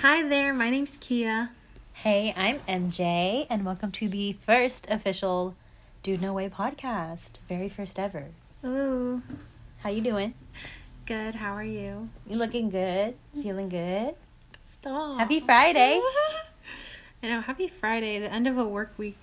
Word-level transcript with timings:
Hi 0.00 0.22
there, 0.22 0.52
my 0.54 0.70
name's 0.70 0.96
Kia. 0.98 1.50
Hey, 1.92 2.32
I'm 2.36 2.60
MJ, 2.68 3.46
and 3.50 3.64
welcome 3.64 3.90
to 3.92 4.08
the 4.08 4.34
first 4.44 4.86
official 4.90 5.54
Dude 6.02 6.22
No 6.22 6.32
Way 6.32 6.48
podcast. 6.48 7.38
Very 7.48 7.68
first 7.68 7.98
ever. 7.98 8.26
Ooh, 8.64 9.22
How 9.78 9.90
you 9.90 10.00
doing? 10.00 10.34
good. 11.06 11.34
How 11.36 11.54
are 11.54 11.64
you? 11.64 12.08
You 12.26 12.36
looking 12.36 12.68
good? 12.70 13.14
Feeling 13.34 13.68
good? 13.68 14.14
Stop. 14.80 15.18
Happy 15.18 15.40
Friday! 15.40 16.00
I 17.22 17.28
know. 17.28 17.40
Happy 17.40 17.66
Friday, 17.68 18.18
the 18.20 18.30
end 18.32 18.46
of 18.46 18.58
a 18.58 18.64
work 18.64 18.92
week. 18.98 19.18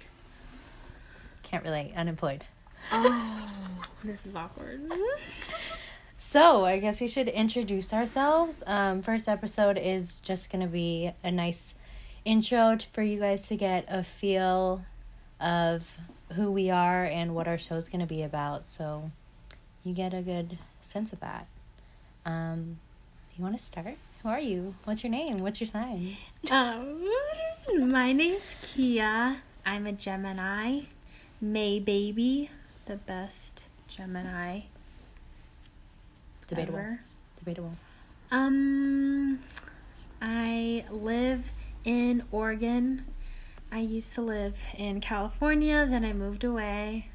Can't 1.44 1.64
relate. 1.64 1.94
Unemployed. 1.96 2.44
Oh, 2.92 3.84
this 4.04 4.26
is 4.26 4.36
awkward. 4.36 4.82
So, 6.36 6.66
I 6.66 6.80
guess 6.80 7.00
we 7.00 7.08
should 7.08 7.30
introduce 7.30 7.94
ourselves. 7.94 8.62
Um, 8.68 9.02
first 9.02 9.30
episode 9.30 9.78
is 9.78 10.20
just 10.20 10.50
gonna 10.50 10.68
be 10.68 11.14
a 11.24 11.32
nice 11.32 11.74
intro 12.26 12.78
for 12.92 13.02
you 13.02 13.22
guys 13.22 13.48
to 13.48 13.56
get 13.56 13.86
a 13.88 14.04
feel 14.04 14.84
of 15.40 15.96
who 16.34 16.52
we 16.52 16.70
are 16.70 17.06
and 17.06 17.34
what 17.34 17.48
our 17.48 17.58
show's 17.58 17.88
gonna 17.88 18.06
be 18.06 18.22
about. 18.22 18.68
So, 18.68 19.12
you 19.86 19.94
get 19.94 20.14
a 20.14 20.22
good 20.22 20.58
sense 20.82 21.14
of 21.14 21.22
that. 21.22 21.48
Um, 22.26 22.80
you 23.38 23.42
want 23.42 23.56
to 23.56 23.64
start? 23.64 23.96
Who 24.22 24.28
are 24.28 24.42
you? 24.42 24.76
What's 24.84 25.06
your 25.06 25.12
name? 25.12 25.38
What's 25.38 25.62
your 25.62 25.70
sign? 25.70 26.18
Um, 26.52 27.10
my 27.80 28.12
name's 28.12 28.58
Kia. 28.62 29.38
I'm 29.66 29.88
a 29.88 29.94
Gemini. 29.94 30.82
May 31.40 31.80
baby, 31.80 32.50
the 32.88 32.98
best 32.98 33.64
Gemini 33.88 34.64
Debatable. 36.48 36.80
ever. 36.80 37.00
Debatable. 37.40 37.72
Um, 38.32 39.40
I 40.22 40.86
live 40.90 41.44
in 41.84 42.24
Oregon. 42.32 43.06
I 43.72 43.80
used 43.80 44.14
to 44.14 44.22
live 44.22 44.58
in 44.78 45.02
California, 45.02 45.86
then 45.90 46.06
I 46.06 46.14
moved 46.14 46.44
away 46.44 47.10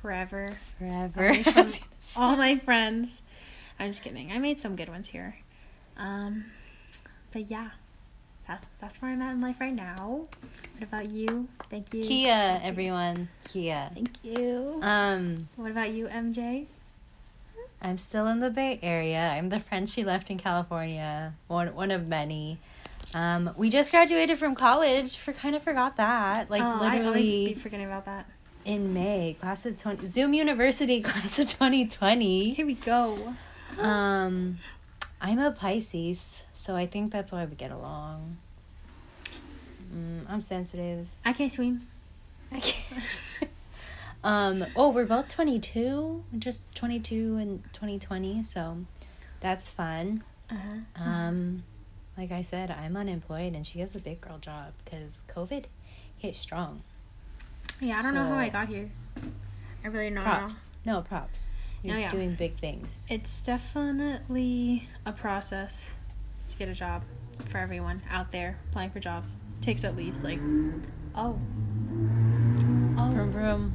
forever. 0.00 0.56
Forever. 0.78 1.28
Away 1.28 1.42
from 1.42 1.70
all 2.16 2.36
my 2.36 2.58
friends. 2.58 3.20
I'm 3.78 3.88
just 3.90 4.02
kidding. 4.02 4.32
I 4.32 4.38
made 4.38 4.60
some 4.60 4.76
good 4.76 4.88
ones 4.88 5.08
here. 5.08 5.36
Um, 5.96 6.46
but 7.32 7.50
yeah, 7.50 7.70
that's 8.46 8.66
that's 8.80 9.00
where 9.00 9.10
I'm 9.10 9.22
at 9.22 9.32
in 9.32 9.40
life 9.40 9.60
right 9.60 9.74
now. 9.74 10.22
What 10.74 10.82
about 10.82 11.10
you? 11.10 11.48
Thank 11.68 11.92
you. 11.94 12.02
Kia, 12.02 12.60
everyone. 12.62 13.28
Kia. 13.44 13.90
Thank 13.94 14.24
you. 14.24 14.80
Um, 14.82 15.48
what 15.56 15.70
about 15.70 15.90
you, 15.90 16.06
MJ? 16.08 16.66
I'm 17.82 17.96
still 17.98 18.26
in 18.26 18.40
the 18.40 18.50
Bay 18.50 18.78
Area. 18.82 19.30
I'm 19.30 19.48
the 19.48 19.60
friend 19.60 19.88
she 19.88 20.04
left 20.04 20.30
in 20.30 20.38
California. 20.38 21.34
One 21.48 21.74
one 21.74 21.90
of 21.90 22.06
many. 22.06 22.58
Um, 23.14 23.52
we 23.56 23.70
just 23.70 23.90
graduated 23.90 24.38
from 24.38 24.54
college. 24.54 25.16
For 25.16 25.32
kind 25.32 25.56
of 25.56 25.62
forgot 25.62 25.96
that. 25.96 26.50
Like 26.50 26.62
oh, 26.62 26.66
I 26.66 26.68
always 26.68 26.92
literally 26.92 27.46
be 27.48 27.54
forgetting 27.54 27.86
about 27.86 28.04
that. 28.04 28.26
in 28.64 28.92
May, 28.92 29.36
class 29.40 29.64
of 29.66 29.76
twenty 29.76 30.06
Zoom 30.06 30.34
University 30.34 31.00
class 31.08 31.38
of 31.38 31.50
twenty 31.52 31.86
twenty. 31.86 32.54
Here 32.54 32.66
we 32.66 32.74
go. 32.74 33.34
Um, 33.78 34.58
I'm 35.20 35.38
a 35.38 35.52
Pisces, 35.52 36.42
so 36.52 36.74
I 36.74 36.86
think 36.86 37.12
that's 37.12 37.30
why 37.30 37.44
we 37.44 37.54
get 37.54 37.70
along. 37.70 38.36
Mm, 39.94 40.24
I'm 40.28 40.40
sensitive. 40.40 41.06
I 41.24 41.32
can't 41.32 41.52
swim. 41.52 41.86
I 42.50 42.58
can't. 42.58 43.04
um. 44.24 44.64
Oh, 44.76 44.90
we're 44.90 45.06
both 45.06 45.28
twenty 45.28 45.58
two. 45.58 46.24
Just 46.38 46.72
twenty 46.74 47.00
two 47.00 47.36
and 47.36 47.62
twenty 47.72 47.98
twenty. 47.98 48.42
So, 48.42 48.78
that's 49.40 49.70
fun. 49.70 50.22
Uh-huh. 50.50 51.02
Um, 51.04 51.62
like 52.18 52.32
I 52.32 52.42
said, 52.42 52.70
I'm 52.70 52.96
unemployed, 52.96 53.54
and 53.54 53.66
she 53.66 53.78
has 53.80 53.94
a 53.94 53.98
big 53.98 54.20
girl 54.20 54.38
job 54.38 54.72
because 54.84 55.22
COVID 55.28 55.64
hit 56.18 56.34
strong. 56.34 56.82
Yeah, 57.80 57.98
I 57.98 58.02
don't 58.02 58.14
know 58.14 58.24
how 58.26 58.34
I 58.38 58.48
got 58.50 58.68
here. 58.68 58.90
I 59.84 59.88
really 59.88 60.06
don't 60.10 60.16
know. 60.16 60.20
Props. 60.22 60.70
No 60.84 61.00
props. 61.00 61.50
You're 61.82 61.96
Oh, 61.96 61.98
yeah. 62.00 62.10
doing 62.10 62.34
big 62.34 62.58
things. 62.58 63.06
It's 63.08 63.40
definitely 63.40 64.86
a 65.06 65.12
process 65.12 65.94
to 66.48 66.56
get 66.58 66.68
a 66.68 66.74
job 66.74 67.02
for 67.46 67.56
everyone 67.56 68.02
out 68.10 68.32
there 68.32 68.58
applying 68.68 68.90
for 68.90 69.00
jobs. 69.00 69.38
takes 69.62 69.82
at 69.84 69.96
least 69.96 70.22
like 70.24 70.38
oh 71.14 71.38
oh 72.98 73.08
Vroom 73.12 73.30
vroom. 73.30 73.72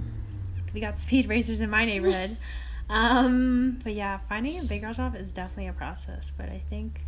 We 0.76 0.82
got 0.82 1.00
speed 1.00 1.28
racers 1.28 1.62
in 1.62 1.70
my 1.72 1.86
neighborhood. 1.86 2.38
um, 2.90 3.80
but 3.84 3.94
yeah, 3.96 4.20
finding 4.30 4.60
a 4.60 4.64
big 4.64 4.82
girl 4.82 4.94
job 4.94 5.16
is 5.16 5.32
definitely 5.32 5.68
a 5.68 5.74
process. 5.74 6.32
But 6.38 6.50
I 6.50 6.62
think 6.70 7.02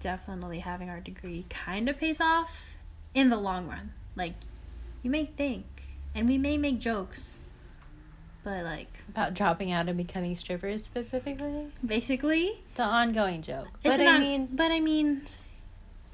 definitely 0.00 0.58
having 0.58 0.88
our 0.90 0.98
degree 0.98 1.46
kind 1.48 1.88
of 1.88 1.98
pays 2.00 2.20
off 2.20 2.78
in 3.14 3.28
the 3.28 3.36
long 3.36 3.68
run. 3.68 3.92
Like 4.16 4.34
you 5.02 5.10
may 5.10 5.26
think, 5.26 5.66
and 6.14 6.26
we 6.28 6.38
may 6.38 6.56
make 6.58 6.78
jokes, 6.80 7.36
but 8.42 8.64
like 8.64 8.88
About 9.10 9.34
dropping 9.34 9.70
out 9.70 9.88
and 9.88 9.96
becoming 9.96 10.34
strippers 10.36 10.84
specifically. 10.84 11.66
basically, 11.84 12.60
The 12.74 12.82
ongoing 12.82 13.42
joke. 13.42 13.68
But 13.84 14.00
I 14.00 14.18
mean, 14.18 14.48
but 14.52 14.72
I 14.72 14.80
mean, 14.80 15.22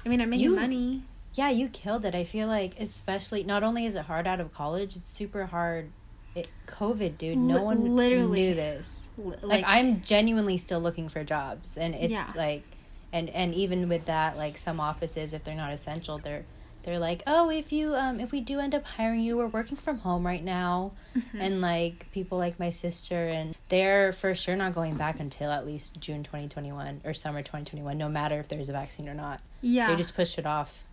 I 0.05 0.09
mean, 0.09 0.21
I'm 0.21 0.29
making 0.29 0.43
You- 0.43 0.55
money. 0.55 1.03
yeah, 1.33 1.49
you 1.49 1.69
killed 1.69 2.05
it. 2.05 2.13
I 2.15 2.23
feel 2.23 2.47
like, 2.47 2.79
especially, 2.79 3.43
not 3.43 3.63
only 3.63 3.85
is 3.85 3.95
it 3.95 4.03
hard 4.05 4.27
out 4.27 4.39
of 4.39 4.53
college, 4.53 4.95
it's 4.95 5.09
super 5.09 5.47
hard. 5.47 5.91
It, 6.35 6.47
COVID, 6.67 7.17
dude. 7.17 7.37
No 7.37 7.61
one 7.63 7.95
literally. 7.95 8.41
knew 8.49 8.53
this. 8.55 9.07
L- 9.23 9.35
Like, 9.41 9.63
I'm 9.67 10.01
genuinely 10.01 10.57
still 10.57 10.79
looking 10.79 11.09
for 11.09 11.23
jobs, 11.23 11.75
and 11.77 11.95
it's 11.95 12.11
Yeah. 12.11 12.31
like, 12.35 12.63
and 13.11 13.29
and 13.31 13.53
even 13.55 13.89
with 13.89 14.05
that, 14.05 14.37
like 14.37 14.57
some 14.57 14.79
offices, 14.79 15.33
if 15.33 15.43
they're 15.43 15.55
not 15.55 15.71
essential, 15.73 16.19
they're 16.19 16.45
they're 16.83 16.99
like, 16.99 17.23
oh, 17.27 17.49
if 17.49 17.73
you 17.73 17.95
um 17.95 18.19
if 18.19 18.31
we 18.31 18.39
do 18.39 18.59
end 18.59 18.73
up 18.75 18.85
hiring 18.85 19.21
you, 19.21 19.35
we're 19.37 19.47
working 19.47 19.75
from 19.75 19.97
home 19.99 20.25
right 20.25 20.43
now, 20.43 20.91
Mhm. 21.15 21.39
and 21.39 21.61
like 21.61 22.05
people 22.11 22.37
like 22.37 22.59
my 22.59 22.69
sister, 22.69 23.25
and 23.27 23.55
they're 23.69 24.13
for 24.13 24.35
sure 24.35 24.55
not 24.55 24.75
going 24.75 24.95
back 24.95 25.19
until 25.19 25.49
at 25.51 25.65
least 25.65 25.99
June 25.99 26.23
twenty 26.23 26.47
twenty 26.47 26.71
one 26.71 27.01
or 27.03 27.13
summer 27.15 27.41
twenty 27.41 27.65
twenty 27.65 27.83
one, 27.83 27.97
no 27.97 28.07
matter 28.07 28.39
if 28.39 28.47
there's 28.47 28.69
a 28.69 28.73
vaccine 28.73 29.09
or 29.09 29.15
not. 29.15 29.41
yeah, 29.61 29.87
They 29.89 29.95
just 29.95 30.15
pushed 30.15 30.37
it 30.37 30.45
off. 30.45 30.83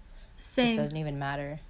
same. 0.41 0.69
Just 0.69 0.79
doesn't 0.79 0.97
even 0.97 1.19
matter. 1.19 1.61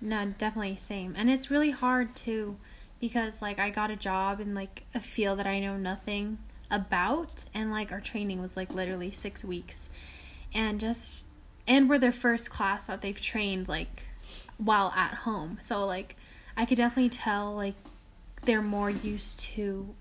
No, 0.00 0.26
definitely 0.38 0.76
same. 0.76 1.14
And 1.16 1.30
it's 1.30 1.50
really 1.50 1.70
hard 1.70 2.14
too 2.14 2.58
because 3.00 3.42
like 3.42 3.58
I 3.58 3.70
got 3.70 3.90
a 3.90 3.96
job 3.96 4.40
in 4.40 4.54
like 4.54 4.84
a 4.94 5.00
field 5.00 5.38
that 5.38 5.46
I 5.46 5.60
know 5.60 5.76
nothing 5.76 6.38
about 6.70 7.44
and 7.54 7.70
like 7.70 7.92
our 7.92 8.00
training 8.00 8.40
was 8.40 8.56
like 8.56 8.72
literally 8.72 9.10
6 9.10 9.44
weeks. 9.44 9.88
And 10.54 10.80
just 10.80 11.26
and 11.68 11.88
we're 11.88 11.98
their 11.98 12.12
first 12.12 12.50
class 12.50 12.86
that 12.86 13.02
they've 13.02 13.20
trained 13.20 13.68
like 13.68 14.04
while 14.58 14.92
at 14.96 15.14
home. 15.14 15.58
So 15.60 15.84
like 15.84 16.16
I 16.56 16.64
could 16.64 16.78
definitely 16.78 17.10
tell 17.10 17.54
like 17.54 17.74
they're 18.44 18.62
more 18.62 18.90
used 18.90 19.40
to 19.40 19.94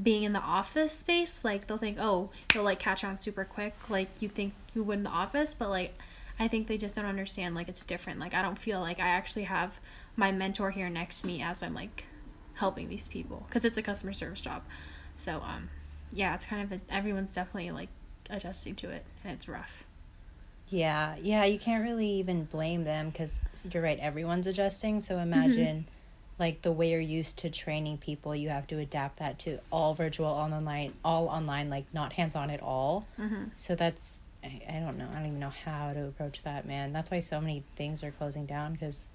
being 0.00 0.22
in 0.22 0.32
the 0.32 0.40
office 0.40 0.92
space. 0.92 1.44
Like 1.44 1.66
they'll 1.66 1.78
think, 1.78 1.98
"Oh, 2.00 2.30
they'll 2.52 2.62
like 2.62 2.78
catch 2.78 3.04
on 3.04 3.18
super 3.18 3.44
quick 3.44 3.74
like 3.88 4.20
you 4.20 4.28
think 4.28 4.54
you 4.74 4.82
would 4.82 4.98
in 4.98 5.04
the 5.04 5.10
office," 5.10 5.54
but 5.56 5.70
like 5.70 5.94
I 6.40 6.48
think 6.48 6.66
they 6.66 6.78
just 6.78 6.96
don't 6.96 7.04
understand 7.04 7.54
like 7.54 7.68
it's 7.68 7.84
different. 7.84 8.18
Like 8.18 8.34
I 8.34 8.42
don't 8.42 8.58
feel 8.58 8.80
like 8.80 8.98
I 8.98 9.08
actually 9.08 9.44
have 9.44 9.78
my 10.16 10.32
mentor 10.32 10.70
here 10.70 10.88
next 10.88 11.20
to 11.20 11.26
me 11.26 11.42
as 11.42 11.62
I'm 11.62 11.74
like 11.74 12.06
helping 12.54 12.88
these 12.88 13.08
people 13.08 13.44
because 13.48 13.64
it's 13.64 13.78
a 13.78 13.82
customer 13.82 14.12
service 14.12 14.40
job. 14.40 14.62
So 15.14 15.40
um 15.42 15.68
yeah, 16.12 16.34
it's 16.34 16.44
kind 16.44 16.62
of 16.62 16.72
a, 16.78 16.94
everyone's 16.94 17.34
definitely 17.34 17.70
like 17.70 17.88
adjusting 18.30 18.74
to 18.76 18.90
it 18.90 19.04
and 19.24 19.32
it's 19.32 19.48
rough. 19.48 19.84
Yeah, 20.68 21.16
yeah, 21.20 21.44
you 21.44 21.58
can't 21.58 21.82
really 21.82 22.06
even 22.06 22.44
blame 22.44 22.84
them 22.84 23.10
because 23.10 23.40
you're 23.70 23.82
right, 23.82 23.98
everyone's 23.98 24.46
adjusting. 24.46 25.00
So 25.00 25.18
imagine 25.18 25.86
like 26.38 26.62
the 26.62 26.72
way 26.72 26.90
you're 26.90 27.00
used 27.00 27.38
to 27.38 27.50
training 27.50 27.98
people, 27.98 28.34
you 28.34 28.48
have 28.48 28.66
to 28.68 28.78
adapt 28.78 29.18
that 29.18 29.38
to 29.40 29.58
all 29.70 29.94
virtual, 29.94 30.26
all 30.26 30.52
online, 30.52 30.94
all 31.04 31.28
online, 31.28 31.68
like 31.68 31.84
not 31.92 32.14
hands 32.14 32.34
on 32.34 32.50
at 32.50 32.62
all. 32.62 33.06
Mhm. 33.18 33.50
So 33.56 33.74
that's, 33.74 34.20
I, 34.42 34.62
I 34.68 34.80
don't 34.80 34.96
know, 34.96 35.08
I 35.10 35.16
don't 35.16 35.26
even 35.26 35.38
know 35.40 35.50
how 35.64 35.92
to 35.92 36.06
approach 36.06 36.42
that, 36.42 36.66
man. 36.66 36.92
That's 36.92 37.10
why 37.10 37.20
so 37.20 37.40
many 37.40 37.64
things 37.76 38.02
are 38.02 38.10
closing 38.10 38.46
down 38.46 38.72
because 38.72 39.08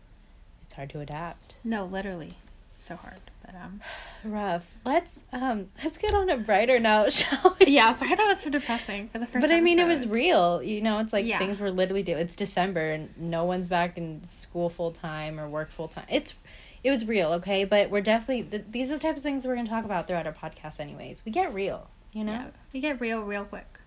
it's 0.64 0.74
hard 0.74 0.90
to 0.92 1.00
adapt. 1.00 1.56
No, 1.64 1.86
literally. 1.86 2.36
So 2.80 2.96
hard. 2.96 3.20
But 3.46 3.56
um 3.56 3.82
Rough. 4.24 4.76
Let's 4.86 5.24
um 5.34 5.70
let's 5.84 5.98
get 5.98 6.14
on 6.14 6.30
a 6.30 6.38
brighter 6.38 6.80
note, 6.80 7.12
shall 7.20 7.58
we? 7.60 7.68
yeah, 7.68 7.92
sorry 7.94 8.14
that 8.16 8.26
was 8.28 8.40
so 8.40 8.50
depressing 8.50 9.10
for 9.10 9.18
the 9.20 9.26
first 9.26 9.42
But 9.42 9.52
I 9.52 9.60
mean, 9.62 9.80
it 9.80 9.88
was 9.88 10.08
real. 10.08 10.62
You 10.62 10.82
know, 10.82 11.00
it's 11.00 11.12
like 11.12 11.26
Yeah. 11.26 11.40
things 11.40 11.60
were 11.60 11.72
literally 11.72 12.04
do. 12.04 12.16
It's 12.16 12.36
December 12.36 12.92
and 12.92 13.10
no 13.18 13.44
one's 13.46 13.68
back 13.68 13.98
in 13.98 14.24
school 14.24 14.70
full 14.70 14.92
time 14.92 15.40
or 15.40 15.50
work 15.50 15.72
full 15.72 15.88
time. 15.88 16.06
It's, 16.10 16.36
it 16.84 16.92
was 16.92 17.06
real, 17.08 17.34
okay. 17.34 17.66
But 17.66 17.90
we're 17.90 18.02
definitely 18.02 18.44
th- 18.44 18.66
these 18.70 18.92
are 18.92 18.94
the 18.94 19.00
types 19.02 19.18
of 19.20 19.24
things 19.24 19.46
we're 19.46 19.56
gonna 19.56 19.68
talk 19.70 19.84
about 19.86 20.06
throughout 20.08 20.28
our 20.28 20.34
podcast. 20.34 20.80
Anyways, 20.80 21.24
we 21.26 21.32
get 21.32 21.52
real. 21.54 21.90
You 22.14 22.24
know, 22.26 22.32
Yeah, 22.34 22.48
we 22.74 22.80
get 22.80 23.02
real 23.02 23.22
real 23.24 23.44
quick. 23.46 23.80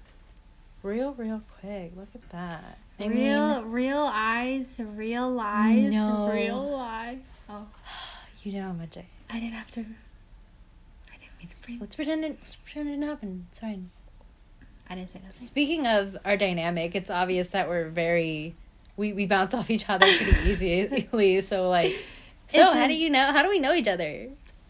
real, 0.83 1.15
real 1.15 1.43
quick. 1.61 1.93
Look 1.97 2.09
at 2.15 2.29
that. 2.31 2.79
I 2.99 3.07
real 3.07 3.63
mean, 3.63 3.71
real 3.73 4.11
eyes, 4.13 4.79
real 4.95 5.31
lies, 5.31 5.93
No. 5.93 6.31
real 6.33 6.71
lies. 6.71 7.19
Oh, 7.49 7.67
you 8.43 8.53
know 8.53 8.63
how 8.63 8.73
much 8.73 8.97
I. 8.97 9.07
I 9.29 9.41
didn't 9.41 9.55
have 9.55 9.71
to 9.73 9.81
I 9.81 11.17
didn't 11.19 11.39
mean 11.39 11.41
to 11.41 11.47
Let's, 11.47 11.67
bring 11.67 11.79
let's 11.81 11.95
pretend 11.95 12.25
it. 12.25 12.39
Let's 12.41 12.57
pretend 12.57 12.89
it 12.89 12.93
didn't 12.93 13.09
happen. 13.09 13.47
It's 13.51 13.59
fine. 13.59 13.91
I 14.89 14.95
didn't 14.97 15.11
say 15.11 15.19
nothing. 15.19 15.33
Speaking 15.33 15.87
of 15.87 16.19
our 16.25 16.37
dynamic, 16.37 16.95
it's 16.95 17.11
obvious 17.11 17.51
that 17.51 17.69
we're 17.69 17.89
very 17.89 18.55
we, 18.97 19.13
we 19.13 19.27
bounce 19.27 19.55
off 19.55 19.71
each 19.71 19.89
other 19.89 20.07
pretty 20.07 20.51
easily. 20.51 21.41
So 21.43 21.69
like 21.69 21.95
So 22.49 22.67
It's 22.67 22.75
how 22.75 22.87
do 22.87 22.95
you 22.97 23.11
know 23.11 23.33
how 23.33 23.43
do 23.43 23.49
we 23.49 23.59
know 23.59 23.73
each 23.75 23.89
other? 23.89 24.29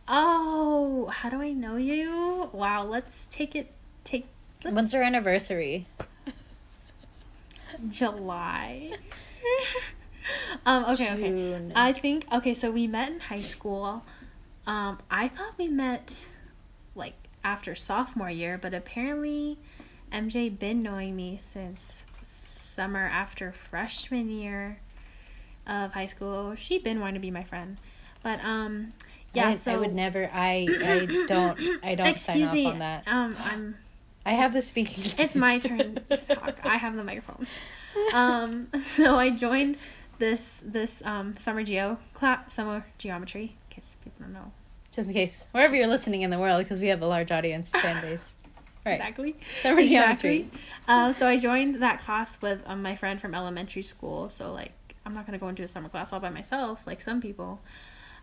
Oh, 0.08 1.06
how 1.06 1.30
do 1.30 1.40
I 1.40 1.52
know 1.52 1.76
you? 1.76 2.50
Wow, 2.52 2.84
let's 2.84 3.26
take 3.30 3.54
it. 3.54 3.72
Take 4.02 4.26
let's 4.64 4.74
When's 4.74 4.94
our 4.94 5.02
anniversary? 5.02 5.86
July. 7.88 8.92
um. 10.66 10.84
Okay. 10.86 11.10
Okay. 11.12 11.72
I 11.74 11.92
think 11.92 12.26
okay. 12.32 12.54
So 12.54 12.70
we 12.70 12.86
met 12.86 13.12
in 13.12 13.20
high 13.20 13.40
school. 13.40 14.04
Um. 14.66 14.98
I 15.10 15.28
thought 15.28 15.54
we 15.58 15.68
met 15.68 16.26
like 16.94 17.14
after 17.44 17.74
sophomore 17.74 18.30
year, 18.30 18.58
but 18.60 18.74
apparently, 18.74 19.58
MJ 20.12 20.56
been 20.56 20.82
knowing 20.82 21.16
me 21.16 21.38
since 21.42 22.04
summer 22.22 23.06
after 23.06 23.52
freshman 23.52 24.30
year 24.30 24.80
of 25.66 25.92
high 25.92 26.06
school. 26.06 26.54
She 26.54 26.78
been 26.78 27.00
wanting 27.00 27.14
to 27.14 27.20
be 27.20 27.30
my 27.30 27.44
friend, 27.44 27.78
but 28.22 28.42
um. 28.44 28.92
Yeah. 29.32 29.50
I, 29.50 29.54
so 29.54 29.72
I 29.72 29.76
would 29.76 29.94
never 29.94 30.28
I 30.32 30.66
I 30.82 31.24
don't 31.28 31.60
I 31.84 31.94
don't 31.94 32.08
Excuse 32.08 32.48
sign 32.48 32.54
me. 32.56 32.66
off 32.66 32.72
on 32.72 32.78
that. 32.80 33.04
Um. 33.06 33.36
I'm. 33.38 33.76
I 34.26 34.32
have 34.32 34.52
the 34.52 34.60
speaking 34.60 35.02
It's 35.18 35.34
my 35.34 35.58
turn 35.58 36.00
to 36.10 36.16
talk. 36.16 36.60
I 36.62 36.76
have 36.76 36.94
the 36.96 37.04
microphone. 37.04 37.46
Um, 38.14 38.68
so 38.82 39.16
I 39.16 39.30
joined 39.30 39.76
this 40.20 40.62
this 40.64 41.02
um, 41.04 41.36
summer 41.36 41.64
geo 41.64 41.98
class, 42.14 42.54
summer 42.54 42.84
geometry. 42.98 43.56
In 43.70 43.74
case 43.74 43.96
people 44.04 44.20
don't 44.20 44.32
know 44.32 44.52
Just 44.92 45.08
in 45.08 45.14
case. 45.14 45.48
Wherever 45.50 45.74
you're 45.74 45.88
listening 45.88 46.22
in 46.22 46.30
the 46.30 46.38
world, 46.38 46.62
because 46.62 46.80
we 46.80 46.86
have 46.88 47.02
a 47.02 47.06
large 47.06 47.32
audience 47.32 47.70
fan 47.70 48.00
base. 48.00 48.34
Right. 48.86 48.92
exactly. 48.92 49.36
Summer 49.60 49.84
geometry. 49.84 50.48
Uh, 50.88 51.12
so 51.12 51.28
I 51.28 51.36
joined 51.36 51.82
that 51.82 52.00
class 52.00 52.40
with 52.40 52.62
um, 52.64 52.80
my 52.80 52.96
friend 52.96 53.20
from 53.20 53.34
elementary 53.34 53.82
school. 53.82 54.30
So 54.30 54.54
like, 54.54 54.72
I'm 55.04 55.12
not 55.12 55.26
gonna 55.26 55.36
go 55.36 55.48
into 55.48 55.62
a 55.62 55.68
summer 55.68 55.90
class 55.90 56.14
all 56.14 56.20
by 56.20 56.30
myself 56.30 56.86
like 56.86 57.02
some 57.02 57.20
people. 57.20 57.60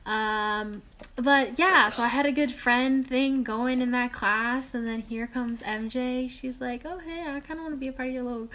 Um, 0.07 0.81
but 1.17 1.59
yeah, 1.59 1.89
so 1.89 2.01
I 2.01 2.07
had 2.07 2.25
a 2.25 2.31
good 2.31 2.51
friend 2.51 3.05
thing 3.05 3.43
going 3.43 3.81
in 3.81 3.91
that 3.91 4.13
class, 4.13 4.73
and 4.73 4.87
then 4.87 5.01
here 5.01 5.27
comes 5.27 5.61
MJ. 5.61 6.27
She's 6.31 6.61
like, 6.61 6.83
"Oh 6.85 6.99
hey, 6.99 7.21
I 7.27 7.39
kind 7.41 7.59
of 7.59 7.65
want 7.65 7.73
to 7.73 7.77
be 7.77 7.89
a 7.89 7.91
part 7.91 8.07
of 8.07 8.13
your 8.15 8.23
little 8.23 8.47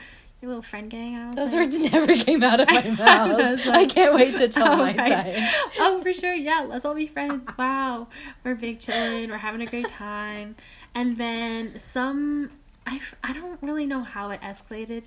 your 0.42 0.48
little 0.48 0.62
friend 0.62 0.90
gang." 0.90 1.16
I 1.16 1.28
was 1.28 1.36
Those 1.36 1.54
like, 1.54 1.70
words 1.70 1.92
never 1.92 2.16
came 2.16 2.42
out 2.42 2.60
of 2.60 2.68
my 2.68 2.82
mouth. 2.90 3.60
I 3.66 3.70
like, 3.70 3.88
can't 3.88 4.14
wait 4.14 4.32
to 4.32 4.48
tell 4.48 4.72
oh, 4.72 4.76
my 4.76 4.94
right. 4.94 5.36
side. 5.38 5.50
oh, 5.78 6.02
for 6.02 6.12
sure. 6.12 6.34
Yeah, 6.34 6.66
let's 6.68 6.84
all 6.84 6.94
be 6.94 7.06
friends. 7.06 7.48
Wow. 7.56 8.08
We're 8.44 8.56
big 8.56 8.80
chilling. 8.80 9.30
We're 9.30 9.38
having 9.38 9.62
a 9.62 9.66
great 9.66 9.88
time. 9.88 10.56
And 10.94 11.16
then 11.16 11.78
some, 11.78 12.50
I 12.86 13.00
I 13.22 13.32
don't 13.32 13.62
really 13.62 13.86
know 13.86 14.02
how 14.02 14.30
it 14.30 14.40
escalated 14.40 15.04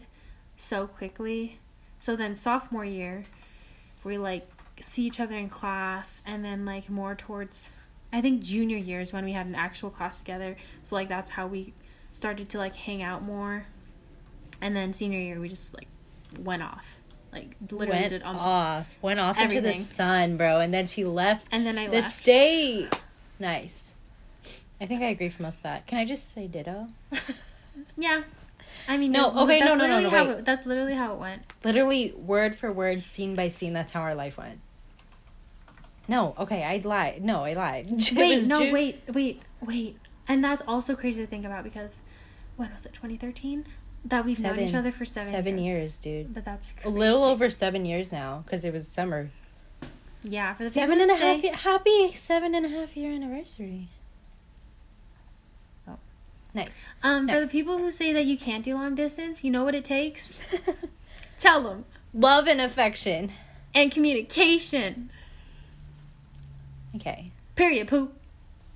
so 0.57 0.87
quickly. 0.87 1.59
So 1.99 2.15
then 2.15 2.35
sophomore 2.35 2.85
year, 2.85 3.23
we 4.03 4.17
like 4.17 4.47
see 4.79 5.03
each 5.03 5.19
other 5.19 5.35
in 5.35 5.49
class. 5.49 6.23
And 6.25 6.45
then 6.45 6.65
like 6.65 6.89
more 6.89 7.13
towards, 7.13 7.71
I 8.13 8.21
think 8.21 8.41
junior 8.41 8.77
year 8.77 9.01
is 9.01 9.11
when 9.11 9.25
we 9.25 9.33
had 9.33 9.47
an 9.47 9.55
actual 9.55 9.89
class 9.89 10.19
together. 10.19 10.55
So 10.81 10.95
like 10.95 11.09
that's 11.09 11.29
how 11.29 11.47
we 11.47 11.73
started 12.11 12.47
to 12.49 12.57
like 12.57 12.75
hang 12.75 13.03
out 13.03 13.21
more. 13.21 13.65
And 14.61 14.75
then 14.75 14.93
senior 14.93 15.19
year, 15.19 15.39
we 15.39 15.49
just 15.49 15.73
like 15.73 15.87
went 16.39 16.63
off. 16.63 16.97
Like 17.31 17.55
literally 17.61 17.89
Went 17.99 18.09
did 18.09 18.23
almost. 18.23 18.45
off. 18.45 18.87
Went 19.01 19.19
off 19.19 19.39
into 19.39 19.59
the 19.61 19.73
sun, 19.73 20.37
bro. 20.37 20.59
And 20.59 20.73
then 20.73 20.87
she 20.87 21.03
left 21.03 21.45
And 21.51 21.65
then 21.65 21.77
I 21.77 21.87
the 21.87 21.97
left. 21.97 22.13
state. 22.13 22.87
Nice. 23.39 23.95
I 24.79 24.85
think 24.85 25.01
I 25.01 25.07
agree 25.07 25.29
for 25.29 25.43
most 25.43 25.57
of 25.57 25.63
that. 25.63 25.85
Can 25.87 25.97
I 25.97 26.05
just 26.05 26.33
say 26.33 26.47
ditto? 26.47 26.87
Yeah. 27.97 28.23
I 28.87 28.97
mean, 28.97 29.11
No, 29.11 29.31
okay, 29.43 29.59
that's 29.59 29.69
no, 29.69 29.75
no, 29.75 29.87
no, 29.87 29.99
no, 30.01 30.09
how 30.09 30.25
wait. 30.27 30.37
It, 30.39 30.45
that's 30.45 30.65
literally 30.65 30.93
how 30.95 31.13
it 31.13 31.19
went. 31.19 31.41
Literally, 31.63 32.13
word 32.13 32.55
for 32.55 32.71
word, 32.71 33.03
scene 33.03 33.35
by 33.35 33.49
scene, 33.49 33.73
that's 33.73 33.91
how 33.91 34.01
our 34.01 34.15
life 34.15 34.37
went. 34.37 34.59
No, 36.07 36.35
okay, 36.39 36.63
I 36.63 36.77
lied. 36.87 37.23
No, 37.23 37.43
I 37.43 37.53
lied. 37.53 37.89
Wait, 38.15 38.45
no, 38.47 38.59
June- 38.59 38.73
wait, 38.73 39.01
wait, 39.13 39.41
wait. 39.61 39.97
And 40.27 40.43
that's 40.43 40.61
also 40.67 40.95
crazy 40.95 41.21
to 41.21 41.27
think 41.27 41.45
about 41.45 41.63
because 41.63 42.03
when 42.57 42.71
was 42.71 42.85
it? 42.85 42.93
2013? 42.93 43.65
That 44.05 44.23
we've 44.23 44.39
known 44.39 44.59
each 44.59 44.73
other 44.75 44.91
for 44.91 45.03
seven, 45.03 45.31
Seven 45.31 45.57
years. 45.57 45.79
years, 45.79 45.97
dude. 45.97 46.33
But 46.33 46.45
that's 46.45 46.73
A 46.83 46.89
little 46.89 47.23
over 47.23 47.49
seven 47.49 47.85
years 47.85 48.11
now, 48.11 48.43
because 48.45 48.63
it 48.63 48.71
was 48.71 48.87
summer. 48.87 49.31
Yeah, 50.21 50.53
for 50.53 50.63
the 50.63 50.69
seven 50.69 51.01
and 51.01 51.09
a 51.09 51.15
half 51.15 51.21
people 51.21 51.29
and 51.31 51.41
a 51.41 51.49
who 51.49 51.49
half. 51.51 51.59
say- 51.63 51.69
ye- 51.97 52.07
happy 52.09 52.15
seven 52.15 52.55
and 52.55 52.65
a 52.65 52.69
half 52.69 52.95
year 52.95 53.11
anniversary. 53.11 53.87
Oh. 55.87 55.97
nice. 56.53 56.83
Um, 57.03 57.27
for 57.27 57.39
the 57.39 57.47
people 57.47 57.77
who 57.79 57.89
say 57.91 58.13
that 58.13 58.25
you 58.25 58.37
can't 58.37 58.63
do 58.63 58.75
long 58.75 58.93
distance, 58.95 59.43
you 59.43 59.49
know 59.51 59.63
what 59.63 59.73
it 59.75 59.83
takes? 59.85 60.33
Tell 61.37 61.63
them. 61.63 61.85
Love 62.13 62.47
and 62.47 62.61
affection. 62.61 63.31
And 63.73 63.91
communication. 63.91 65.09
Okay. 66.95 67.31
Period. 67.55 67.87
Poop. 67.87 68.13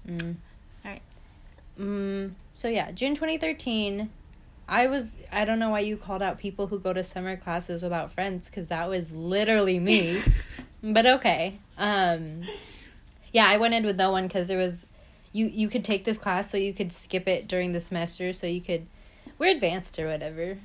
Mm. 0.07 0.35
Alright. 0.83 1.01
Mm, 1.79 2.31
so 2.53 2.67
yeah, 2.67 2.91
June 2.91 3.13
2013. 3.15 4.09
I 4.69 4.87
was 4.87 5.17
I 5.31 5.45
don't 5.45 5.59
know 5.59 5.71
why 5.71 5.81
you 5.81 5.97
called 5.97 6.21
out 6.21 6.37
people 6.37 6.67
who 6.67 6.79
go 6.79 6.93
to 6.93 7.03
summer 7.03 7.35
classes 7.35 7.81
without 7.83 8.11
friends 8.11 8.45
because 8.45 8.67
that 8.67 8.87
was 8.89 9.11
literally 9.11 9.79
me. 9.79 10.21
but 10.83 11.05
okay. 11.05 11.59
Um 11.77 12.43
yeah, 13.33 13.47
I 13.47 13.57
went 13.57 13.73
in 13.73 13.85
with 13.85 13.97
no 13.97 14.11
one 14.11 14.27
because 14.27 14.47
there 14.47 14.57
was 14.57 14.85
you 15.33 15.47
you 15.47 15.67
could 15.67 15.83
take 15.83 16.05
this 16.05 16.17
class 16.17 16.49
so 16.49 16.57
you 16.57 16.73
could 16.73 16.91
skip 16.91 17.27
it 17.27 17.47
during 17.47 17.73
the 17.73 17.79
semester 17.79 18.31
so 18.31 18.47
you 18.47 18.61
could 18.61 18.87
we're 19.39 19.51
advanced 19.51 19.97
or 19.97 20.07
whatever. 20.07 20.59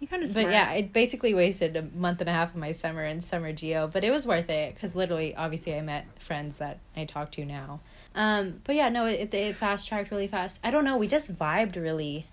You 0.00 0.08
kind 0.08 0.22
of. 0.22 0.32
But 0.32 0.50
yeah, 0.50 0.72
it 0.72 0.92
basically 0.92 1.34
wasted 1.34 1.76
a 1.76 1.82
month 1.82 2.20
and 2.20 2.28
a 2.28 2.32
half 2.32 2.50
of 2.50 2.56
my 2.56 2.72
summer 2.72 3.04
in 3.04 3.20
summer 3.20 3.52
geo, 3.52 3.86
but 3.86 4.02
it 4.02 4.10
was 4.10 4.26
worth 4.26 4.48
it 4.48 4.74
because 4.74 4.96
literally, 4.96 5.36
obviously, 5.36 5.74
I 5.74 5.82
met 5.82 6.06
friends 6.18 6.56
that 6.56 6.78
I 6.96 7.04
talk 7.04 7.30
to 7.32 7.44
now. 7.44 7.80
Um, 8.14 8.60
but 8.64 8.74
yeah, 8.74 8.88
no, 8.88 9.04
it 9.04 9.32
it 9.34 9.54
fast 9.54 9.86
tracked 9.86 10.10
really 10.10 10.26
fast. 10.26 10.58
I 10.64 10.70
don't 10.70 10.84
know, 10.84 10.96
we 10.96 11.06
just 11.06 11.36
vibed 11.36 11.76
really 11.76 12.26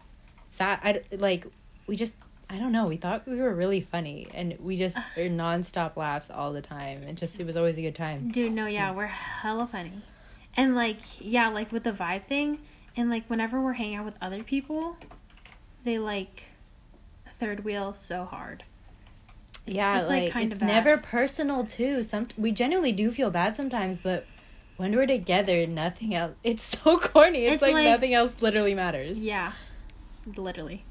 fast. 0.58 0.82
I 0.86 1.02
like 1.16 1.46
we 1.88 1.96
just 1.96 2.14
I 2.50 2.58
don't 2.58 2.72
know. 2.72 2.86
We 2.88 2.98
thought 2.98 3.28
we 3.28 3.40
were 3.40 3.54
really 3.54 3.82
funny, 3.82 4.28
and 4.34 4.58
we 4.60 4.78
just 4.78 4.98
were 5.18 5.24
nonstop 5.24 5.96
laughs 5.96 6.30
all 6.30 6.54
the 6.54 6.62
time. 6.62 7.04
It 7.04 7.16
just 7.16 7.40
it 7.40 7.46
was 7.46 7.56
always 7.58 7.78
a 7.78 7.82
good 7.82 7.96
time. 7.96 8.30
Dude, 8.32 8.52
no, 8.54 8.66
yeah, 8.68 8.92
we're 8.92 9.08
hella 9.08 9.68
funny. 9.68 9.94
And 10.56 10.76
like, 10.76 10.98
yeah, 11.20 11.50
like 11.50 11.72
with 11.72 11.84
the 11.84 11.92
vibe 11.92 12.26
thing, 12.26 12.60
and 12.96 13.10
like 13.10 13.26
whenever 13.30 13.62
we're 13.62 13.74
hanging 13.74 13.96
out 13.96 14.06
with 14.06 14.16
other 14.22 14.44
people, 14.44 14.98
they 15.84 16.00
like 16.00 16.46
third 17.40 17.64
wheel 17.64 17.94
so 17.94 18.26
hard. 18.26 18.64
Yeah, 19.70 20.00
It's, 20.00 20.08
like, 20.10 20.24
like, 20.24 20.34
kinda 20.34 20.52
it's 20.54 20.60
bad. 20.60 20.66
never 20.68 20.98
personal 20.98 21.66
too. 21.66 22.02
Some 22.02 22.30
we 22.38 22.52
genuinely 22.52 22.94
do 22.94 23.12
feel 23.12 23.30
bad 23.30 23.56
sometimes, 23.58 24.00
but 24.00 24.26
when 24.78 24.96
we're 24.96 25.06
together, 25.06 25.68
nothing 25.68 26.16
else. 26.16 26.34
It's 26.44 26.64
so 26.64 26.98
corny. 27.00 27.44
It's, 27.44 27.56
It's 27.56 27.62
like, 27.62 27.74
like- 27.74 27.86
nothing 27.86 28.14
else 28.14 28.42
literally 28.42 28.74
matters. 28.74 29.22
Yeah, 29.22 29.52
literally. 30.36 30.84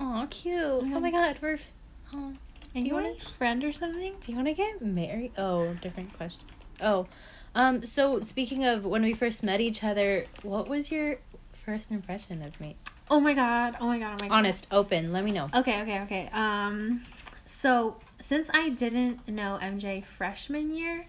Oh, 0.00 0.26
cute. 0.30 0.56
Oh 0.56 1.00
my 1.00 1.10
god, 1.10 1.38
we're. 1.40 1.54
f- 1.54 1.72
Oh. 2.14 2.32
Do 2.74 2.80
you 2.80 2.86
you 2.86 2.94
want 2.94 3.06
a 3.20 3.24
friend 3.24 3.62
or 3.64 3.72
something? 3.72 4.14
Do 4.20 4.30
you 4.32 4.36
want 4.36 4.48
to 4.48 4.54
get 4.54 4.80
married? 4.80 5.32
Oh, 5.36 5.74
different 5.82 6.16
questions. 6.16 6.50
Oh, 6.80 7.06
um. 7.54 7.82
So 7.82 8.20
speaking 8.20 8.64
of 8.64 8.84
when 8.84 9.02
we 9.02 9.12
first 9.14 9.42
met 9.42 9.60
each 9.60 9.82
other, 9.84 10.24
what 10.42 10.68
was 10.68 10.90
your 10.90 11.16
first 11.52 11.90
impression 11.90 12.42
of 12.42 12.58
me? 12.60 12.76
Oh 13.10 13.20
my 13.20 13.34
god! 13.34 13.76
Oh 13.80 13.86
my 13.88 13.98
god! 13.98 14.18
Oh 14.20 14.24
my 14.24 14.28
god! 14.28 14.34
Honest, 14.34 14.66
open. 14.70 15.12
Let 15.12 15.24
me 15.24 15.32
know. 15.32 15.48
Okay, 15.54 15.80
okay, 15.82 16.00
okay. 16.02 16.30
Um, 16.32 17.02
so 17.46 17.96
since 18.20 18.48
I 18.54 18.68
didn't 18.70 19.26
know 19.28 19.58
MJ 19.60 20.04
freshman 20.04 20.70
year, 20.70 21.06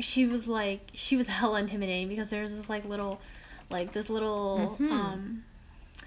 she 0.00 0.24
was 0.26 0.46
like 0.48 0.90
she 0.92 1.16
was 1.16 1.26
hella 1.26 1.60
intimidating 1.60 2.08
because 2.08 2.30
there 2.30 2.42
was 2.42 2.56
this 2.56 2.68
like 2.68 2.84
little, 2.84 3.20
like 3.70 3.92
this 3.92 4.08
little 4.08 4.76
Mhm. 4.80 4.90
um, 4.90 5.44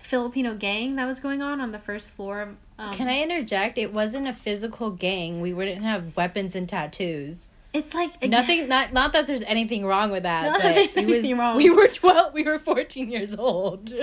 Filipino 0.09 0.55
gang 0.55 0.95
that 0.95 1.05
was 1.05 1.19
going 1.19 1.41
on 1.41 1.61
on 1.61 1.71
the 1.71 1.79
first 1.79 2.11
floor 2.11 2.41
of. 2.41 2.49
Um, 2.79 2.93
Can 2.93 3.07
I 3.07 3.21
interject? 3.21 3.77
It 3.77 3.93
wasn't 3.93 4.27
a 4.27 4.33
physical 4.33 4.89
gang. 4.91 5.39
We 5.41 5.53
wouldn't 5.53 5.83
have 5.83 6.15
weapons 6.15 6.55
and 6.55 6.67
tattoos. 6.67 7.47
It's 7.73 7.93
like 7.93 8.15
again- 8.15 8.31
Nothing. 8.31 8.67
Not 8.67 8.91
not 8.93 9.13
that 9.13 9.27
there's 9.27 9.43
anything 9.43 9.85
wrong 9.85 10.09
with 10.09 10.23
that. 10.23 10.45
Not 10.45 10.53
but 10.55 10.63
that 10.63 10.97
it 10.97 11.05
was. 11.05 11.31
wrong. 11.33 11.57
We 11.57 11.69
were 11.69 11.87
twelve. 11.87 12.33
We 12.33 12.43
were 12.43 12.57
fourteen 12.57 13.11
years 13.11 13.35
old. 13.35 13.93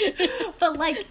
but 0.58 0.78
like 0.78 1.06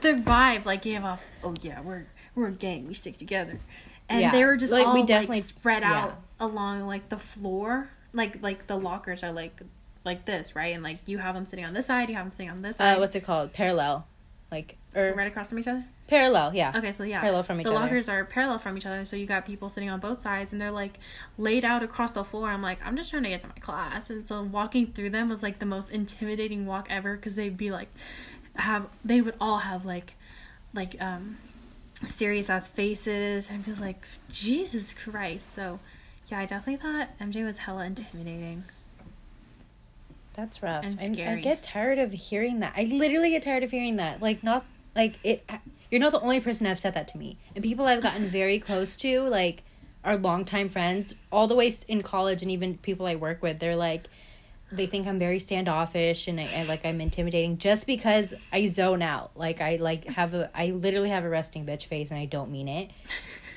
the 0.00 0.14
vibe 0.14 0.64
like 0.64 0.82
gave 0.82 1.04
off 1.04 1.22
oh 1.44 1.54
yeah 1.60 1.80
we're 1.80 2.04
we're 2.34 2.48
a 2.48 2.52
gang 2.52 2.88
we 2.88 2.94
stick 2.94 3.16
together 3.16 3.60
and 4.08 4.20
Yeah, 4.20 4.32
they 4.32 4.44
were 4.44 4.56
just 4.56 4.72
like, 4.72 4.84
all 4.84 4.94
we 4.94 5.00
like 5.00 5.06
definitely- 5.08 5.40
spread 5.40 5.82
yeah. 5.82 5.94
out 6.04 6.20
along 6.40 6.86
like 6.86 7.08
the 7.08 7.18
floor 7.18 7.88
like 8.12 8.42
like 8.42 8.66
the 8.66 8.76
lockers 8.76 9.22
are 9.22 9.30
like 9.32 9.60
like 10.04 10.24
this 10.24 10.56
right 10.56 10.74
and 10.74 10.82
like 10.82 10.98
you 11.06 11.18
have 11.18 11.34
them 11.34 11.44
sitting 11.44 11.64
on 11.64 11.74
this 11.74 11.86
side 11.86 12.08
you 12.08 12.14
have 12.14 12.24
them 12.24 12.30
sitting 12.30 12.50
on 12.50 12.62
this 12.62 12.76
side 12.76 12.94
uh, 12.96 12.98
what's 12.98 13.14
it 13.14 13.24
called? 13.24 13.52
Parallel, 13.52 14.06
like 14.50 14.76
or 14.94 15.12
right 15.14 15.26
across 15.28 15.50
from 15.50 15.58
each 15.58 15.68
other 15.68 15.84
parallel. 16.08 16.52
Yeah. 16.54 16.72
okay 16.74 16.90
so 16.90 17.04
yeah 17.04 17.20
Parallel 17.20 17.42
from 17.44 17.60
each 17.60 17.64
the 17.66 17.70
other. 17.70 17.80
lockers 17.80 18.08
are 18.08 18.24
parallel 18.24 18.58
from 18.58 18.76
each 18.76 18.86
other 18.86 19.04
so 19.04 19.14
you 19.14 19.26
got 19.26 19.44
people 19.46 19.68
sitting 19.68 19.88
on 19.90 20.00
both 20.00 20.20
sides 20.20 20.50
and 20.52 20.60
they're 20.60 20.72
like 20.72 20.98
laid 21.38 21.64
out 21.64 21.84
across 21.84 22.12
the 22.12 22.24
floor 22.24 22.48
i'm 22.48 22.62
like 22.62 22.78
i'm 22.84 22.96
just 22.96 23.10
trying 23.10 23.22
to 23.22 23.28
get 23.28 23.40
to 23.42 23.46
my 23.46 23.54
class 23.60 24.10
and 24.10 24.26
so 24.26 24.42
walking 24.42 24.88
through 24.88 25.10
them 25.10 25.28
was 25.28 25.42
like 25.42 25.60
the 25.60 25.66
most 25.66 25.88
intimidating 25.90 26.66
walk 26.66 26.88
ever 26.90 27.14
because 27.14 27.36
they'd 27.36 27.56
be 27.56 27.70
like 27.70 27.88
have 28.56 28.86
they 29.04 29.20
would 29.20 29.34
all 29.40 29.58
have 29.58 29.84
like 29.86 30.14
like 30.74 30.96
um 31.00 31.36
serious 32.08 32.48
ass 32.48 32.70
faces. 32.70 33.50
I'm 33.50 33.62
just 33.64 33.80
like 33.80 34.02
Jesus 34.30 34.94
Christ. 34.94 35.54
So 35.54 35.80
yeah, 36.28 36.38
I 36.40 36.46
definitely 36.46 36.76
thought 36.76 37.08
MJ 37.20 37.44
was 37.44 37.58
hella 37.58 37.84
intimidating. 37.84 38.64
That's 40.34 40.62
rough. 40.62 40.84
And 40.84 40.98
I'm- 41.00 41.38
I 41.38 41.40
get 41.42 41.62
tired 41.62 41.98
of 41.98 42.12
hearing 42.12 42.60
that. 42.60 42.72
I 42.76 42.84
literally 42.84 43.30
get 43.30 43.42
tired 43.42 43.62
of 43.62 43.70
hearing 43.70 43.96
that. 43.96 44.22
Like 44.22 44.42
not 44.42 44.64
like 44.94 45.14
it. 45.24 45.48
You're 45.90 46.00
not 46.00 46.12
the 46.12 46.20
only 46.20 46.40
person 46.40 46.66
have 46.66 46.78
said 46.78 46.94
that 46.94 47.08
to 47.08 47.18
me. 47.18 47.36
And 47.54 47.64
people 47.64 47.86
I've 47.86 48.02
gotten 48.02 48.24
very 48.26 48.58
close 48.58 48.94
to, 48.96 49.22
like 49.22 49.64
our 50.04 50.16
longtime 50.16 50.68
friends, 50.68 51.14
all 51.32 51.46
the 51.48 51.54
way 51.54 51.74
in 51.88 52.02
college, 52.02 52.42
and 52.42 52.50
even 52.50 52.78
people 52.78 53.06
I 53.06 53.16
work 53.16 53.42
with, 53.42 53.58
they're 53.58 53.76
like, 53.76 54.06
they 54.72 54.86
think 54.86 55.06
I'm 55.08 55.18
very 55.18 55.40
standoffish 55.40 56.28
and 56.28 56.38
I, 56.40 56.48
I 56.58 56.62
like 56.62 56.86
I'm 56.86 57.00
intimidating 57.00 57.58
just 57.58 57.88
because 57.88 58.32
I 58.52 58.68
zone 58.68 59.02
out. 59.02 59.32
Like 59.34 59.60
I 59.60 59.76
like 59.76 60.04
have 60.06 60.32
a 60.32 60.48
I 60.54 60.70
literally 60.70 61.10
have 61.10 61.24
a 61.24 61.28
resting 61.28 61.66
bitch 61.66 61.86
face 61.86 62.10
and 62.10 62.20
I 62.20 62.24
don't 62.26 62.52
mean 62.52 62.68
it. 62.68 62.90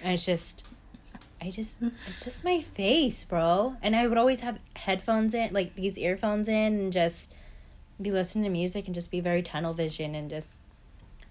And 0.02 0.14
it's 0.14 0.26
just 0.26 0.66
I 1.44 1.52
just 1.52 1.82
it's 1.82 2.24
just 2.24 2.46
my 2.46 2.62
face, 2.62 3.26
bro. 3.26 3.76
And 3.82 3.96
I 3.96 4.08
would 4.08 4.18
always 4.18 4.40
have 4.40 4.60
headphones 4.76 5.34
in, 5.34 5.54
like 5.54 5.76
these 5.76 5.98
earphones 5.98 6.48
in 6.48 6.80
and 6.80 6.94
just 6.94 7.34
be 8.02 8.12
listening 8.12 8.46
to 8.46 8.50
music 8.50 8.86
and 8.86 8.96
just 8.96 9.12
be 9.12 9.20
very 9.20 9.42
tunnel 9.42 9.74
vision 9.74 10.16
and 10.16 10.30
just 10.30 10.60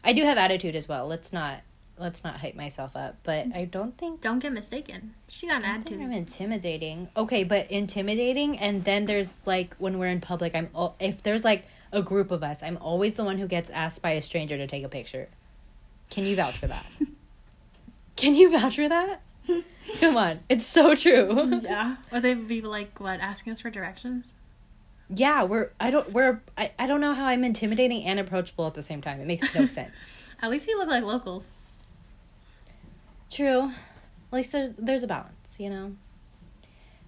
I 0.05 0.13
do 0.13 0.25
have 0.25 0.37
attitude 0.37 0.77
as 0.77 0.87
well. 0.87 1.07
Let's 1.07 1.33
not 1.33 1.63
let's 1.99 2.23
not 2.25 2.41
hype 2.41 2.55
myself 2.55 2.95
up, 2.95 3.17
but 3.23 3.47
I 3.55 3.65
don't 3.65 3.97
think 3.97 4.21
Don't 4.21 4.41
get 4.41 4.53
mistaken. 4.53 5.15
She 5.29 5.47
got 5.47 5.59
an 5.59 5.65
I 5.65 5.73
don't 5.73 5.83
think 5.83 6.01
attitude. 6.01 6.13
I'm 6.13 6.13
intimidating. 6.13 7.09
Okay, 7.17 7.45
but 7.45 7.71
intimidating, 7.71 8.59
and 8.59 8.85
then 8.85 9.07
there's 9.07 9.39
like 9.47 9.75
when 9.77 9.99
we're 9.99 10.09
in 10.09 10.21
public, 10.21 10.55
I'm 10.55 10.69
if 11.01 11.23
there's 11.23 11.45
like 11.45 11.67
a 11.91 12.03
group 12.03 12.31
of 12.31 12.43
us, 12.43 12.63
I'm 12.63 12.77
always 12.79 13.15
the 13.15 13.25
one 13.25 13.39
who 13.39 13.47
gets 13.47 13.71
asked 13.71 14.03
by 14.03 14.11
a 14.11 14.23
stranger 14.23 14.59
to 14.59 14.67
take 14.67 14.85
a 14.85 14.89
picture. 14.89 15.29
Can 16.11 16.25
you 16.25 16.37
vouch 16.37 16.59
for 16.59 16.67
that? 16.67 16.85
Can 18.17 18.35
you 18.35 18.51
vouch 18.51 18.77
for 18.77 18.89
that? 18.89 19.23
Come 20.01 20.17
on, 20.17 20.41
it's 20.49 20.67
so 20.67 20.95
true. 20.95 21.61
yeah. 21.63 21.97
Or 22.13 22.21
they'd 22.21 22.47
be 22.49 22.61
like, 22.63 23.01
what, 23.01 23.21
asking 23.21 23.53
us 23.53 23.61
for 23.61 23.71
directions? 23.71 24.33
yeah, 25.15 25.43
we're 25.43 25.71
I 25.79 25.91
don't 25.91 26.11
we're 26.13 26.41
I, 26.57 26.71
I 26.79 26.87
don't 26.87 27.01
know 27.03 27.13
how 27.13 27.25
I'm 27.27 27.45
intimidating 27.45 28.05
and 28.05 28.19
approachable 28.19 28.67
at 28.67 28.75
the 28.75 28.83
same 28.83 29.03
time. 29.03 29.21
It 29.21 29.27
makes 29.27 29.55
no 29.55 29.67
sense. 29.67 29.93
At 30.41 30.51
least 30.51 30.67
you 30.69 30.79
look 30.79 30.89
like 30.89 31.05
locals. 31.05 31.51
True. 33.31 33.71
At 33.71 34.37
least 34.37 34.53
there's 34.53 34.71
there's 34.79 35.03
a 35.03 35.07
balance, 35.07 35.57
you 35.59 35.69
know. 35.71 35.97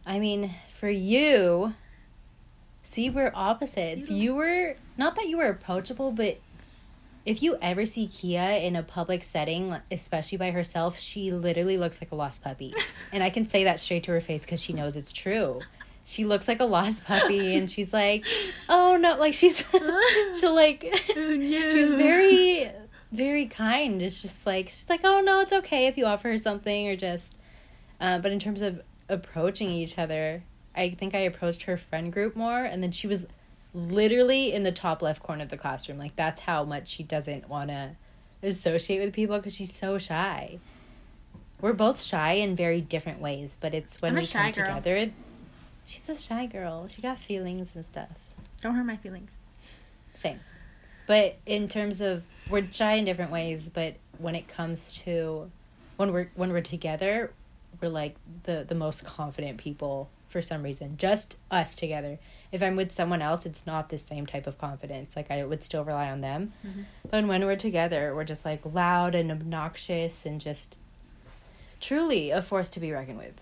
I 0.06 0.18
mean, 0.18 0.50
for 0.78 0.90
you, 0.90 1.74
see, 2.82 3.08
we're 3.08 3.32
opposites. 3.34 4.10
You- 4.10 4.16
You 4.16 4.34
were 4.34 4.76
not 4.98 5.14
that 5.16 5.28
you 5.28 5.38
were 5.38 5.46
approachable, 5.48 6.12
but 6.12 6.38
if 7.24 7.42
you 7.42 7.56
ever 7.62 7.86
see 7.86 8.06
Kia 8.06 8.40
in 8.62 8.76
a 8.76 8.82
public 8.82 9.22
setting, 9.24 9.76
especially 9.90 10.38
by 10.38 10.50
herself, 10.50 10.98
she 10.98 11.32
literally 11.32 11.78
looks 11.78 12.00
like 12.00 12.12
a 12.12 12.14
lost 12.14 12.42
puppy, 12.42 12.74
and 13.12 13.22
I 13.22 13.30
can 13.30 13.46
say 13.46 13.64
that 13.64 13.80
straight 13.80 14.04
to 14.04 14.12
her 14.12 14.20
face 14.20 14.44
because 14.44 14.62
she 14.62 14.72
knows 14.72 14.96
it's 14.96 15.12
true. 15.12 15.60
She 16.06 16.24
looks 16.24 16.46
like 16.48 16.60
a 16.60 16.64
lost 16.66 17.04
puppy, 17.04 17.56
and 17.56 17.70
she's 17.70 17.92
like, 17.92 18.24
"Oh 18.68 18.96
no!" 18.98 19.16
Like 19.18 19.32
she's 19.34 19.64
she'll 20.38 20.54
like 20.54 20.84
Oh, 21.16 21.34
no. 21.36 21.70
she's 21.72 21.92
very 21.92 22.70
very 23.12 23.46
kind 23.46 24.02
it's 24.02 24.20
just 24.22 24.44
like 24.44 24.66
she's 24.66 24.90
like 24.90 25.02
oh 25.04 25.20
no 25.20 25.38
it's 25.38 25.52
okay 25.52 25.86
if 25.86 25.96
you 25.96 26.04
offer 26.04 26.30
her 26.30 26.36
something 26.36 26.88
or 26.88 26.96
just 26.96 27.32
uh, 28.00 28.18
but 28.18 28.32
in 28.32 28.40
terms 28.40 28.60
of 28.60 28.82
approaching 29.08 29.70
each 29.70 29.96
other 29.98 30.42
i 30.74 30.90
think 30.90 31.14
i 31.14 31.18
approached 31.18 31.62
her 31.62 31.76
friend 31.76 32.12
group 32.12 32.34
more 32.34 32.64
and 32.64 32.82
then 32.82 32.90
she 32.90 33.06
was 33.06 33.24
literally 33.74 34.52
in 34.52 34.62
the 34.62 34.72
top 34.72 35.02
left 35.02 35.22
corner 35.22 35.42
of 35.42 35.48
the 35.48 35.56
classroom 35.56 35.98
like 35.98 36.14
that's 36.16 36.40
how 36.42 36.64
much 36.64 36.88
she 36.88 37.02
doesn't 37.02 37.48
want 37.48 37.68
to 37.70 37.90
associate 38.42 39.00
with 39.00 39.12
people 39.12 39.36
because 39.36 39.54
she's 39.54 39.74
so 39.74 39.98
shy 39.98 40.58
we're 41.60 41.72
both 41.72 42.00
shy 42.00 42.32
in 42.32 42.54
very 42.54 42.80
different 42.80 43.20
ways 43.20 43.56
but 43.60 43.74
it's 43.74 44.00
when 44.00 44.14
we 44.14 44.24
shy 44.24 44.52
come 44.52 44.64
girl. 44.64 44.76
together 44.80 45.12
she's 45.86 46.08
a 46.08 46.16
shy 46.16 46.46
girl 46.46 46.86
she 46.88 47.02
got 47.02 47.18
feelings 47.18 47.72
and 47.74 47.84
stuff 47.84 48.08
Don't 48.62 48.74
hurt 48.74 48.84
my 48.86 48.96
feelings. 48.96 49.36
same. 50.14 50.38
But 51.06 51.36
in 51.44 51.68
terms 51.68 52.00
of 52.00 52.24
we're 52.48 52.66
shy 52.70 52.94
in 52.94 53.04
different 53.04 53.30
ways, 53.30 53.68
but 53.68 53.96
when 54.18 54.34
it 54.34 54.48
comes 54.48 54.96
to 55.04 55.50
when 55.96 56.12
we're 56.12 56.30
when 56.34 56.50
we're 56.50 56.62
together, 56.62 57.30
we're 57.82 57.90
like 57.90 58.16
the 58.44 58.64
the 58.66 58.74
most 58.74 59.04
confident 59.04 59.58
people 59.58 60.08
for 60.34 60.42
some 60.42 60.64
reason. 60.64 60.96
Just 60.96 61.36
us 61.48 61.76
together. 61.76 62.18
If 62.50 62.60
I'm 62.60 62.74
with 62.74 62.90
someone 62.90 63.22
else, 63.22 63.46
it's 63.46 63.64
not 63.68 63.88
the 63.88 63.98
same 63.98 64.26
type 64.26 64.48
of 64.48 64.58
confidence. 64.58 65.14
Like 65.14 65.30
I 65.30 65.44
would 65.44 65.62
still 65.62 65.84
rely 65.84 66.10
on 66.10 66.22
them. 66.22 66.52
Mhm. 66.66 66.86
But 67.08 67.24
when 67.28 67.46
we're 67.46 67.54
together, 67.54 68.12
we're 68.16 68.24
just 68.24 68.44
like 68.44 68.60
loud 68.66 69.14
and 69.14 69.30
obnoxious 69.30 70.26
and 70.26 70.40
just 70.40 70.76
truly 71.80 72.30
a 72.30 72.42
force 72.42 72.68
to 72.70 72.80
be 72.80 72.90
reckoned 72.90 73.18
with. 73.18 73.34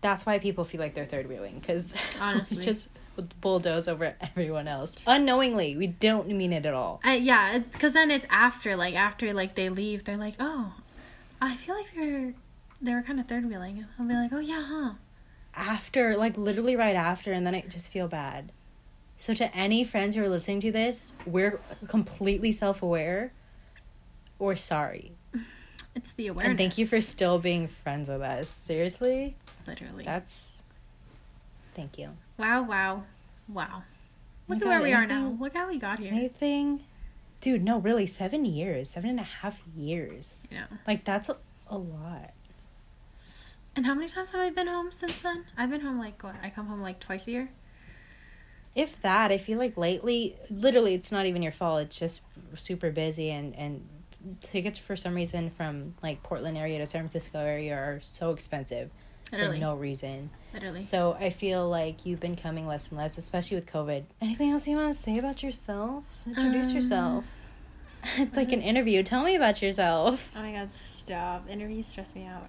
That's 0.00 0.26
why 0.26 0.40
people 0.40 0.64
feel 0.64 0.80
like 0.80 0.94
they're 0.94 1.06
third 1.06 1.28
wheeling 1.28 1.60
because 1.60 1.94
Honestly. 2.20 2.56
just 2.60 2.88
bulldoze 3.40 3.86
over 3.86 4.16
everyone 4.20 4.66
else 4.66 4.96
unknowingly. 5.06 5.76
We 5.76 5.86
don't 5.86 6.26
mean 6.28 6.52
it 6.52 6.66
at 6.66 6.74
all. 6.74 7.00
I, 7.04 7.14
yeah, 7.14 7.58
because 7.58 7.92
then 7.92 8.10
it's 8.10 8.26
after, 8.28 8.74
like, 8.74 8.96
after, 8.96 9.32
like, 9.32 9.54
they 9.54 9.68
leave, 9.68 10.02
they're 10.02 10.16
like, 10.16 10.34
oh, 10.40 10.72
I 11.40 11.54
feel 11.54 11.76
like 11.76 11.94
they're, 11.94 12.34
they 12.82 12.92
were 12.92 13.02
kind 13.02 13.20
of 13.20 13.28
third 13.28 13.46
wheeling. 13.48 13.86
I'll 14.00 14.06
be 14.08 14.14
like, 14.14 14.32
oh, 14.32 14.40
yeah, 14.40 14.64
huh? 14.66 14.90
After, 15.56 16.16
like 16.16 16.36
literally 16.36 16.76
right 16.76 16.96
after, 16.96 17.32
and 17.32 17.46
then 17.46 17.54
I 17.54 17.60
just 17.62 17.92
feel 17.92 18.08
bad. 18.08 18.50
So 19.18 19.32
to 19.34 19.54
any 19.56 19.84
friends 19.84 20.16
who 20.16 20.22
are 20.24 20.28
listening 20.28 20.60
to 20.62 20.72
this, 20.72 21.12
we're 21.26 21.60
completely 21.88 22.52
self 22.52 22.82
aware. 22.82 23.32
Or 24.38 24.56
sorry, 24.56 25.12
It's 25.94 26.12
the 26.14 26.26
awareness. 26.26 26.50
and 26.50 26.58
thank 26.58 26.76
you 26.76 26.86
for 26.86 27.00
still 27.00 27.38
being 27.38 27.68
friends 27.68 28.08
with 28.08 28.20
us. 28.20 28.48
Seriously, 28.48 29.36
Literally. 29.66 30.04
that's. 30.04 30.62
Thank 31.74 31.98
you. 31.98 32.10
Wow, 32.36 32.62
wow, 32.64 33.04
wow. 33.48 33.82
Look 34.48 34.60
at 34.60 34.66
where 34.68 34.82
we 34.82 34.92
are 34.92 35.06
now. 35.06 35.36
Look 35.40 35.54
how 35.54 35.68
we 35.68 35.78
got 35.78 36.00
here. 36.00 36.12
Anything, 36.12 36.80
dude? 37.40 37.62
No, 37.64 37.78
really, 37.78 38.06
seven 38.06 38.44
years, 38.44 38.90
seven 38.90 39.10
and 39.10 39.20
a 39.20 39.22
half 39.22 39.62
years. 39.76 40.36
Know. 40.50 40.64
Like 40.86 41.04
that's 41.04 41.28
a, 41.28 41.36
a 41.68 41.78
lot. 41.78 42.32
And 43.76 43.84
how 43.86 43.94
many 43.94 44.08
times 44.08 44.30
have 44.30 44.40
I 44.40 44.50
been 44.50 44.66
home 44.68 44.90
since 44.92 45.18
then? 45.20 45.44
I've 45.56 45.70
been 45.70 45.80
home 45.80 45.98
like 45.98 46.22
what? 46.22 46.36
I 46.42 46.50
come 46.50 46.66
home 46.66 46.80
like 46.80 47.00
twice 47.00 47.26
a 47.26 47.30
year. 47.32 47.48
If 48.74 49.00
that, 49.02 49.30
I 49.30 49.38
feel 49.38 49.58
like 49.58 49.76
lately, 49.76 50.36
literally, 50.50 50.94
it's 50.94 51.12
not 51.12 51.26
even 51.26 51.42
your 51.42 51.52
fault. 51.52 51.82
It's 51.82 51.98
just 51.98 52.22
super 52.56 52.90
busy, 52.90 53.30
and 53.30 53.54
and 53.56 53.88
tickets 54.40 54.78
for 54.78 54.96
some 54.96 55.14
reason 55.14 55.50
from 55.50 55.94
like 56.02 56.22
Portland 56.22 56.56
area 56.56 56.78
to 56.78 56.86
San 56.86 57.02
Francisco 57.02 57.38
area 57.40 57.74
are 57.74 57.98
so 58.00 58.30
expensive 58.30 58.90
Literally. 59.30 59.58
for 59.58 59.60
no 59.60 59.74
reason. 59.74 60.30
Literally. 60.54 60.82
So 60.82 61.14
I 61.20 61.30
feel 61.30 61.68
like 61.68 62.06
you've 62.06 62.20
been 62.20 62.34
coming 62.36 62.66
less 62.66 62.88
and 62.88 62.96
less, 62.98 63.18
especially 63.18 63.56
with 63.56 63.66
COVID. 63.66 64.04
Anything 64.22 64.50
else 64.52 64.66
you 64.66 64.76
want 64.76 64.94
to 64.94 64.98
say 64.98 65.18
about 65.18 65.42
yourself? 65.42 66.20
Introduce 66.26 66.70
Um, 66.70 66.74
yourself. 66.76 67.24
It's 68.18 68.36
like 68.36 68.52
an 68.52 68.60
interview. 68.60 69.02
Tell 69.02 69.22
me 69.24 69.34
about 69.34 69.62
yourself. 69.62 70.30
Oh 70.36 70.42
my 70.42 70.52
god, 70.52 70.70
stop. 70.70 71.48
Interviews 71.48 71.86
stress 71.86 72.14
me 72.14 72.26
out. 72.26 72.48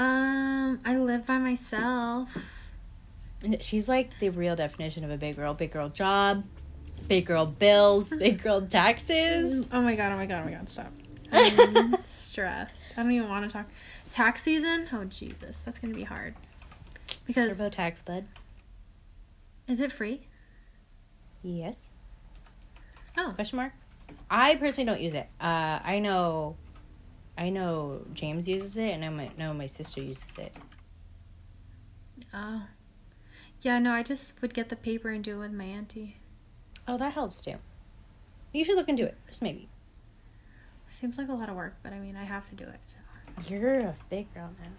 Um, 0.00 0.80
I 0.82 0.96
live 0.96 1.26
by 1.26 1.36
myself. 1.36 2.34
She's 3.60 3.86
like 3.86 4.18
the 4.18 4.30
real 4.30 4.56
definition 4.56 5.04
of 5.04 5.10
a 5.10 5.18
big 5.18 5.36
girl. 5.36 5.52
Big 5.52 5.72
girl 5.72 5.90
job, 5.90 6.42
big 7.06 7.26
girl 7.26 7.44
bills, 7.44 8.08
big 8.18 8.42
girl 8.42 8.62
taxes. 8.62 9.66
Oh 9.70 9.82
my 9.82 9.94
god, 9.94 10.12
oh 10.12 10.16
my 10.16 10.24
god, 10.24 10.40
oh 10.40 10.44
my 10.46 10.52
god, 10.52 10.70
stop. 10.70 10.90
I'm 11.32 11.96
stressed. 12.08 12.94
I 12.96 13.02
don't 13.02 13.12
even 13.12 13.28
want 13.28 13.46
to 13.48 13.52
talk. 13.52 13.66
Tax 14.08 14.42
season? 14.42 14.88
Oh 14.90 15.04
Jesus, 15.04 15.62
that's 15.64 15.78
gonna 15.78 15.92
be 15.94 16.04
hard. 16.04 16.34
Because 17.26 17.60
TurboTax, 17.60 18.02
bud. 18.06 18.24
is 19.68 19.80
it 19.80 19.92
free? 19.92 20.22
Yes. 21.42 21.90
Oh, 23.18 23.32
Question 23.34 23.58
mark. 23.58 23.72
I 24.30 24.56
personally 24.56 24.90
don't 24.90 25.00
use 25.02 25.12
it. 25.12 25.28
Uh, 25.38 25.78
I 25.84 25.98
know, 25.98 26.56
I 27.40 27.48
know 27.48 28.02
James 28.12 28.46
uses 28.46 28.76
it, 28.76 28.90
and 28.90 29.02
I 29.02 29.08
might 29.08 29.38
know 29.38 29.54
my 29.54 29.64
sister 29.64 30.02
uses 30.02 30.30
it. 30.36 30.54
oh. 32.34 32.64
Yeah, 33.62 33.78
no, 33.78 33.92
I 33.92 34.02
just 34.02 34.40
would 34.42 34.52
get 34.52 34.68
the 34.68 34.76
paper 34.76 35.08
and 35.08 35.24
do 35.24 35.36
it 35.36 35.38
with 35.38 35.52
my 35.52 35.64
auntie. 35.64 36.18
Oh, 36.86 36.98
that 36.98 37.14
helps 37.14 37.40
too. 37.40 37.56
You 38.52 38.62
should 38.62 38.76
look 38.76 38.90
into 38.90 39.04
it, 39.04 39.16
just 39.26 39.40
maybe. 39.40 39.70
Seems 40.88 41.16
like 41.16 41.28
a 41.28 41.32
lot 41.32 41.48
of 41.48 41.56
work, 41.56 41.76
but 41.82 41.94
I 41.94 41.98
mean, 41.98 42.14
I 42.14 42.24
have 42.24 42.46
to 42.50 42.54
do 42.54 42.64
it. 42.64 42.80
So 42.86 42.98
You're 43.48 43.80
a 43.80 43.96
big 44.10 44.32
girl 44.34 44.50
now. 44.60 44.70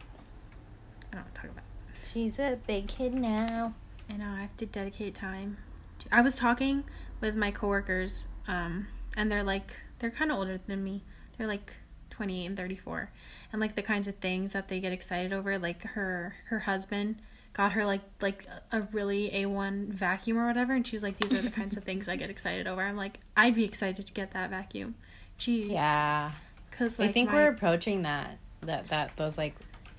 I 1.12 1.16
don't 1.16 1.34
talk 1.34 1.46
about. 1.46 1.64
It. 2.00 2.06
She's 2.06 2.38
a 2.38 2.60
big 2.68 2.88
kid 2.88 3.14
now. 3.16 3.74
I 4.08 4.18
know 4.18 4.28
I 4.28 4.42
have 4.42 4.58
to 4.58 4.68
dedicate 4.68 5.16
time. 5.16 5.58
To, 6.00 6.08
I 6.12 6.22
was 6.22 6.36
talking 6.36 6.84
with 7.22 7.36
my 7.36 7.50
coworkers, 7.50 8.28
um, 8.48 8.88
and 9.18 9.32
they're 9.32 9.44
like 9.44 9.76
they're 9.98 10.12
kind 10.12 10.32
of 10.32 10.38
older 10.38 10.60
than 10.68 10.84
me. 10.84 11.04
They're 11.38 11.48
like 11.48 11.74
28 12.12 12.46
and 12.46 12.58
34, 12.58 13.10
and 13.52 13.60
like 13.60 13.76
the 13.76 13.82
kinds 13.82 14.08
of 14.08 14.16
things 14.18 14.54
that 14.54 14.68
they 14.68 14.80
get 14.80 14.92
excited 14.94 15.34
over. 15.34 15.58
Like 15.58 15.84
her 15.84 16.36
her 16.50 16.60
husband 16.60 17.16
got 17.54 17.72
her 17.74 17.84
like 17.86 18.02
like 18.22 18.46
a 18.72 18.82
really 18.94 19.30
A1 19.34 19.88
vacuum 19.90 20.38
or 20.38 20.48
whatever 20.48 20.74
and 20.74 20.88
she 20.88 20.96
was 20.96 21.04
like 21.04 21.18
these 21.20 21.34
are 21.34 21.42
the 21.42 21.50
kinds 21.52 21.76
of 21.76 21.84
things 21.84 22.08
I 22.08 22.16
get 22.16 22.30
excited 22.30 22.66
over. 22.68 22.82
I'm 22.82 22.96
like 22.96 23.20
I'd 23.36 23.56
be 23.56 23.66
excited 23.66 24.06
to 24.08 24.14
get 24.14 24.32
that 24.32 24.50
vacuum. 24.50 24.96
Jeez. 25.40 25.72
Yeah. 25.72 26.32
Cuz 26.72 27.00
I 27.00 27.12
think 27.12 27.30
my- 27.30 27.36
we're 27.36 27.48
approaching 27.50 28.04
that 28.04 28.38
that 28.62 28.88
that 28.90 29.18
those 29.18 29.38
like 29.38 29.56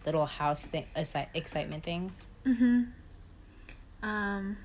little 0.07 0.25
house 0.27 0.65
thing 0.65 0.87
excitement 1.35 1.83
things. 1.83 2.27
Mhm. 2.47 2.89
Um 4.03 4.57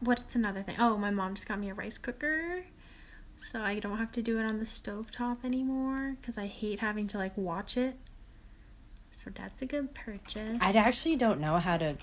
what's 0.00 0.34
another 0.34 0.62
thing? 0.62 0.76
Oh, 0.78 0.96
my 0.96 1.10
mom 1.10 1.34
just 1.34 1.46
got 1.46 1.58
me 1.58 1.68
a 1.70 1.74
rice 1.74 1.98
cooker. 1.98 2.64
So 3.50 3.60
I 3.60 3.78
don't 3.80 3.98
have 3.98 4.12
to 4.12 4.22
do 4.22 4.38
it 4.38 4.44
on 4.44 4.58
the 4.58 4.64
stovetop 4.64 5.44
anymore 5.44 6.16
cuz 6.22 6.38
I 6.38 6.46
hate 6.46 6.78
having 6.80 7.06
to 7.08 7.18
like 7.18 7.36
watch 7.36 7.76
it. 7.76 7.96
So 9.10 9.30
that's 9.34 9.60
a 9.62 9.66
good 9.66 9.94
purchase. 9.94 10.58
I 10.60 10.72
actually 10.72 11.16
don't 11.16 11.40
know 11.40 11.58
how 11.58 11.76
to 11.76 11.96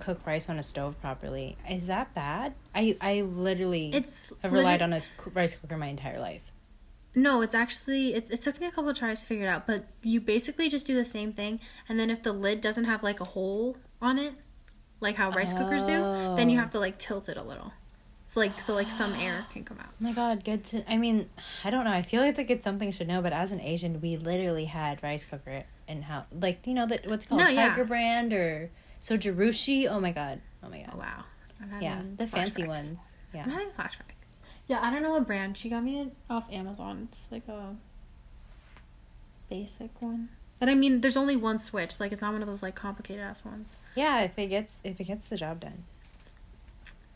cook 0.00 0.26
rice 0.26 0.48
on 0.48 0.58
a 0.58 0.62
stove 0.62 1.00
properly. 1.00 1.56
Is 1.68 1.86
that 1.86 2.14
bad? 2.14 2.54
I 2.74 2.96
I 3.00 3.20
literally 3.22 3.90
it's 3.92 4.32
have 4.42 4.52
relied 4.52 4.82
on 4.82 4.92
a 4.92 5.00
rice 5.34 5.56
cooker 5.56 5.76
my 5.76 5.86
entire 5.86 6.18
life. 6.20 6.50
No, 7.14 7.40
it's 7.42 7.54
actually 7.54 8.14
it, 8.14 8.30
it 8.30 8.40
took 8.42 8.60
me 8.60 8.66
a 8.66 8.70
couple 8.70 8.90
of 8.90 8.96
tries 8.96 9.20
to 9.22 9.26
figure 9.26 9.44
it 9.46 9.48
out, 9.48 9.66
but 9.66 9.86
you 10.02 10.20
basically 10.20 10.68
just 10.68 10.86
do 10.86 10.94
the 10.94 11.04
same 11.04 11.32
thing 11.32 11.60
and 11.88 11.98
then 11.98 12.10
if 12.10 12.22
the 12.22 12.32
lid 12.32 12.60
doesn't 12.60 12.84
have 12.84 13.02
like 13.02 13.20
a 13.20 13.24
hole 13.24 13.76
on 14.00 14.18
it, 14.18 14.34
like 15.00 15.16
how 15.16 15.30
rice 15.30 15.52
cookers 15.52 15.82
do, 15.82 16.00
then 16.36 16.48
you 16.50 16.58
Oh. 16.58 16.60
have 16.62 16.70
to 16.70 16.78
like 16.78 16.98
tilt 16.98 17.28
it 17.28 17.36
a 17.36 17.42
little. 17.42 17.72
So 18.28 18.40
like 18.40 18.60
so 18.60 18.74
like 18.74 18.90
some 18.90 19.14
air 19.14 19.46
can 19.54 19.64
come 19.64 19.78
out. 19.80 19.86
Oh 19.88 19.94
my 20.04 20.12
god, 20.12 20.44
good 20.44 20.62
to. 20.66 20.84
I 20.92 20.98
mean, 20.98 21.30
I 21.64 21.70
don't 21.70 21.84
know. 21.86 21.90
I 21.92 22.02
feel 22.02 22.20
like 22.20 22.36
like 22.36 22.50
it's 22.50 22.62
something 22.62 22.88
I 22.88 22.90
should 22.90 23.08
know, 23.08 23.22
but 23.22 23.32
as 23.32 23.52
an 23.52 23.60
Asian, 23.60 24.02
we 24.02 24.18
literally 24.18 24.66
had 24.66 25.02
rice 25.02 25.24
cooker 25.24 25.64
in 25.88 26.02
how 26.02 26.26
like 26.30 26.66
you 26.66 26.74
know 26.74 26.86
that 26.86 27.06
what's 27.08 27.24
it 27.24 27.28
called 27.28 27.40
No, 27.40 27.48
yeah. 27.48 27.70
Tiger 27.70 27.84
Brand 27.86 28.34
or 28.34 28.70
Zojirushi. 29.00 29.88
Oh 29.88 29.98
my 29.98 30.12
god. 30.12 30.42
Oh 30.62 30.68
my 30.68 30.80
god. 30.80 30.90
Oh 30.94 30.98
wow. 30.98 31.24
Yeah, 31.80 31.96
having 31.96 32.16
the 32.16 32.26
fancy 32.26 32.62
flashbacks. 32.64 32.68
ones. 32.68 33.12
I'm 33.32 33.38
Yeah. 33.38 33.44
having 33.50 33.68
a 33.68 33.70
flashback. 33.70 34.12
Yeah, 34.66 34.80
I 34.82 34.90
don't 34.90 35.02
know 35.02 35.10
what 35.12 35.26
brand. 35.26 35.56
She 35.56 35.70
got 35.70 35.82
me 35.82 35.98
it 36.02 36.12
off 36.28 36.44
Amazon. 36.52 37.08
It's 37.10 37.28
like 37.30 37.48
a 37.48 37.74
basic 39.48 39.90
one. 40.02 40.28
But 40.60 40.68
I 40.68 40.74
mean, 40.74 41.00
there's 41.00 41.16
only 41.16 41.36
one 41.36 41.58
switch. 41.58 41.98
Like 41.98 42.12
it's 42.12 42.20
not 42.20 42.34
one 42.34 42.42
of 42.42 42.48
those 42.48 42.62
like 42.62 42.74
complicated 42.74 43.22
ass 43.22 43.42
ones. 43.44 43.76
Yeah, 43.94 44.20
if 44.20 44.38
it 44.38 44.48
gets 44.48 44.82
if 44.84 45.00
it 45.00 45.04
gets 45.04 45.28
the 45.28 45.36
job 45.36 45.60
done. 45.60 45.84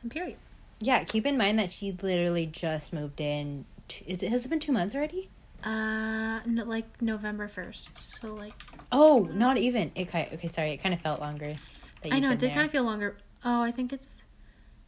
And 0.03 0.11
period. 0.11 0.37
Yeah, 0.85 1.05
keep 1.05 1.27
in 1.27 1.39
mind 1.39 1.61
that 1.61 1.71
she 1.71 1.97
literally 2.03 2.45
just 2.45 2.93
moved 2.93 3.21
in. 3.21 3.67
T- 3.87 4.05
is 4.09 4.21
it 4.23 4.31
has 4.31 4.45
it 4.45 4.49
been 4.49 4.59
two 4.59 4.73
months 4.73 4.97
already? 4.97 5.31
Uh, 5.63 6.41
no, 6.45 6.65
like 6.65 7.01
November 7.01 7.47
first. 7.47 7.89
So 8.05 8.35
like 8.35 8.55
Oh, 8.91 9.29
not 9.33 9.59
even. 9.59 9.93
It 9.95 10.09
kind 10.09 10.29
okay. 10.33 10.49
Sorry, 10.49 10.73
it 10.73 10.79
kind 10.79 10.93
of 10.93 11.01
felt 11.01 11.21
longer. 11.21 11.55
That 12.03 12.13
I 12.13 12.19
know 12.19 12.31
it 12.31 12.41
did 12.41 12.49
been 12.49 12.55
kind 12.55 12.67
of 12.67 12.73
feel 12.73 12.83
longer. 12.83 13.17
Oh, 13.45 13.63
I 13.63 13.71
think 13.71 13.93
it's 13.93 14.23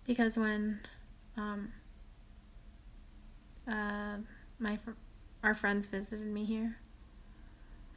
because 0.04 0.36
when 0.36 0.80
um 1.36 1.72
uh 3.68 4.16
my 4.58 4.76
fr- 4.78 4.90
our 5.44 5.54
friends 5.54 5.86
visited 5.86 6.26
me 6.26 6.44
here 6.44 6.76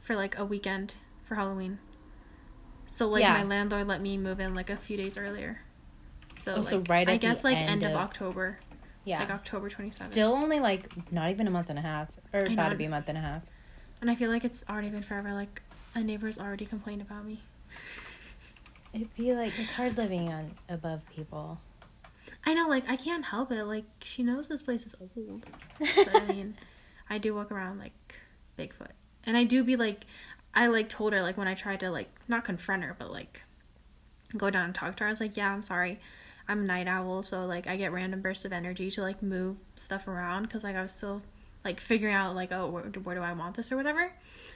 for 0.00 0.14
like 0.14 0.38
a 0.38 0.44
weekend 0.44 0.94
for 1.24 1.34
Halloween. 1.34 1.80
So 2.88 3.08
like 3.08 3.22
Yeah. 3.22 3.32
my 3.32 3.42
landlord 3.42 3.88
let 3.88 4.00
me 4.00 4.16
move 4.16 4.38
in 4.38 4.54
like 4.54 4.70
a 4.70 4.76
few 4.76 4.96
days 4.96 5.18
earlier. 5.18 5.62
So, 6.38 6.52
Oh, 6.52 6.56
like, 6.56 6.64
so 6.64 6.82
right 6.88 7.08
I 7.08 7.16
guess 7.16 7.42
like 7.44 7.56
end 7.56 7.70
end 7.70 7.82
of, 7.82 7.90
of- 7.92 7.96
October, 7.96 8.58
Yeah. 9.04 9.20
like 9.20 9.30
October 9.30 9.68
27th. 9.68 9.94
Still 10.12 10.32
only 10.32 10.60
like 10.60 10.88
not 11.12 11.30
even 11.30 11.46
a 11.46 11.50
month 11.50 11.68
and 11.70 11.78
a 11.78 11.82
half, 11.82 12.08
or 12.32 12.40
I 12.40 12.52
about 12.52 12.64
know. 12.66 12.70
to 12.70 12.76
be 12.76 12.84
a 12.84 12.90
month 12.90 13.08
and 13.08 13.18
a 13.18 13.20
half. 13.20 13.42
and 14.00 14.10
I 14.10 14.14
feel 14.14 14.30
like 14.30 14.44
it's 14.44 14.64
already 14.68 14.88
been 14.90 15.02
forever 15.02 15.32
like 15.34 15.62
a 15.94 16.02
neighbor's 16.02 16.38
already 16.38 16.64
complained 16.66 17.02
about 17.02 17.24
me. 17.24 17.42
It'd 18.94 19.14
be 19.16 19.34
like 19.34 19.52
it's 19.58 19.72
hard 19.72 19.96
living 19.96 20.28
on 20.32 20.52
above 20.68 21.02
people. 21.14 21.60
I 22.46 22.54
know, 22.54 22.68
like 22.68 22.88
I 22.88 22.96
can't 22.96 23.24
help 23.24 23.52
it. 23.52 23.64
Like 23.64 23.84
she 24.02 24.22
knows 24.22 24.48
this 24.48 24.62
place 24.62 24.86
is 24.86 24.94
old. 25.00 25.44
But 25.78 26.14
I 26.22 26.26
mean, 26.26 26.56
I 27.10 27.18
do 27.18 27.34
walk 27.34 27.50
around 27.52 27.78
like 27.78 28.14
Bigfoot, 28.58 28.92
and 29.24 29.36
I 29.36 29.44
do 29.44 29.62
be 29.64 29.76
like, 29.76 30.06
I 30.54 30.68
like 30.68 30.88
told 30.88 31.12
her 31.12 31.20
like 31.22 31.36
when 31.36 31.48
I 31.48 31.54
tried 31.54 31.80
to 31.80 31.90
like 31.90 32.08
not 32.28 32.44
confront 32.44 32.84
her, 32.84 32.94
but 32.98 33.10
like 33.12 33.42
go 34.36 34.50
down 34.50 34.66
and 34.66 34.74
talk 34.74 34.96
to 34.96 35.04
her. 35.04 35.08
I 35.08 35.10
was 35.10 35.20
like, 35.20 35.36
yeah, 35.36 35.52
I'm 35.52 35.62
sorry, 35.62 36.00
I'm 36.48 36.60
a 36.62 36.64
night 36.64 36.88
owl, 36.88 37.22
so 37.22 37.44
like 37.46 37.66
I 37.66 37.76
get 37.76 37.92
random 37.92 38.20
bursts 38.22 38.44
of 38.44 38.52
energy 38.52 38.90
to 38.92 39.02
like 39.02 39.22
move 39.22 39.58
stuff 39.74 40.08
around 40.08 40.44
because 40.44 40.64
like 40.64 40.76
I 40.76 40.82
was 40.82 40.92
still 40.92 41.22
like 41.64 41.80
figuring 41.80 42.14
out 42.14 42.34
like 42.34 42.52
oh 42.52 42.68
where, 42.68 42.84
where 42.84 43.14
do 43.16 43.22
I 43.22 43.32
want 43.34 43.54
this 43.56 43.70
or 43.70 43.76
whatever. 43.76 44.10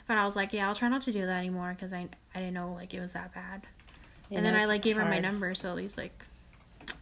But 0.09 0.17
I 0.19 0.25
was 0.25 0.35
like, 0.35 0.53
yeah, 0.53 0.69
I'll 0.69 0.75
try 0.75 0.89
not 0.89 1.03
to 1.03 1.13
do 1.13 1.27
that 1.27 1.39
anymore 1.39 1.75
because 1.77 1.93
I 1.93 2.09
I 2.35 2.39
didn't 2.39 2.55
know 2.55 2.73
like 2.73 2.95
it 2.95 3.01
was 3.01 3.13
that 3.13 3.35
bad. 3.35 3.63
You 4.31 4.39
and 4.39 4.47
then 4.47 4.55
I 4.55 4.65
like 4.65 4.83
gave 4.83 4.97
her 4.97 5.05
my 5.05 5.19
number, 5.19 5.55
so 5.55 5.69
at 5.69 5.77
least 5.77 5.99
like 5.99 6.25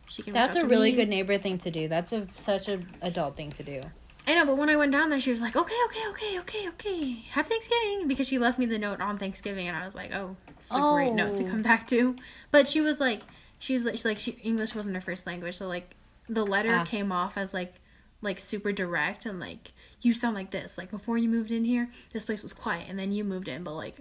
she 0.08 0.22
can. 0.22 0.32
That's 0.32 0.56
a 0.56 0.66
really 0.66 0.90
me. 0.90 0.96
good 0.96 1.08
neighbor 1.08 1.38
thing 1.38 1.58
to 1.58 1.70
do. 1.70 1.86
That's 1.86 2.12
a 2.12 2.26
such 2.36 2.68
a 2.68 2.80
adult 3.00 3.36
thing 3.36 3.52
to 3.52 3.62
do. 3.62 3.82
I 4.26 4.34
know, 4.34 4.44
but 4.44 4.58
when 4.58 4.68
I 4.68 4.76
went 4.76 4.92
down 4.92 5.08
there, 5.08 5.18
she 5.20 5.30
was 5.30 5.40
like, 5.40 5.56
"Okay, 5.56 5.74
okay, 5.86 6.08
okay, 6.10 6.38
okay, 6.40 6.68
okay. 6.68 7.12
Have 7.30 7.46
Thanksgiving," 7.46 8.06
because 8.08 8.26
she 8.28 8.38
left 8.38 8.58
me 8.58 8.66
the 8.66 8.78
note 8.78 9.00
on 9.00 9.16
Thanksgiving, 9.16 9.66
and 9.68 9.76
I 9.76 9.84
was 9.84 9.94
like, 9.94 10.12
"Oh, 10.12 10.36
it's 10.48 10.70
a 10.70 10.80
great 10.92 11.12
note 11.14 11.36
to 11.36 11.44
Oh. 11.44 11.48
come 11.48 11.62
back 11.62 11.86
to." 11.88 12.16
But 12.50 12.68
she 12.68 12.80
was 12.80 13.00
like, 13.00 13.22
she 13.60 13.74
was 13.74 13.84
like, 13.84 13.96
she, 13.96 14.08
like, 14.08 14.18
she 14.18 14.32
English 14.42 14.74
wasn't 14.74 14.96
her 14.96 15.00
first 15.00 15.26
language, 15.26 15.56
so 15.56 15.68
like 15.68 15.94
the 16.28 16.44
letter 16.44 16.74
Ah. 16.74 16.84
came 16.84 17.12
off 17.12 17.38
as 17.38 17.54
like 17.54 17.74
like 18.22 18.38
super 18.38 18.72
direct 18.72 19.24
and 19.26 19.38
like 19.38 19.72
you 20.00 20.12
sound 20.12 20.34
like 20.34 20.50
this. 20.50 20.76
Like 20.76 20.90
before 20.90 21.16
you 21.18 21.28
moved 21.28 21.52
in 21.52 21.64
here, 21.64 21.88
this 22.12 22.24
place 22.24 22.42
was 22.42 22.52
quiet, 22.52 22.86
and 22.88 22.98
then 22.98 23.12
you 23.12 23.22
moved 23.22 23.46
in, 23.46 23.62
but 23.62 23.74
like 23.74 24.00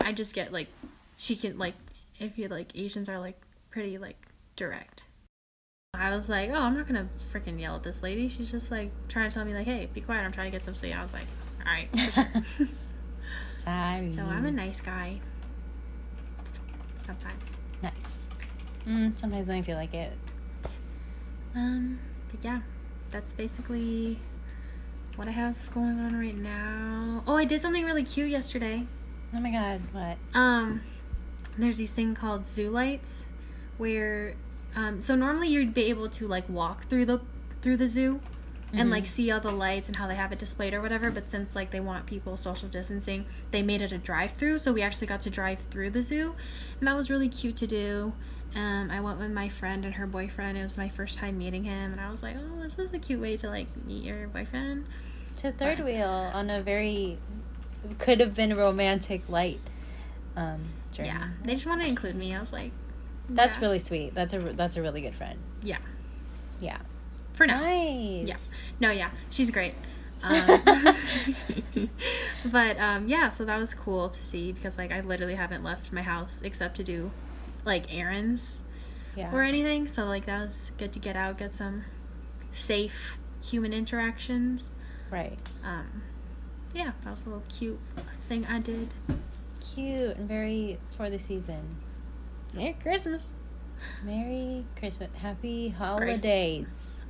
I 0.00 0.12
just 0.12 0.34
get 0.34 0.52
like 0.52 0.68
she 1.16 1.34
can 1.34 1.58
like 1.58 1.74
if 2.20 2.38
you 2.38 2.46
like 2.48 2.70
Asians 2.76 3.08
are 3.08 3.18
like 3.18 3.40
pretty 3.70 3.98
like 3.98 4.16
direct. 4.54 5.04
I 5.94 6.14
was 6.14 6.28
like, 6.28 6.50
oh, 6.50 6.54
I'm 6.60 6.76
not 6.76 6.86
gonna 6.86 7.08
freaking 7.32 7.58
yell 7.58 7.74
at 7.76 7.82
this 7.82 8.02
lady. 8.02 8.28
She's 8.28 8.50
just 8.52 8.70
like 8.70 8.90
trying 9.08 9.30
to 9.30 9.34
tell 9.34 9.44
me 9.44 9.54
like, 9.54 9.66
hey, 9.66 9.88
be 9.92 10.00
quiet. 10.02 10.20
I'm 10.24 10.32
trying 10.32 10.50
to 10.52 10.56
get 10.56 10.64
some 10.64 10.74
sleep. 10.74 10.94
I 10.96 11.02
was 11.02 11.12
like, 11.14 11.26
all 11.66 11.72
right. 11.72 11.88
sure." 11.98 12.68
Sorry. 13.56 14.10
so 14.10 14.22
I'm 14.22 14.44
a 14.44 14.50
nice 14.50 14.80
guy. 14.80 15.20
Sometimes. 17.04 17.42
nice. 17.82 18.27
Mm, 18.88 19.18
sometimes 19.18 19.48
when 19.48 19.58
I 19.58 19.62
feel 19.62 19.76
like 19.76 19.92
it. 19.92 20.12
Um, 21.54 21.98
but 22.30 22.42
yeah, 22.42 22.60
that's 23.10 23.34
basically 23.34 24.18
what 25.16 25.28
I 25.28 25.32
have 25.32 25.56
going 25.74 25.98
on 26.00 26.18
right 26.18 26.36
now. 26.36 27.22
Oh, 27.26 27.36
I 27.36 27.44
did 27.44 27.60
something 27.60 27.84
really 27.84 28.04
cute 28.04 28.30
yesterday. 28.30 28.86
Oh 29.34 29.40
my 29.40 29.50
god, 29.50 29.82
what? 29.92 30.16
Um, 30.32 30.82
there's 31.58 31.76
these 31.76 31.90
thing 31.90 32.14
called 32.14 32.46
zoo 32.46 32.70
lights, 32.70 33.26
where, 33.76 34.34
um, 34.74 35.00
so 35.02 35.14
normally 35.14 35.48
you'd 35.48 35.74
be 35.74 35.84
able 35.86 36.08
to 36.10 36.26
like 36.26 36.48
walk 36.48 36.84
through 36.84 37.04
the 37.04 37.20
through 37.60 37.76
the 37.76 37.88
zoo, 37.88 38.20
and 38.72 38.90
like 38.90 39.06
see 39.06 39.30
all 39.30 39.40
the 39.40 39.50
lights 39.50 39.88
and 39.88 39.96
how 39.96 40.06
they 40.06 40.14
have 40.14 40.30
it 40.32 40.38
displayed 40.38 40.72
or 40.72 40.80
whatever. 40.80 41.10
But 41.10 41.28
since 41.28 41.54
like 41.54 41.72
they 41.72 41.80
want 41.80 42.06
people 42.06 42.36
social 42.36 42.68
distancing, 42.68 43.26
they 43.50 43.60
made 43.60 43.82
it 43.82 43.92
a 43.92 43.98
drive 43.98 44.32
through, 44.32 44.58
so 44.60 44.72
we 44.72 44.80
actually 44.80 45.08
got 45.08 45.20
to 45.22 45.30
drive 45.30 45.58
through 45.70 45.90
the 45.90 46.02
zoo, 46.02 46.34
and 46.78 46.86
that 46.88 46.96
was 46.96 47.10
really 47.10 47.28
cute 47.28 47.56
to 47.56 47.66
do. 47.66 48.12
Um, 48.56 48.90
I 48.90 49.00
went 49.00 49.18
with 49.18 49.30
my 49.30 49.48
friend 49.48 49.84
and 49.84 49.94
her 49.94 50.06
boyfriend. 50.06 50.56
It 50.58 50.62
was 50.62 50.76
my 50.78 50.88
first 50.88 51.18
time 51.18 51.38
meeting 51.38 51.64
him, 51.64 51.92
and 51.92 52.00
I 52.00 52.10
was 52.10 52.22
like, 52.22 52.36
"Oh, 52.38 52.62
this 52.62 52.78
is 52.78 52.92
a 52.92 52.98
cute 52.98 53.20
way 53.20 53.36
to 53.36 53.48
like 53.48 53.66
meet 53.86 54.02
your 54.04 54.26
boyfriend." 54.28 54.86
To 55.38 55.52
third 55.52 55.78
But- 55.78 55.84
wheel 55.86 56.08
on 56.08 56.50
a 56.50 56.62
very 56.62 57.18
could 57.98 58.20
have 58.20 58.34
been 58.34 58.56
romantic 58.56 59.28
light 59.28 59.60
um 60.36 60.60
journey. 60.92 61.08
Yeah, 61.10 61.28
they 61.44 61.54
just 61.54 61.66
want 61.66 61.80
to 61.82 61.86
include 61.86 62.16
me. 62.16 62.34
I 62.34 62.40
was 62.40 62.52
like, 62.52 62.72
That's 63.28 63.56
yeah. 63.56 63.62
really 63.62 63.78
sweet. 63.78 64.14
That's 64.14 64.32
a 64.34 64.38
that's 64.38 64.76
a 64.76 64.82
really 64.82 65.02
good 65.02 65.14
friend. 65.14 65.38
yeah 65.62 65.78
Yeah. 66.60 66.78
for 67.34 67.46
now. 67.46 67.60
Nice. 67.60 68.26
Yeah. 68.26 68.36
No, 68.80 68.90
yeah, 68.90 69.10
she's 69.30 69.50
great. 69.50 69.74
Um, 70.22 70.60
but 72.46 72.78
um, 72.78 73.08
yeah, 73.08 73.28
so 73.30 73.44
that 73.44 73.58
was 73.58 73.74
cool 73.74 74.08
to 74.08 74.24
see 74.24 74.52
because 74.52 74.78
like 74.78 74.90
I 74.90 75.00
literally 75.00 75.34
haven't 75.36 75.62
left 75.62 75.92
my 75.92 76.02
house 76.02 76.40
except 76.42 76.76
to 76.78 76.84
do 76.84 77.10
like 77.64 77.92
errands 77.94 78.62
Yeah. 79.16 79.32
or 79.34 79.42
anything. 79.42 79.88
So 79.88 80.04
like 80.06 80.26
that 80.26 80.40
was 80.42 80.72
good 80.78 80.92
to 80.92 80.98
get 80.98 81.16
out, 81.16 81.38
get 81.38 81.54
some 81.54 81.84
safe 82.52 83.18
human 83.42 83.72
interactions. 83.72 84.70
Right. 85.10 85.38
Um, 85.64 86.02
yeah, 86.74 86.92
that 87.02 87.10
was 87.10 87.22
a 87.22 87.26
little 87.26 87.44
cute 87.48 87.78
thing 88.28 88.46
I 88.46 88.58
did. 88.58 88.88
Cute 89.60 90.16
and 90.16 90.28
very 90.28 90.78
for 90.96 91.10
the 91.10 91.18
season. 91.18 91.76
Merry 92.54 92.76
Christmas. 92.82 93.32
Merry 94.02 94.64
Christmas. 94.78 95.08
Happy 95.14 95.68
holidays. 95.68 97.00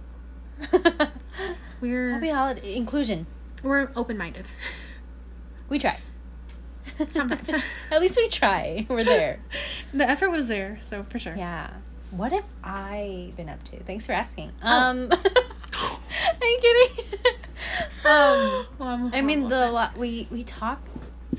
We're 1.80 2.10
Happy 2.14 2.28
holiday 2.30 2.74
inclusion. 2.74 3.26
we're 3.62 3.90
open 3.96 4.16
minded. 4.18 4.50
We 5.68 5.78
try. 5.78 5.98
Sometimes. 7.08 7.50
At 7.90 8.00
least 8.00 8.16
we 8.16 8.28
try. 8.28 8.86
We're 8.88 9.04
there. 9.04 9.40
the 9.94 10.08
effort 10.08 10.30
was 10.30 10.48
there, 10.48 10.78
so 10.82 11.04
for 11.08 11.18
sure. 11.18 11.34
Yeah. 11.36 11.70
What 12.10 12.32
have 12.32 12.44
I 12.64 13.32
been 13.36 13.48
up 13.48 13.62
to? 13.64 13.82
Thanks 13.84 14.06
for 14.06 14.12
asking. 14.12 14.52
Oh. 14.62 14.68
Um 14.68 15.08
Are 15.12 16.46
you 16.46 16.58
kidding? 16.60 17.04
um 18.04 18.66
Well, 18.78 19.10
I'm 19.12 19.26
mean 19.26 19.48
the 19.48 19.64
at 19.66 19.72
lo- 19.72 19.88
we 19.96 20.26
we 20.30 20.42
talk 20.44 20.80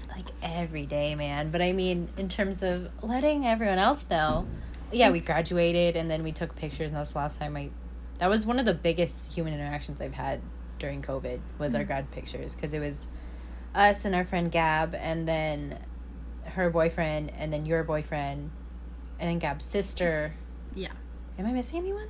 like 0.09 0.27
every 0.43 0.85
day, 0.85 1.15
man, 1.15 1.49
but 1.51 1.61
I 1.61 1.71
mean 1.71 2.09
in 2.17 2.29
terms 2.29 2.61
of 2.61 2.89
letting 3.01 3.45
everyone 3.45 3.79
else 3.79 4.05
know 4.09 4.45
yeah, 4.91 5.11
we 5.11 5.19
graduated 5.19 5.95
and 5.95 6.09
then 6.09 6.23
we 6.23 6.31
took 6.31 6.55
pictures, 6.55 6.89
and 6.89 6.97
that's 6.97 7.11
the 7.13 7.19
last 7.19 7.39
time 7.39 7.55
I. 7.55 7.69
That 8.17 8.29
was 8.29 8.45
one 8.45 8.57
of 8.59 8.65
the 8.65 8.73
biggest 8.73 9.31
human 9.33 9.53
interactions 9.53 10.01
I've 10.01 10.13
had 10.15 10.41
during 10.79 11.01
COVID 11.03 11.39
was 11.59 11.75
our 11.75 11.83
Mhm. 11.83 11.87
grad 11.87 12.11
pictures 12.11 12.55
because 12.55 12.73
it 12.73 12.79
was 12.79 13.07
us 13.75 14.05
and 14.05 14.15
our 14.15 14.25
friend 14.25 14.51
Gab, 14.51 14.95
and 14.95 15.27
then 15.27 15.79
her 16.43 16.69
boyfriend, 16.69 17.31
and 17.37 17.51
then 17.53 17.65
your 17.65 17.83
boyfriend, 17.83 18.51
and 19.19 19.29
then 19.29 19.39
Gab's 19.39 19.65
sister. 19.65 20.33
Yeah. 20.75 20.91
Am 21.37 21.45
I 21.45 21.51
missing 21.51 21.79
anyone? 21.79 22.07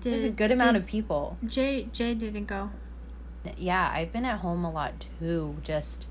Did, 0.00 0.12
There's 0.12 0.24
a 0.24 0.30
good 0.30 0.52
amount 0.52 0.74
did- 0.74 0.82
of 0.82 0.88
people. 0.88 1.36
Jay 1.44 1.88
Jay 1.92 2.14
didn't 2.14 2.46
go. 2.46 2.70
Yeah, 3.56 3.90
I've 3.92 4.12
been 4.12 4.24
at 4.24 4.40
home 4.40 4.64
a 4.64 4.70
lot 4.70 5.06
too, 5.20 5.56
just 5.62 6.08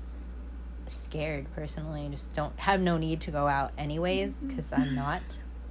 scared 0.86 1.46
personally. 1.54 2.02
and 2.02 2.10
Just 2.12 2.32
don't 2.32 2.58
have 2.58 2.80
no 2.80 2.96
need 2.98 3.20
to 3.22 3.30
go 3.30 3.46
out 3.46 3.72
anyways 3.78 4.38
mm-hmm. 4.38 4.48
because 4.48 4.72
I'm 4.72 4.94
not 4.94 5.22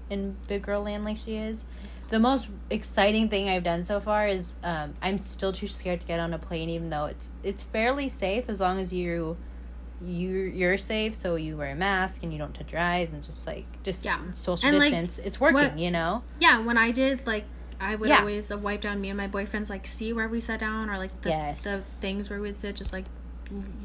in 0.09 0.37
big 0.47 0.61
girl 0.63 0.83
land 0.83 1.03
like 1.03 1.17
she 1.17 1.35
is. 1.35 1.65
The 2.09 2.19
most 2.19 2.47
exciting 2.69 3.27
thing 3.29 3.49
I've 3.49 3.63
done 3.63 3.83
so 3.85 3.99
far 3.99 4.27
is 4.27 4.55
um, 4.63 4.93
I'm 5.01 5.17
still 5.17 5.51
too 5.51 5.67
scared 5.67 5.99
to 6.01 6.07
get 6.07 6.19
on 6.19 6.33
a 6.33 6.39
plane, 6.39 6.69
even 6.69 6.89
though 6.89 7.05
it's 7.05 7.31
it's 7.43 7.63
fairly 7.63 8.07
safe 8.09 8.47
as 8.49 8.59
long 8.59 8.79
as 8.79 8.93
you 8.93 9.35
you 10.01 10.29
you're 10.29 10.77
safe. 10.77 11.13
So 11.15 11.35
you 11.35 11.57
wear 11.57 11.71
a 11.71 11.75
mask 11.75 12.23
and 12.23 12.31
you 12.31 12.39
don't 12.39 12.53
touch 12.53 12.71
your 12.71 12.79
eyes 12.81 13.11
and 13.13 13.21
just 13.23 13.45
like 13.45 13.65
just 13.83 14.05
Yeah. 14.05 14.19
social 14.31 14.69
And, 14.69 14.77
like, 14.79 14.91
distance. 14.91 15.19
it's 15.19 15.39
working, 15.39 15.55
what- 15.55 15.79
you 15.79 15.91
know. 15.91 16.23
Yeah, 16.39 16.59
when 16.63 16.77
I 16.77 16.91
did 16.91 17.25
like 17.27 17.43
I 17.79 17.95
would 17.95 18.09
Yeah. 18.09 18.19
always 18.21 18.51
wipe 18.53 18.81
down 18.81 19.01
me 19.01 19.09
and 19.09 19.17
my 19.17 19.27
boyfriend's 19.27 19.69
like 19.69 19.85
see 19.85 20.11
where 20.13 20.27
we 20.27 20.39
sat 20.39 20.59
down 20.59 20.89
or 20.89 20.97
like 20.97 21.21
the, 21.21 21.29
Yes. 21.29 21.63
the 21.63 21.83
things 22.01 22.29
where 22.29 22.39
we'd 22.39 22.57
sit 22.57 22.75
just 22.75 22.91
like 22.93 23.05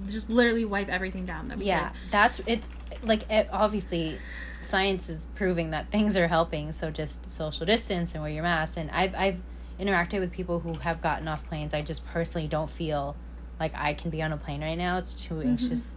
just 0.09 0.29
literally 0.29 0.65
wipe 0.65 0.89
everything 0.89 1.25
down 1.25 1.49
that 1.49 1.59
we 1.59 1.65
yeah 1.67 1.89
could. 1.91 1.99
that's 2.11 2.41
it's 2.47 2.69
like 3.03 3.31
it, 3.31 3.49
obviously 3.53 4.19
science 4.61 5.09
is 5.09 5.27
proving 5.35 5.71
that 5.71 5.91
things 5.91 6.17
are 6.17 6.29
helping 6.29 6.73
so 6.73 6.91
just 6.91 7.29
social 7.31 7.65
distance 7.67 8.13
and 8.15 8.23
wear 8.23 8.33
your 8.33 8.43
mask 8.43 8.77
and 8.77 8.91
i've 8.91 9.15
i've 9.15 9.43
interacted 9.81 10.21
with 10.21 10.31
people 10.33 10.61
who 10.61 10.75
have 10.75 11.01
gotten 11.01 11.27
off 11.29 11.47
planes 11.49 11.75
i 11.75 11.83
just 11.83 12.05
personally 12.05 12.47
don't 12.49 12.71
feel 12.71 13.17
like 13.59 13.73
i 13.75 13.95
can 13.95 14.11
be 14.11 14.23
on 14.23 14.33
a 14.33 14.37
plane 14.37 14.61
right 14.63 14.79
now 14.79 14.99
it's 14.99 15.15
too 15.25 15.41
anxious 15.41 15.97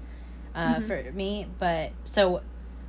uh, 0.56 0.76
Mhm. 0.78 0.84
for 0.84 1.12
me 1.12 1.48
but 1.60 1.92
so 2.06 2.42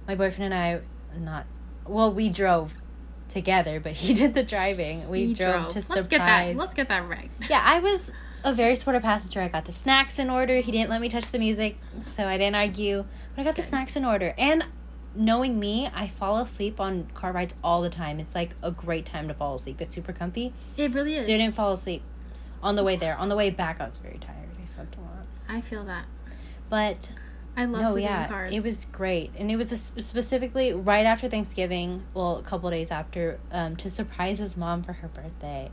my 0.07 0.15
boyfriend 0.15 0.53
and 0.53 0.55
i 0.55 0.81
not 1.19 1.47
well 1.87 2.13
we 2.13 2.29
drove 2.29 2.75
together 3.29 3.81
but 3.81 3.93
he 3.93 4.15
did 4.23 4.35
the 4.35 4.43
driving 4.43 5.09
we 5.11 5.27
He 5.27 5.35
drove, 5.35 5.69
to 5.71 5.79
Let's 5.79 5.87
surprise 5.89 6.07
get 6.09 6.19
that. 6.19 6.57
Let's 6.57 6.75
get 6.75 6.89
that 6.89 7.09
right. 7.09 7.31
yeah, 7.51 7.61
I 7.65 7.81
was 7.81 8.11
a 8.45 8.53
very 8.53 8.77
supportive 8.77 9.03
passenger. 9.03 9.41
I 9.41 9.49
got 9.49 9.65
the 9.65 9.73
snacks 9.73 10.19
in 10.19 10.31
order. 10.31 10.61
He 10.61 10.73
didn't 10.73 10.91
let 10.91 11.01
me 11.01 11.09
touch 11.09 11.31
the 11.31 11.39
music, 11.39 11.79
so 11.99 12.27
I 12.27 12.39
didn't 12.39 12.57
argue. 12.57 13.05
But 13.35 13.43
I 13.43 13.45
got 13.45 13.57
the 13.57 13.63
snacks 13.63 13.97
in 13.97 14.05
order. 14.05 14.35
And 14.39 14.65
knowing 15.15 15.59
me, 15.59 15.89
I 15.95 16.09
fall 16.09 16.39
asleep 16.39 16.81
on 16.81 17.07
car 17.15 17.33
rides 17.33 17.55
all 17.65 17.83
the 17.83 17.91
time. 17.91 18.21
It's 18.21 18.35
like 18.35 18.51
a 18.63 18.71
great 18.71 19.07
time 19.07 19.29
to 19.29 19.35
fall 19.35 19.57
asleep. 19.57 19.81
It's 19.81 19.95
super 19.95 20.13
comfy. 20.13 20.53
It 20.77 20.93
really 20.93 21.17
is. 21.17 21.27
Didn't 21.27 21.53
fall 21.53 21.73
asleep 21.73 22.03
on 22.63 22.77
the 22.77 22.85
way 22.85 22.97
there. 22.97 23.17
On 23.17 23.29
the 23.29 23.37
way 23.37 23.51
back, 23.51 23.81
I 23.81 23.89
was 23.89 23.99
very 23.99 24.19
tired. 24.19 24.49
I 24.63 24.67
slept 24.67 24.97
a 24.97 25.01
lot. 25.01 25.27
I 25.49 25.61
feel 25.61 25.85
that. 25.85 26.07
But 26.69 27.13
I 27.57 27.65
love 27.65 27.83
no, 27.83 27.93
sleeping 27.93 28.11
yeah, 28.11 28.25
in 28.25 28.29
cars. 28.29 28.53
it 28.53 28.63
was 28.63 28.85
great, 28.87 29.31
and 29.39 29.51
it 29.51 29.57
was 29.57 29.73
a, 29.73 29.77
specifically 29.79 30.75
right 30.75 31.07
after 31.07 31.29
Thanksgiving. 31.29 32.05
Well, 32.13 32.37
a 32.37 32.43
couple 32.43 32.69
days 32.71 32.91
after, 32.91 33.39
um, 33.51 33.77
to 33.77 33.91
surprise 33.91 34.41
his 34.41 34.57
mom 34.57 34.83
for 34.83 34.93
her 34.95 35.09
birthday. 35.09 35.71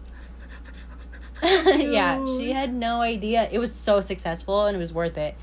yeah, 1.44 2.24
she 2.38 2.52
had 2.52 2.74
no 2.74 3.02
idea. 3.02 3.50
It 3.52 3.60
was 3.60 3.74
so 3.74 4.02
successful 4.02 4.66
and 4.66 4.76
it 4.76 4.80
was 4.80 4.94
worth 4.94 5.18
it. 5.18 5.36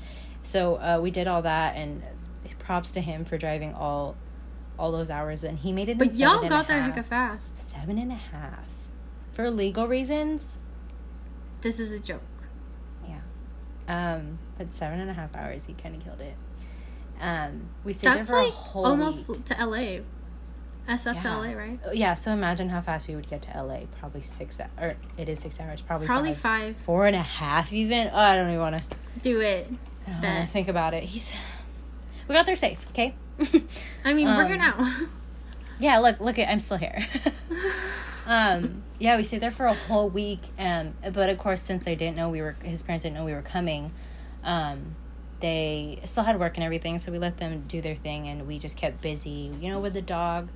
So 0.43 0.75
uh, 0.75 0.99
we 1.01 1.11
did 1.11 1.27
all 1.27 1.43
that, 1.43 1.75
and 1.75 2.01
props 2.71 2.91
to 2.91 3.01
him 3.01 3.25
for 3.25 3.37
driving 3.37 3.73
all 3.73 4.15
all 4.79 4.91
those 4.91 5.09
hours, 5.09 5.43
and 5.43 5.59
he 5.59 5.71
made 5.71 5.89
it. 5.89 5.97
But 5.97 6.13
y'all 6.13 6.47
got 6.47 6.67
there 6.67 6.81
half. 6.81 6.95
hecka 6.95 7.05
fast. 7.05 7.61
Seven 7.61 7.97
and 7.97 8.11
a 8.11 8.15
half 8.15 8.65
for 9.33 9.49
legal 9.49 9.87
reasons. 9.87 10.57
This 11.61 11.79
is 11.79 11.91
a 11.91 11.99
joke. 11.99 12.21
Yeah, 13.07 13.19
um, 13.87 14.39
but 14.57 14.73
seven 14.73 14.99
and 14.99 15.09
a 15.09 15.13
half 15.13 15.35
hours, 15.35 15.65
he 15.65 15.73
kind 15.73 15.95
of 15.95 16.03
killed 16.03 16.21
it. 16.21 16.35
Um, 17.19 17.69
we 17.83 17.93
stayed 17.93 18.09
That's 18.09 18.29
there 18.29 18.37
for 18.37 18.43
like 18.43 18.53
a 18.53 18.55
whole 18.55 18.85
almost 18.85 19.27
week. 19.27 19.45
to 19.45 19.65
LA. 19.65 19.99
SF 20.89 21.21
to 21.21 21.27
LA, 21.29 21.51
right? 21.53 21.79
Yeah, 21.93 22.13
so 22.15 22.31
imagine 22.31 22.69
how 22.69 22.81
fast 22.81 23.07
we 23.07 23.15
would 23.15 23.27
get 23.29 23.41
to 23.43 23.63
LA. 23.63 23.81
Probably 23.99 24.21
six, 24.21 24.57
or 24.79 24.95
it 25.17 25.29
is 25.29 25.39
six 25.39 25.59
hours. 25.59 25.81
Probably 25.81 26.07
Probably 26.07 26.33
five. 26.33 26.75
five. 26.75 26.77
Four 26.85 27.07
and 27.07 27.15
a 27.15 27.21
half, 27.21 27.71
even. 27.71 28.09
Oh, 28.11 28.17
I 28.19 28.35
don't 28.35 28.47
even 28.49 28.59
want 28.59 28.75
to. 28.75 28.97
Do 29.21 29.39
it. 29.41 29.69
I 30.07 30.21
don't 30.21 30.49
think 30.49 30.67
about 30.67 30.93
it. 30.93 31.03
He's. 31.03 31.33
We 32.27 32.35
got 32.35 32.45
there 32.45 32.55
safe. 32.55 32.85
Okay. 32.89 33.13
I 34.05 34.13
mean, 34.13 34.27
we're 34.27 34.45
here 34.47 34.55
Um, 34.55 34.59
now. 34.59 34.97
Yeah, 35.79 35.97
look, 35.97 36.19
look, 36.19 36.37
at 36.37 36.47
I'm 36.47 36.59
still 36.59 36.77
here. 36.77 36.95
um, 38.27 38.83
yeah, 38.99 39.17
we 39.17 39.23
stayed 39.23 39.41
there 39.41 39.49
for 39.51 39.65
a 39.65 39.73
whole 39.73 40.09
week. 40.09 40.39
Um, 40.59 40.93
but 41.11 41.29
of 41.29 41.37
course, 41.39 41.61
since 41.61 41.85
they 41.85 41.95
didn't 41.95 42.15
know 42.15 42.29
we 42.29 42.41
were, 42.41 42.55
his 42.63 42.83
parents 42.83 43.01
didn't 43.03 43.15
know 43.15 43.25
we 43.25 43.33
were 43.33 43.41
coming. 43.41 43.91
Um, 44.43 44.95
they 45.39 45.99
still 46.05 46.23
had 46.23 46.39
work 46.39 46.55
and 46.57 46.63
everything, 46.63 46.99
so 46.99 47.11
we 47.11 47.17
let 47.17 47.37
them 47.37 47.63
do 47.67 47.81
their 47.81 47.95
thing, 47.95 48.27
and 48.27 48.45
we 48.47 48.59
just 48.59 48.77
kept 48.77 49.01
busy, 49.01 49.51
you 49.59 49.69
know, 49.69 49.79
with 49.79 49.93
the 49.93 50.03
dog, 50.03 50.49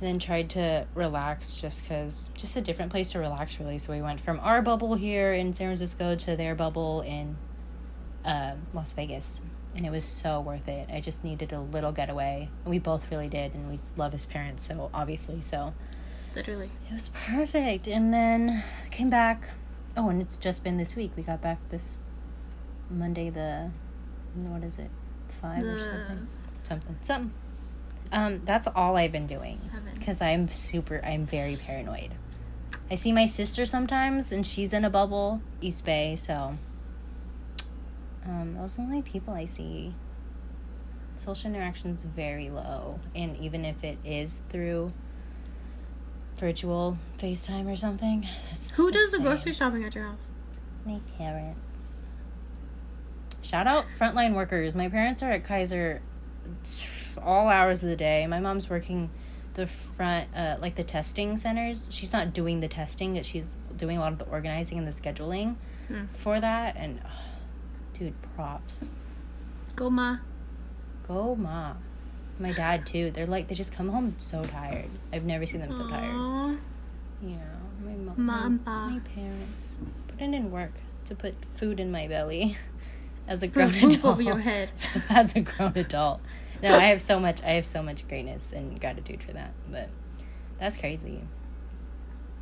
and 0.00 0.08
then 0.08 0.18
tried 0.18 0.48
to 0.50 0.86
relax, 0.94 1.60
just 1.60 1.86
cause 1.86 2.30
just 2.34 2.56
a 2.56 2.60
different 2.62 2.90
place 2.90 3.12
to 3.12 3.18
relax, 3.18 3.60
really. 3.60 3.76
So 3.76 3.92
we 3.92 4.00
went 4.00 4.18
from 4.18 4.40
our 4.40 4.62
bubble 4.62 4.94
here 4.94 5.32
in 5.32 5.52
San 5.52 5.68
Francisco 5.68 6.16
to 6.16 6.36
their 6.36 6.54
bubble 6.54 7.02
in 7.02 7.36
um, 8.24 8.62
Las 8.72 8.94
Vegas, 8.94 9.42
and 9.76 9.84
it 9.84 9.90
was 9.90 10.04
so 10.04 10.40
worth 10.40 10.68
it. 10.68 10.88
I 10.90 11.00
just 11.00 11.22
needed 11.22 11.52
a 11.52 11.60
little 11.60 11.92
getaway. 11.92 12.48
We 12.64 12.78
both 12.78 13.10
really 13.10 13.28
did, 13.28 13.54
and 13.54 13.68
we 13.68 13.78
love 13.96 14.12
his 14.12 14.24
parents, 14.24 14.66
so 14.66 14.90
obviously, 14.94 15.42
so 15.42 15.74
Literally. 16.34 16.70
it 16.88 16.94
was 16.94 17.10
perfect. 17.10 17.86
And 17.86 18.12
then 18.12 18.64
came 18.90 19.10
back. 19.10 19.50
Oh, 19.96 20.08
and 20.08 20.22
it's 20.22 20.38
just 20.38 20.64
been 20.64 20.78
this 20.78 20.96
week. 20.96 21.12
We 21.14 21.22
got 21.22 21.42
back 21.42 21.58
this 21.68 21.96
Monday. 22.88 23.28
The 23.28 23.70
what 24.34 24.62
is 24.64 24.78
it? 24.78 24.90
Five 25.42 25.62
or 25.62 25.78
something. 25.78 26.28
Something. 26.62 26.96
Something. 27.02 27.32
Um, 28.12 28.42
that's 28.44 28.66
all 28.66 28.96
I've 28.96 29.12
been 29.12 29.26
doing 29.26 29.56
because 29.98 30.20
I'm 30.20 30.48
super. 30.48 31.00
I'm 31.04 31.26
very 31.26 31.56
paranoid. 31.56 32.10
I 32.90 32.96
see 32.96 33.12
my 33.12 33.26
sister 33.26 33.64
sometimes, 33.66 34.32
and 34.32 34.44
she's 34.44 34.72
in 34.72 34.84
a 34.84 34.90
bubble, 34.90 35.40
East 35.60 35.84
Bay. 35.84 36.16
So, 36.16 36.56
um, 38.26 38.54
those 38.58 38.74
are 38.74 38.76
the 38.78 38.82
only 38.82 39.02
people 39.02 39.32
I 39.34 39.46
see. 39.46 39.94
Social 41.16 41.50
interaction's 41.50 42.02
very 42.04 42.48
low, 42.50 42.98
and 43.14 43.36
even 43.36 43.64
if 43.64 43.84
it 43.84 43.98
is 44.04 44.40
through 44.48 44.92
virtual 46.38 46.96
FaceTime 47.18 47.70
or 47.70 47.76
something, 47.76 48.26
Who 48.74 48.90
does 48.90 49.10
the 49.10 49.18
same. 49.18 49.26
grocery 49.26 49.52
shopping 49.52 49.84
at 49.84 49.94
your 49.94 50.04
house? 50.04 50.32
My 50.86 50.98
parents. 51.18 52.04
Shout 53.42 53.66
out 53.66 53.84
frontline 53.98 54.34
workers. 54.34 54.74
My 54.74 54.88
parents 54.88 55.22
are 55.22 55.30
at 55.30 55.44
Kaiser 55.44 56.00
all 57.18 57.48
hours 57.48 57.82
of 57.82 57.88
the 57.88 57.96
day. 57.96 58.26
My 58.26 58.40
mom's 58.40 58.68
working 58.70 59.10
the 59.54 59.66
front, 59.66 60.28
uh, 60.34 60.56
like 60.60 60.76
the 60.76 60.84
testing 60.84 61.36
centers. 61.36 61.88
She's 61.92 62.12
not 62.12 62.32
doing 62.32 62.60
the 62.60 62.68
testing, 62.68 63.14
but 63.14 63.24
she's 63.24 63.56
doing 63.76 63.96
a 63.96 64.00
lot 64.00 64.12
of 64.12 64.18
the 64.18 64.26
organizing 64.26 64.78
and 64.78 64.86
the 64.86 64.92
scheduling 64.92 65.56
Hmm. 65.88 66.04
for 66.12 66.38
that. 66.40 66.76
And, 66.76 67.00
dude, 67.98 68.14
props. 68.36 68.86
Go 69.76 69.90
ma. 69.90 70.18
Go, 71.08 71.34
ma. 71.34 71.74
My 72.38 72.52
dad, 72.52 72.86
too. 72.86 73.10
They're 73.10 73.26
like, 73.26 73.48
they 73.48 73.54
just 73.54 73.72
come 73.72 73.88
home 73.88 74.14
so 74.18 74.44
tired. 74.44 74.88
I've 75.12 75.24
never 75.24 75.44
seen 75.46 75.60
them 75.60 75.72
so 75.72 75.88
tired. 75.88 76.14
Aw. 76.14 76.56
Yeah, 77.22 77.36
my 77.84 77.92
mom, 77.92 78.14
and 78.16 78.64
my, 78.64 78.86
my 78.88 78.98
parents 79.00 79.76
put 80.08 80.20
it 80.20 80.32
in 80.32 80.50
work 80.50 80.72
to 81.06 81.14
put 81.14 81.34
food 81.54 81.78
in 81.80 81.90
my 81.90 82.06
belly 82.08 82.56
as 83.28 83.42
a 83.42 83.46
grown 83.46 83.74
adult. 83.74 84.04
over 84.04 84.22
your 84.22 84.38
head. 84.38 84.70
as 85.10 85.34
a 85.36 85.40
grown 85.40 85.72
adult. 85.76 86.20
No, 86.62 86.76
I 86.76 86.84
have 86.84 87.00
so 87.00 87.18
much. 87.18 87.42
I 87.42 87.52
have 87.52 87.66
so 87.66 87.82
much 87.82 88.06
greatness 88.08 88.52
and 88.52 88.80
gratitude 88.80 89.22
for 89.22 89.32
that. 89.32 89.52
But 89.70 89.88
that's 90.58 90.76
crazy. 90.76 91.22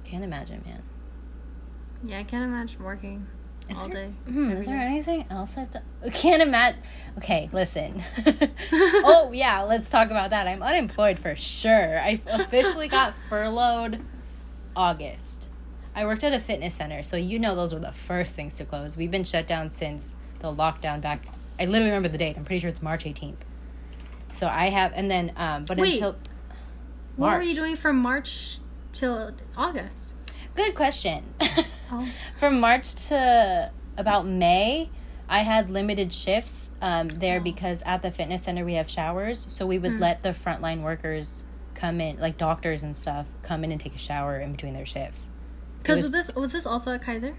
Can't 0.05 0.25
imagine, 0.25 0.63
man. 0.67 0.83
Yeah, 2.05 2.21
I 2.21 2.25
can't 2.25 2.45
imagine 2.45 2.83
working 2.83 3.27
Is 3.69 3.79
all 3.79 3.89
there, 3.89 4.07
day. 4.07 4.13
Hmm, 4.27 4.51
is 4.53 4.67
there 4.67 4.79
day. 4.79 4.85
anything 4.85 5.27
else 5.31 5.57
I've 5.57 5.71
done? 5.71 5.83
I 6.05 6.11
can't 6.11 6.43
imagine. 6.43 6.81
Okay, 7.19 7.51
listen. 7.53 8.03
oh 8.73 9.31
yeah, 9.35 9.63
let's 9.63 9.91
talk 9.91 10.11
about 10.11 10.31
that. 10.31 10.47
I'm 10.47 10.63
unemployed 10.63 11.19
for 11.19 11.35
sure. 11.37 11.99
I 11.99 12.21
officially 12.27 12.89
got 12.89 13.15
furloughed 13.29 14.05
August. 14.75 15.49
I 15.95 16.05
worked 16.05 16.23
at 16.23 16.33
a 16.33 16.39
fitness 16.41 16.77
center, 16.77 17.03
so 17.03 17.17
you 17.17 17.41
know 17.41 17.57
those 17.57 17.75
were 17.75 17.81
the 17.81 17.93
first 17.93 18.37
things 18.37 18.57
to 18.59 18.65
close. 18.65 18.97
We've 18.97 19.11
been 19.11 19.25
shut 19.25 19.49
down 19.49 19.73
since 19.73 20.15
the 20.39 20.55
lockdown 20.55 21.01
back. 21.01 21.27
I 21.59 21.65
literally 21.65 21.91
remember 21.91 22.09
the 22.09 22.19
date. 22.19 22.37
I'm 22.37 22.45
pretty 22.45 22.61
sure 22.61 22.71
it's 22.71 22.81
March 22.81 23.05
18th. 23.05 23.35
So 24.39 24.47
I 24.47 24.69
have, 24.71 24.93
and 24.95 25.11
then, 25.11 25.33
um, 25.37 25.65
but 25.65 25.79
Wait. 25.79 25.95
until 25.95 26.17
What 27.17 27.37
were 27.37 27.43
you 27.43 27.57
doing 27.57 27.75
from 27.75 27.97
March 27.99 28.59
till 28.93 29.33
August? 29.57 30.13
Good 30.55 30.75
question. 30.75 31.25
Oh. 31.91 32.07
From 32.39 32.61
March 32.61 32.95
to 33.09 33.73
about 33.97 34.27
May, 34.27 34.91
I 35.27 35.39
had 35.39 35.71
limited 35.71 36.13
shifts 36.13 36.69
um, 36.83 37.09
there 37.09 37.39
Oh. 37.41 37.43
because 37.43 37.81
at 37.87 38.03
the 38.03 38.11
fitness 38.11 38.43
center 38.43 38.63
we 38.63 38.75
have 38.75 38.91
showers, 38.91 39.39
so 39.51 39.67
we 39.67 39.79
would 39.79 39.93
Mm. 39.95 40.01
let 40.01 40.23
the 40.23 40.29
frontline 40.35 40.83
workers 40.83 41.45
come 41.75 41.99
in, 42.03 42.19
like 42.21 42.37
doctors 42.37 42.83
and 42.83 42.95
stuff, 42.95 43.25
come 43.43 43.65
in 43.65 43.73
and 43.73 43.81
take 43.81 43.95
a 43.95 43.99
shower 43.99 44.39
in 44.39 44.53
between 44.53 44.75
their 44.75 44.85
shifts. 44.85 45.31
Because 45.79 46.01
was- 46.03 46.11
was 46.11 46.27
this 46.27 46.37
was 46.37 46.53
this 46.53 46.67
also 46.67 46.93
at 46.93 47.01
Kaiser? 47.01 47.37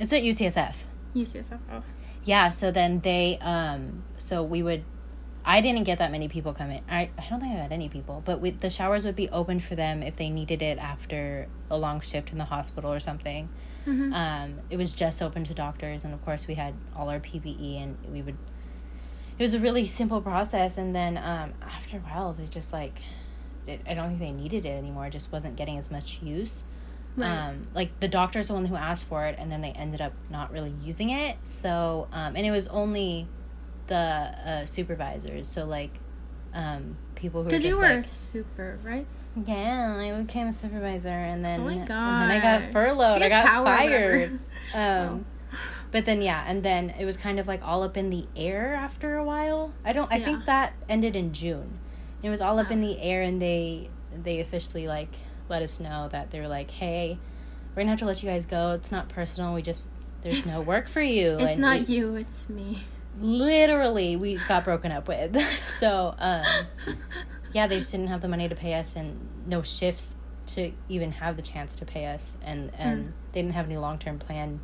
It's 0.00 0.14
at 0.14 0.22
UCSF. 0.22 0.84
UCSF. 1.14 1.58
Oh. 1.70 1.82
Yeah, 2.24 2.48
so 2.48 2.70
then 2.70 3.00
they 3.00 3.38
um 3.42 4.02
so 4.16 4.42
we 4.42 4.62
would 4.62 4.82
I 5.46 5.60
didn't 5.60 5.84
get 5.84 5.98
that 5.98 6.10
many 6.10 6.28
people 6.28 6.54
come 6.54 6.70
in. 6.70 6.80
I, 6.88 7.10
I 7.18 7.28
don't 7.28 7.40
think 7.40 7.54
I 7.54 7.58
got 7.58 7.72
any 7.72 7.88
people, 7.90 8.22
but 8.24 8.40
we, 8.40 8.50
the 8.50 8.70
showers 8.70 9.04
would 9.04 9.16
be 9.16 9.28
open 9.28 9.60
for 9.60 9.74
them 9.74 10.02
if 10.02 10.16
they 10.16 10.30
needed 10.30 10.62
it 10.62 10.78
after 10.78 11.48
a 11.70 11.76
long 11.76 12.00
shift 12.00 12.32
in 12.32 12.38
the 12.38 12.44
hospital 12.46 12.90
or 12.90 12.98
something. 12.98 13.50
Mhm. 13.86 14.14
Um, 14.14 14.60
it 14.70 14.78
was 14.78 14.94
just 14.94 15.20
open 15.20 15.44
to 15.44 15.52
doctors, 15.54 16.02
and 16.04 16.14
of 16.14 16.24
course 16.24 16.46
we 16.46 16.54
had 16.54 16.72
all 16.96 17.10
our 17.10 17.20
PPE, 17.20 17.82
and 17.82 17.96
we 18.10 18.22
would. 18.22 18.38
It 19.38 19.42
was 19.42 19.52
a 19.52 19.60
really 19.60 19.86
simple 19.86 20.22
process, 20.22 20.78
and 20.78 20.94
then 20.94 21.18
um, 21.18 21.52
after 21.60 21.98
a 21.98 22.00
while, 22.00 22.32
they 22.32 22.46
just 22.46 22.72
like, 22.72 23.00
it, 23.66 23.80
I 23.86 23.92
don't 23.92 24.08
think 24.08 24.20
they 24.20 24.32
needed 24.32 24.64
it 24.64 24.70
anymore. 24.70 25.06
It 25.06 25.10
just 25.10 25.30
wasn't 25.30 25.56
getting 25.56 25.76
as 25.76 25.90
much 25.90 26.20
use. 26.22 26.64
Right. 27.16 27.28
Um, 27.28 27.66
like 27.74 28.00
the 28.00 28.08
doctor's 28.08 28.48
the 28.48 28.54
one 28.54 28.64
who 28.64 28.76
asked 28.76 29.04
for 29.04 29.26
it, 29.26 29.36
and 29.38 29.52
then 29.52 29.60
they 29.60 29.72
ended 29.72 30.00
up 30.00 30.14
not 30.30 30.50
really 30.52 30.74
using 30.82 31.10
it. 31.10 31.36
So, 31.44 32.08
um, 32.12 32.34
and 32.36 32.46
it 32.46 32.50
was 32.50 32.66
only 32.68 33.26
the 33.86 33.94
uh, 33.96 34.64
supervisors. 34.64 35.48
So 35.48 35.64
like, 35.66 35.90
um, 36.52 36.96
people 37.14 37.40
who 37.42 37.46
were 37.46 37.50
Because 37.50 37.64
you 37.64 37.76
were 37.76 37.82
like, 37.82 38.04
super, 38.04 38.78
right? 38.84 39.06
yeah, 39.46 39.96
I 40.16 40.20
became 40.20 40.46
a 40.48 40.52
supervisor, 40.52 41.08
and 41.08 41.44
then 41.44 41.60
Oh 41.60 41.64
my 41.64 41.72
and 41.72 41.88
then 41.88 42.30
I 42.30 42.40
got 42.40 42.72
furloughed. 42.72 43.22
I 43.22 43.28
got 43.28 43.44
fired. 43.64 44.38
Um, 44.74 45.26
but 45.90 46.04
then 46.06 46.22
yeah, 46.22 46.42
and 46.48 46.62
then 46.62 46.90
it 46.98 47.04
was 47.04 47.16
kind 47.18 47.38
of 47.38 47.46
like 47.46 47.60
all 47.62 47.82
up 47.82 47.96
in 47.98 48.08
the 48.10 48.26
air 48.34 48.74
after 48.74 49.16
a 49.16 49.24
while. 49.24 49.72
I 49.84 49.92
don't. 49.92 50.10
I 50.10 50.16
Yeah. 50.16 50.24
think 50.24 50.44
that 50.46 50.72
ended 50.88 51.14
in 51.14 51.32
June. 51.34 51.78
It 52.22 52.30
was 52.30 52.40
all 52.40 52.58
up 52.58 52.70
in 52.70 52.82
Oh. 52.82 52.86
the 52.88 53.00
air, 53.00 53.20
and 53.22 53.40
they 53.42 53.90
they 54.22 54.40
officially 54.40 54.88
like 54.88 55.10
let 55.50 55.60
us 55.62 55.78
know 55.78 56.08
that 56.10 56.30
they 56.30 56.40
were 56.40 56.48
like, 56.48 56.70
hey, 56.70 57.18
we're 57.76 57.82
gonna 57.82 57.90
have 57.90 57.98
to 58.00 58.06
let 58.06 58.22
you 58.22 58.28
guys 58.30 58.46
go. 58.46 58.72
It's 58.72 58.90
not 58.90 59.08
personal. 59.10 59.54
We 59.54 59.60
just 59.62 59.90
there's 60.22 60.38
It's- 60.38 60.54
no 60.54 60.62
work 60.62 60.88
for 60.88 61.02
you. 61.02 61.36
It's 61.38 61.52
And 61.52 61.60
not 61.60 61.80
we- 61.86 61.94
you, 61.96 62.16
it's 62.16 62.48
me. 62.48 62.84
Literally 63.20 64.16
we 64.16 64.36
got 64.48 64.64
broken 64.64 64.90
up 64.92 65.06
with 65.08 65.40
so 65.78 66.14
um 66.18 66.44
yeah 67.52 67.66
they 67.66 67.78
just 67.78 67.90
didn't 67.92 68.08
have 68.08 68.20
the 68.20 68.28
money 68.28 68.48
to 68.48 68.54
pay 68.54 68.74
us 68.74 68.94
and 68.96 69.18
no 69.46 69.62
shifts 69.62 70.16
to 70.46 70.72
even 70.88 71.12
have 71.12 71.36
the 71.36 71.42
chance 71.42 71.76
to 71.76 71.84
pay 71.84 72.06
us 72.06 72.36
and 72.42 72.70
and 72.76 73.06
Mm. 73.08 73.12
they 73.32 73.40
didn't 73.42 73.54
have 73.54 73.66
any 73.66 73.76
long-term 73.76 74.18
plan 74.18 74.60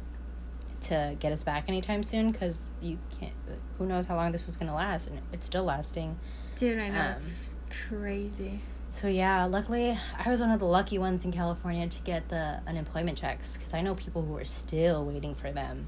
to 0.83 1.17
get 1.21 1.31
us 1.33 1.43
back 1.43 1.65
anytime 1.69 2.03
soon 2.03 2.33
because 2.33 2.73
you 2.81 2.99
can't 3.19 3.33
who 3.79 3.87
knows 3.87 4.07
how 4.07 4.17
long 4.17 4.33
this 4.33 4.47
was 4.47 4.57
going 4.57 4.69
to 4.69 4.75
last 4.75 5.09
and 5.09 5.21
it's 5.33 5.47
still 5.47 5.65
lasting 5.65 6.19
Dude, 6.57 6.79
I 6.79 6.89
know. 6.91 7.01
Um, 7.01 7.13
it's 7.17 7.57
crazy. 7.89 8.61
so 8.91 9.07
yeah 9.07 9.45
luckily 9.45 9.97
i 10.19 10.29
was 10.29 10.41
one 10.41 10.51
of 10.51 10.59
the 10.59 10.67
lucky 10.67 10.99
ones 10.99 11.25
in 11.25 11.33
california 11.33 11.87
to 11.87 12.03
get 12.03 12.29
the 12.29 12.61
unemployment 12.67 13.17
checks 13.19 13.57
because 13.57 13.73
i 13.75 13.81
know 13.81 13.95
people 13.95 14.23
who 14.25 14.37
are 14.37 14.45
still 14.45 15.05
waiting 15.05 15.35
for 15.35 15.51
them 15.53 15.87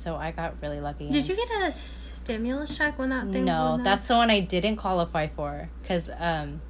so 0.00 0.16
i 0.16 0.30
got 0.30 0.54
really 0.62 0.80
lucky 0.80 1.10
Did 1.10 1.28
you 1.28 1.36
get 1.36 1.50
a 1.68 1.72
stimulus 1.72 2.76
check 2.76 2.98
when 2.98 3.10
that 3.10 3.26
thing 3.32 3.44
No, 3.44 3.76
that 3.76 3.84
that's 3.84 4.04
the 4.08 4.14
one 4.14 4.30
I 4.30 4.40
didn't 4.40 4.76
qualify 4.76 5.26
for 5.28 5.68
because 5.82 6.08
um, 6.18 6.60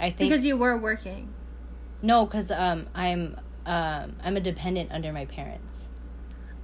I 0.00 0.10
think 0.10 0.30
because 0.30 0.44
you 0.44 0.56
were 0.56 0.76
working. 0.78 1.22
no, 2.02 2.24
because 2.26 2.50
um, 2.50 2.86
I'm 2.94 3.36
um, 3.66 4.16
I'm 4.24 4.36
a 4.36 4.40
dependent 4.40 4.90
under 4.92 5.12
my 5.12 5.24
parents 5.26 5.88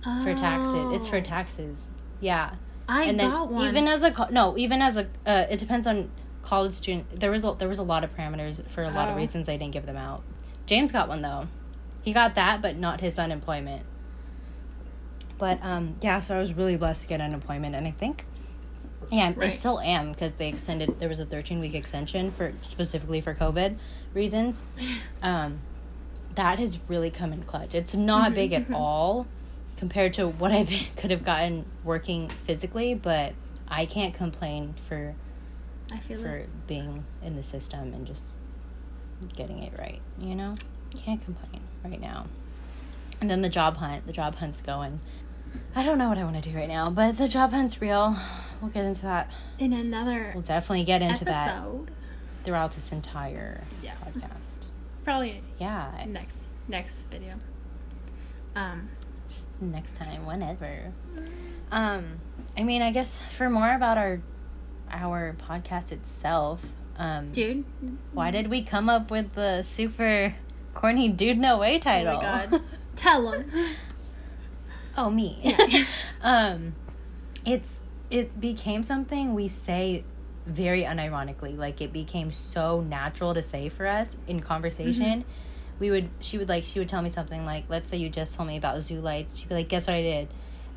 for 0.03 0.35
taxes. 0.35 0.93
It's 0.97 1.09
for 1.09 1.17
Oh. 1.17 1.21
taxes. 1.35 1.91
Yeah, 2.21 2.55
I 2.89 3.05
and 3.05 3.19
then 3.21 3.31
got 3.31 3.51
one. 3.51 3.67
even 3.69 3.89
as 3.89 4.03
a 4.03 4.11
co- 4.11 4.29
no, 4.31 4.57
even 4.57 4.81
as 4.83 4.97
a 4.97 5.07
uh, 5.27 5.47
it 5.51 5.59
depends 5.59 5.87
on 5.87 6.11
college 6.43 6.75
student. 6.75 7.21
There 7.21 7.31
was 7.31 7.45
a, 7.45 7.55
there 7.59 7.69
was 7.69 7.79
a 7.79 7.83
lot 7.93 8.05
of 8.05 8.15
parameters 8.17 8.67
for 8.69 8.83
a 8.83 8.91
lot 8.91 9.09
of 9.09 9.15
Oh. 9.15 9.19
reasons 9.19 9.49
I 9.49 9.57
didn't 9.57 9.73
give 9.73 9.87
them 9.87 9.97
out. 9.97 10.23
James 10.67 10.91
got 10.93 11.09
one 11.09 11.23
though. 11.23 11.49
He 12.03 12.13
got 12.13 12.35
that, 12.37 12.61
but 12.63 12.77
not 12.77 13.01
his 13.01 13.19
unemployment. 13.19 13.83
But 15.39 15.59
um, 15.63 15.97
yeah, 16.01 16.21
so 16.21 16.37
I 16.37 16.39
was 16.39 16.53
really 16.53 16.77
blessed 16.77 17.03
to 17.03 17.09
get 17.09 17.21
an 17.21 17.27
unemployment, 17.27 17.75
and 17.75 17.87
I 17.87 17.91
think, 17.91 18.25
yeah, 19.11 19.35
I 19.41 19.49
still 19.49 19.81
am 19.81 20.13
because 20.13 20.35
they 20.35 20.49
extended. 20.49 20.99
There 21.01 21.09
was 21.09 21.19
a 21.19 21.27
thirteen 21.27 21.61
week 21.61 21.75
extension 21.75 22.31
for 22.31 22.53
specifically 22.63 23.21
for 23.21 23.35
COVID 23.35 23.77
reasons. 24.15 24.65
Um, 25.23 25.61
that 26.35 26.59
has 26.59 26.79
really 26.89 27.11
come 27.11 27.33
in 27.33 27.43
clutch. 27.45 27.75
It's 27.75 27.95
not 27.97 28.33
Mhm, 28.33 28.35
big 28.35 28.53
at 28.53 28.69
mhm. 28.69 28.75
all 28.75 29.27
compared 29.77 30.13
to 30.15 30.29
what 30.29 30.53
I 30.53 30.65
could 30.97 31.11
have 31.11 31.25
gotten 31.25 31.65
working 31.85 32.29
physically, 32.29 32.95
but 32.95 33.33
I 33.69 33.87
can't 33.87 34.13
complain 34.13 34.75
for 34.87 35.15
I 35.93 35.99
feel 35.99 36.21
for 36.21 36.29
it. 36.37 36.49
being 36.67 37.05
in 37.23 37.37
the 37.37 37.43
system 37.43 37.95
and 37.95 38.07
just 38.07 38.35
getting 39.35 39.63
it 39.63 39.73
right. 39.79 40.01
You 40.19 40.35
know, 40.35 40.55
can't 40.97 41.25
complain 41.25 41.63
right 41.85 42.01
now. 42.01 42.27
And 43.21 43.31
then 43.31 43.41
the 43.43 43.49
job 43.49 43.77
hunt. 43.79 44.07
The 44.07 44.13
job 44.13 44.35
hunt's 44.35 44.61
going. 44.61 45.01
I 45.77 45.85
don't 45.85 45.99
know 45.99 46.09
what 46.09 46.19
I 46.19 46.25
want 46.25 46.43
to 46.43 46.51
do 46.51 46.57
right 46.57 46.69
now, 46.69 46.91
but 46.91 47.17
the 47.17 47.29
job 47.29 47.51
hunt's 47.53 47.81
real. 47.81 48.17
We'll 48.61 48.71
get 48.71 48.85
into 48.85 49.03
that. 49.03 49.31
In 49.59 49.73
another 49.73 50.31
We'll 50.35 50.43
definitely 50.43 50.85
get 50.85 51.03
into 51.03 51.25
that 51.27 51.61
throughout 52.45 52.73
this 52.73 52.93
entire 52.93 53.63
Yeah. 53.83 53.93
podcast. 54.05 54.67
Probably 55.05 55.43
Yeah, 55.59 56.05
next 56.07 56.53
next 56.69 57.05
video. 57.11 57.35
Um 58.57 58.89
next 59.61 59.97
time, 59.97 60.25
whenever. 60.25 60.93
Um, 61.73 62.21
I 62.57 62.63
mean, 62.63 62.83
I 62.83 62.93
guess 62.93 63.21
for 63.37 63.51
more 63.51 63.75
about 63.75 63.99
our 63.99 64.21
our 64.91 65.35
podcast 65.49 65.91
itself, 65.91 66.73
um, 66.97 67.29
dude. 67.33 67.65
why 68.13 68.31
did 68.31 68.49
we 68.49 68.63
come 68.63 68.89
up 68.89 69.11
with 69.11 69.33
the 69.33 69.63
super 69.63 70.35
corny 70.75 71.09
"Dude 71.09 71.39
No 71.39 71.59
Way" 71.59 71.79
title? 71.81 72.13
Oh 72.13 72.17
my 72.17 72.47
god. 72.47 72.63
Tell 72.97 73.31
them. 73.31 73.51
Oh, 74.97 75.11
me. 75.11 75.39
Yeah. 75.43 75.85
um, 76.23 76.75
it's 77.45 77.81
it 78.11 78.39
became 78.41 78.83
something 78.83 79.35
we 79.35 79.49
say 79.49 80.05
very 80.47 80.83
unironically. 80.83 81.57
Like 81.57 81.81
it 81.81 81.93
became 81.93 82.31
so 82.31 82.81
natural 82.81 83.35
to 83.35 83.43
say 83.43 83.69
for 83.69 83.87
us 83.87 84.17
in 84.27 84.41
conversation. 84.41 85.21
Mm-hmm. 85.21 85.81
We 85.81 85.91
would 85.91 86.09
she 86.21 86.39
would 86.39 86.49
like 86.49 86.65
she 86.65 86.79
would 86.79 86.89
tell 86.89 87.03
me 87.03 87.11
something 87.11 87.45
like, 87.45 87.65
let's 87.69 87.91
say 87.91 87.97
you 87.97 88.09
just 88.09 88.35
told 88.35 88.49
me 88.49 88.57
about 88.57 88.83
zoo 88.83 89.01
lights. 89.01 89.37
She'd 89.39 89.49
be 89.49 89.55
like, 89.55 89.69
guess 89.69 89.87
what 89.87 89.97
I 89.97 90.03
did. 90.03 90.29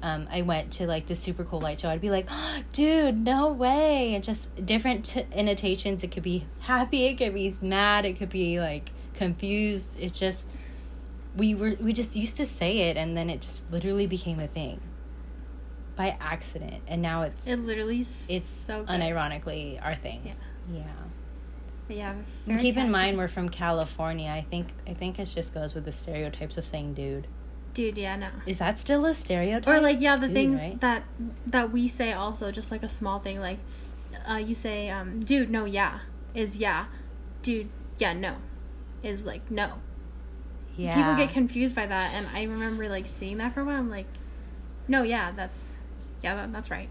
Um, 0.01 0.27
I 0.31 0.43
went 0.43 0.73
to 0.73 0.85
like 0.85 1.07
this 1.07 1.19
super 1.19 1.43
cool 1.43 1.59
light 1.59 1.79
show. 1.79 1.89
I'd 1.89 2.01
be 2.01 2.09
like, 2.09 2.27
oh, 2.29 2.59
dude, 2.71 3.17
no 3.19 3.51
way! 3.51 4.13
And 4.13 4.23
just 4.23 4.65
different 4.65 5.05
t- 5.05 5.25
annotations. 5.35 6.03
It 6.03 6.11
could 6.11 6.23
be 6.23 6.45
happy. 6.61 7.05
It 7.05 7.17
could 7.17 7.33
be 7.33 7.53
mad. 7.61 8.05
It 8.05 8.17
could 8.17 8.29
be 8.29 8.59
like 8.59 8.91
confused. 9.13 9.97
It's 9.99 10.17
just 10.17 10.47
we 11.37 11.53
were 11.55 11.75
we 11.79 11.93
just 11.93 12.15
used 12.15 12.35
to 12.37 12.45
say 12.45 12.89
it 12.89 12.97
and 12.97 13.15
then 13.15 13.29
it 13.29 13.41
just 13.41 13.71
literally 13.71 14.07
became 14.07 14.39
a 14.39 14.47
thing 14.47 14.81
by 15.95 16.15
accident 16.19 16.81
and 16.87 17.01
now 17.01 17.21
it's 17.23 17.47
It 17.47 17.57
literally 17.57 17.99
it's 18.01 18.45
so 18.45 18.83
good. 18.83 18.87
unironically 18.89 19.83
our 19.83 19.95
thing 19.95 20.21
Yeah. 20.71 20.77
yeah 20.77 20.83
Yeah. 21.89 22.13
and 22.47 22.59
keep 22.59 22.77
in 22.77 22.91
mind 22.91 23.17
we're 23.17 23.27
from 23.27 23.49
california 23.49 24.29
i 24.31 24.41
think 24.49 24.67
i 24.87 24.93
think 24.93 25.17
it 25.19 25.25
just 25.25 25.53
goes 25.53 25.73
with 25.75 25.85
the 25.85 25.91
stereotypes 25.91 26.57
of 26.57 26.65
saying 26.65 26.93
dude 26.93 27.27
Dude, 27.73 27.95
yeah, 27.99 28.15
no. 28.15 28.29
is 28.47 28.57
that 28.57 28.79
still 28.79 29.05
a 29.05 29.13
stereotype 29.13 29.71
Or 29.71 29.79
like 29.79 30.01
yeah, 30.01 30.15
the 30.15 30.25
Dude, 30.25 30.33
things 30.35 30.59
right? 30.59 30.81
that 30.81 31.03
that 31.45 31.71
we 31.71 31.87
say 31.87 32.11
also 32.11 32.51
just 32.51 32.71
like 32.71 32.81
a 32.81 32.89
small 32.89 33.19
thing 33.19 33.39
like 33.39 33.59
uh, 34.27 34.37
you 34.37 34.55
say 34.55 34.89
um 34.89 35.19
dude 35.19 35.49
no 35.51 35.65
yeah 35.65 35.99
is 36.33 36.57
yeah 36.57 36.85
dude 37.43 37.69
yeah 37.99 38.13
no 38.13 38.37
is 39.03 39.25
like 39.27 39.51
no 39.51 39.73
yeah 40.77 40.95
people 40.95 41.15
get 41.15 41.33
confused 41.33 41.75
by 41.75 41.85
that 41.85 42.09
and 42.15 42.37
i 42.37 42.43
remember 42.43 42.87
like 42.87 43.05
seeing 43.05 43.37
that 43.37 43.53
for 43.53 43.61
a 43.61 43.65
while 43.65 43.77
i'm 43.77 43.89
like 43.89 44.05
no 44.87 45.03
yeah 45.03 45.31
that's 45.35 45.73
yeah 46.23 46.35
that, 46.35 46.51
that's 46.51 46.71
right. 46.71 46.89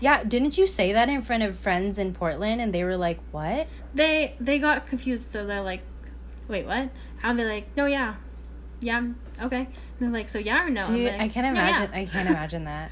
Yeah 0.00 0.24
didn't 0.24 0.58
you 0.58 0.66
say 0.66 0.92
that 0.92 1.08
in 1.08 1.22
front 1.22 1.44
of 1.44 1.56
friends 1.56 1.96
in 1.96 2.12
portland 2.12 2.60
and 2.60 2.74
they 2.74 2.82
were 2.82 2.96
like 2.96 3.20
what? 3.30 3.68
They 3.94 4.34
they 4.40 4.58
got 4.58 4.88
confused 4.88 5.30
so 5.30 5.46
they're 5.46 5.62
like 5.62 5.82
wait 6.48 6.66
what? 6.66 6.90
I'll 7.22 7.36
be 7.36 7.44
like 7.44 7.76
no 7.76 7.86
yeah 7.86 8.16
yeah 8.80 9.06
okay. 9.40 9.60
And 9.60 9.68
they're 10.00 10.10
like 10.10 10.28
so 10.28 10.40
yeah 10.40 10.66
or 10.66 10.70
no? 10.70 10.84
Dude 10.84 11.12
like, 11.12 11.20
i 11.20 11.28
can't 11.28 11.54
"No, 11.54 11.62
yeah." 11.62 11.68
imagine 11.68 11.94
i 11.94 12.04
can't 12.04 12.28
imagine 12.34 12.64
that. 12.64 12.90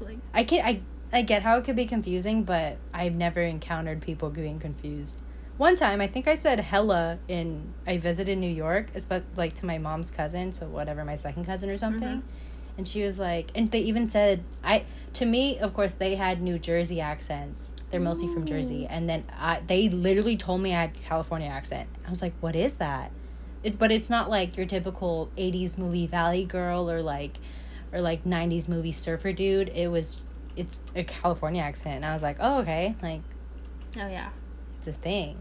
Like 0.00 0.18
I 0.32 0.44
can 0.44 0.64
I 0.64 0.80
I 1.12 1.22
get 1.22 1.42
how 1.42 1.58
it 1.58 1.64
could 1.64 1.76
be 1.76 1.84
confusing, 1.84 2.42
but 2.44 2.78
I've 2.94 3.14
never 3.14 3.42
encountered 3.42 4.00
people 4.00 4.30
being 4.30 4.58
confused. 4.58 5.20
One 5.62 5.76
time, 5.76 6.00
I 6.00 6.08
think 6.08 6.26
I 6.26 6.34
said 6.34 6.58
hella 6.58 7.20
in 7.28 7.72
I 7.86 7.96
visited 7.96 8.36
New 8.36 8.50
York, 8.50 8.88
but 9.08 9.22
like 9.36 9.52
to 9.52 9.64
my 9.64 9.78
mom's 9.78 10.10
cousin, 10.10 10.52
so 10.52 10.66
whatever, 10.66 11.04
my 11.04 11.14
second 11.14 11.44
cousin 11.44 11.70
or 11.70 11.76
something. 11.76 12.16
Mhm. 12.18 12.22
And 12.78 12.88
she 12.88 13.04
was 13.04 13.20
like, 13.20 13.52
and 13.54 13.70
they 13.70 13.78
even 13.78 14.08
said 14.08 14.42
I 14.64 14.86
to 15.12 15.24
me, 15.24 15.60
of 15.60 15.72
course, 15.72 15.92
they 15.92 16.16
had 16.16 16.42
New 16.42 16.58
Jersey 16.58 17.00
accents. 17.00 17.72
They're 17.90 18.00
mostly 18.00 18.26
from 18.34 18.44
Jersey, 18.44 18.88
and 18.90 19.08
then 19.08 19.22
I, 19.38 19.60
they 19.64 19.88
literally 19.88 20.36
told 20.36 20.62
me 20.62 20.74
I 20.74 20.80
had 20.80 20.94
California 20.94 21.46
accent. 21.46 21.88
I 22.04 22.10
was 22.10 22.22
like, 22.22 22.34
what 22.40 22.56
is 22.56 22.72
that? 22.86 23.12
It's 23.62 23.76
but 23.76 23.92
it's 23.92 24.10
not 24.10 24.28
like 24.28 24.56
your 24.56 24.66
typical 24.66 25.30
'80s 25.36 25.78
movie 25.78 26.08
Valley 26.08 26.44
Girl 26.44 26.90
or 26.90 27.02
like 27.02 27.38
or 27.92 28.00
like 28.00 28.24
90s 28.24 28.66
movie 28.68 28.90
surfer 28.90 29.32
dude 29.32 29.68
it 29.68 29.92
was 29.92 30.24
it's 30.56 30.80
a 30.96 31.04
california 31.04 31.62
accent 31.62 31.96
and 31.96 32.06
i 32.06 32.12
was 32.14 32.22
like 32.22 32.38
oh 32.40 32.60
okay 32.60 32.96
like 33.02 33.20
oh 33.98 34.08
yeah 34.08 34.30
it's 34.78 34.88
a 34.88 35.00
thing 35.00 35.36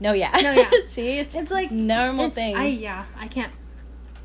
No, 0.00 0.12
yeah. 0.12 0.30
No, 0.42 0.52
yeah. 0.52 0.70
See, 0.86 1.18
it's 1.18 1.34
It's 1.34 1.50
like 1.50 1.70
normal 1.70 2.26
it's- 2.26 2.34
things. 2.34 2.58
I 2.58 2.66
yeah, 2.66 3.04
I 3.18 3.28
can't, 3.28 3.52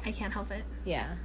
I 0.06 0.12
can't 0.12 0.34
help 0.34 0.52
it. 0.52 0.64
yeah. 0.86 1.16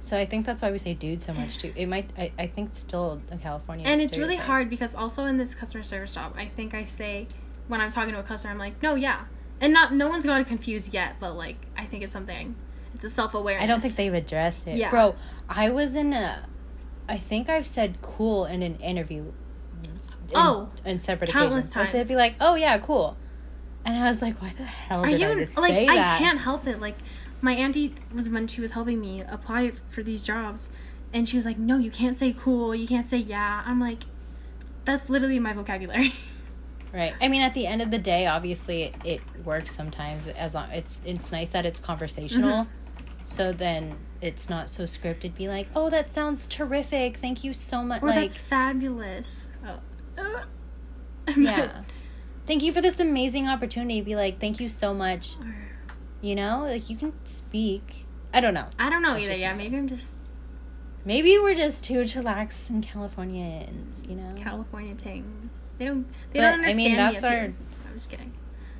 So 0.00 0.18
I 0.18 0.26
think 0.26 0.44
that's 0.44 0.60
why 0.60 0.70
we 0.70 0.76
say 0.76 0.92
dude 0.92 1.22
so 1.22 1.32
much 1.32 1.56
too. 1.56 1.72
It 1.74 1.86
might. 1.86 2.10
I, 2.18 2.30
I 2.38 2.46
think 2.46 2.70
it's 2.70 2.78
still 2.80 3.22
a 3.30 3.38
California. 3.38 3.86
And 3.88 4.02
it's 4.02 4.18
really 4.18 4.36
hard 4.36 4.68
because 4.68 4.94
also 4.94 5.24
in 5.24 5.38
this 5.38 5.54
customer 5.54 5.82
service 5.82 6.10
job, 6.12 6.34
I 6.36 6.44
think 6.44 6.74
I 6.74 6.84
say 6.84 7.26
when 7.68 7.80
I'm 7.80 7.88
talking 7.88 8.12
to 8.12 8.20
a 8.20 8.22
customer, 8.22 8.52
I'm 8.52 8.58
like, 8.58 8.82
no, 8.82 8.96
yeah, 8.96 9.20
and 9.62 9.72
not 9.72 9.94
no 9.94 10.08
one's 10.10 10.26
gotten 10.26 10.44
confused 10.44 10.92
yet, 10.92 11.14
but 11.20 11.34
like 11.36 11.56
I 11.78 11.86
think 11.86 12.02
it's 12.02 12.12
something. 12.12 12.54
It's 12.94 13.04
a 13.04 13.08
self 13.08 13.32
awareness. 13.32 13.64
I 13.64 13.66
don't 13.66 13.80
think 13.80 13.96
they've 13.96 14.12
addressed 14.12 14.66
it. 14.66 14.76
Yeah. 14.76 14.90
Bro, 14.90 15.14
I 15.48 15.70
was 15.70 15.96
in 15.96 16.12
a. 16.12 16.46
I 17.08 17.16
think 17.16 17.48
I've 17.48 17.66
said 17.66 17.96
cool 18.02 18.44
in 18.44 18.62
an 18.62 18.76
interview. 18.76 19.32
in- 19.84 20.00
Oh, 20.34 20.68
in 20.84 21.00
separate 21.00 21.30
countless 21.30 21.70
occasions. 21.70 21.90
So 21.92 21.98
they'd 21.98 22.08
be 22.08 22.14
like, 22.16 22.34
"Oh 22.42 22.56
yeah, 22.56 22.76
cool," 22.76 23.16
and 23.84 23.96
I 23.96 24.08
was 24.08 24.22
like, 24.22 24.40
"Why 24.40 24.52
the 24.56 24.64
hell 24.64 25.04
Are 25.04 25.06
did 25.08 25.20
you 25.20 25.28
I 25.28 25.34
just 25.34 25.56
like 25.58 25.70
say 25.70 25.88
I 25.88 25.94
that?" 25.96 26.18
can't 26.18 26.38
help 26.40 26.66
it. 26.66 26.80
Like 26.80 26.96
my 27.40 27.52
auntie 27.54 27.94
was 28.14 28.28
when 28.30 28.46
she 28.46 28.60
was 28.60 28.72
helping 28.72 29.00
me 29.00 29.22
apply 29.22 29.72
for 29.90 30.02
these 30.02 30.24
jobs, 30.24 30.70
and 31.12 31.28
she 31.28 31.36
was 31.36 31.44
like, 31.44 31.58
"No, 31.58 31.78
you 31.78 31.90
can't 31.90 32.16
say 32.16 32.32
cool. 32.38 32.74
You 32.74 32.86
can't 32.88 33.06
say 33.06 33.18
yeah." 33.18 33.62
I'm 33.66 33.80
like, 33.80 34.04
that's 34.84 35.08
literally 35.08 35.38
my 35.38 35.52
vocabulary. 35.52 36.14
Right. 36.92 37.12
I 37.20 37.26
mean, 37.26 37.42
at 37.42 37.54
the 37.54 37.66
end 37.66 37.82
of 37.82 37.90
the 37.90 37.98
day, 37.98 38.28
obviously, 38.28 38.84
it, 38.84 38.94
it 39.04 39.20
works 39.44 39.74
sometimes. 39.74 40.28
As 40.28 40.54
long 40.54 40.70
it's 40.70 41.02
it's 41.04 41.32
nice 41.32 41.50
that 41.50 41.66
it's 41.66 41.80
conversational, 41.80 42.66
Mm-hmm. 42.66 43.24
so 43.24 43.52
then 43.52 43.96
it's 44.20 44.48
not 44.48 44.70
so 44.70 44.84
scripted. 44.84 45.34
Be 45.34 45.48
like, 45.48 45.66
"Oh, 45.74 45.90
that 45.90 46.08
sounds 46.08 46.46
terrific. 46.46 47.16
Thank 47.16 47.42
you 47.42 47.52
so 47.52 47.82
much." 47.82 48.00
or 48.00 48.10
like, 48.10 48.20
that's 48.20 48.36
fabulous. 48.36 49.48
Oh. 49.66 50.44
yeah. 51.36 51.82
Thank 52.46 52.62
you 52.62 52.72
for 52.72 52.80
this 52.80 53.00
amazing 53.00 53.48
opportunity. 53.48 54.00
Be 54.02 54.16
like, 54.16 54.38
"Thank 54.40 54.60
you 54.60 54.68
so 54.68 54.92
much." 54.92 55.36
You 56.20 56.34
know, 56.34 56.60
like 56.62 56.88
you 56.90 56.96
can 56.96 57.12
speak. 57.24 58.06
I 58.32 58.40
don't 58.40 58.54
know. 58.54 58.66
I 58.78 58.90
don't 58.90 59.02
know 59.02 59.14
That's 59.14 59.26
either. 59.30 59.40
Yeah, 59.40 59.54
maybe 59.54 59.76
I'm 59.76 59.88
just 59.88 60.18
Maybe 61.06 61.38
we're 61.38 61.54
just 61.54 61.84
too 61.84 62.00
chillax 62.00 62.70
and 62.70 62.82
Californians. 62.82 64.04
You 64.08 64.16
know. 64.16 64.34
California 64.36 64.94
tings. 64.94 65.52
They 65.78 65.84
don't. 65.84 66.06
They 66.32 66.40
But, 66.40 66.50
don't 66.50 66.50
I 66.50 66.52
understand 66.54 66.76
mean, 66.76 66.96
that's 66.96 67.24
up 67.24 67.30
our- 67.30 67.36
here. 67.38 67.54
I'm 67.86 67.92
just 67.94 68.10
kidding. 68.10 68.32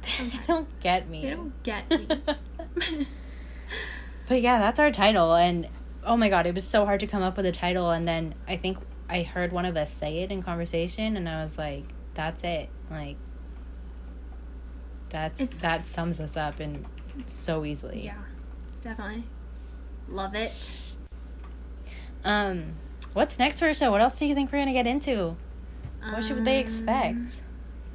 they 0.18 0.40
don't 0.46 0.80
get 0.80 1.08
me. 1.08 1.22
They 1.22 1.30
don't 1.30 1.62
get 1.62 1.90
me. 1.90 3.06
But 4.26 4.40
yeah, 4.40 4.58
that's 4.58 4.78
our 4.80 4.90
title. 4.90 5.34
And 5.34 5.68
oh 6.02 6.16
my 6.16 6.30
god, 6.30 6.46
it 6.46 6.54
was 6.54 6.66
so 6.66 6.86
hard 6.86 7.00
to 7.00 7.06
come 7.06 7.22
up 7.22 7.36
with 7.36 7.44
a 7.46 7.52
title. 7.52 7.90
And 7.90 8.08
then 8.08 8.34
I 8.48 8.56
think 8.56 8.78
I 9.08 9.22
heard 9.22 9.52
one 9.52 9.66
of 9.66 9.76
us 9.76 9.92
say 9.92 10.20
it 10.22 10.30
in 10.30 10.42
conversation, 10.42 11.16
and 11.16 11.28
I 11.28 11.42
was 11.42 11.58
like, 11.58 11.84
"That's 12.14 12.42
it." 12.42 12.70
Like, 12.90 13.16
that's 15.14 15.40
It's- 15.40 15.60
that 15.60 15.80
sums 15.82 16.18
us 16.18 16.36
up 16.36 16.58
and 16.60 16.84
so 17.26 17.64
easily. 17.64 18.04
yeah, 18.04 18.14
definitely. 18.82 19.24
Love 20.08 20.34
it. 20.34 20.52
Um, 22.24 22.74
what's 23.12 23.38
next 23.38 23.58
for 23.60 23.66
our 23.66 23.74
show? 23.74 23.90
What 23.90 24.00
else 24.00 24.18
do 24.18 24.26
you 24.26 24.34
think 24.34 24.52
we're 24.52 24.58
gonna 24.58 24.72
get 24.72 24.86
into? 24.86 25.36
What 26.02 26.24
should 26.24 26.44
they 26.44 26.58
Um, 26.58 26.64
expect? 26.64 27.40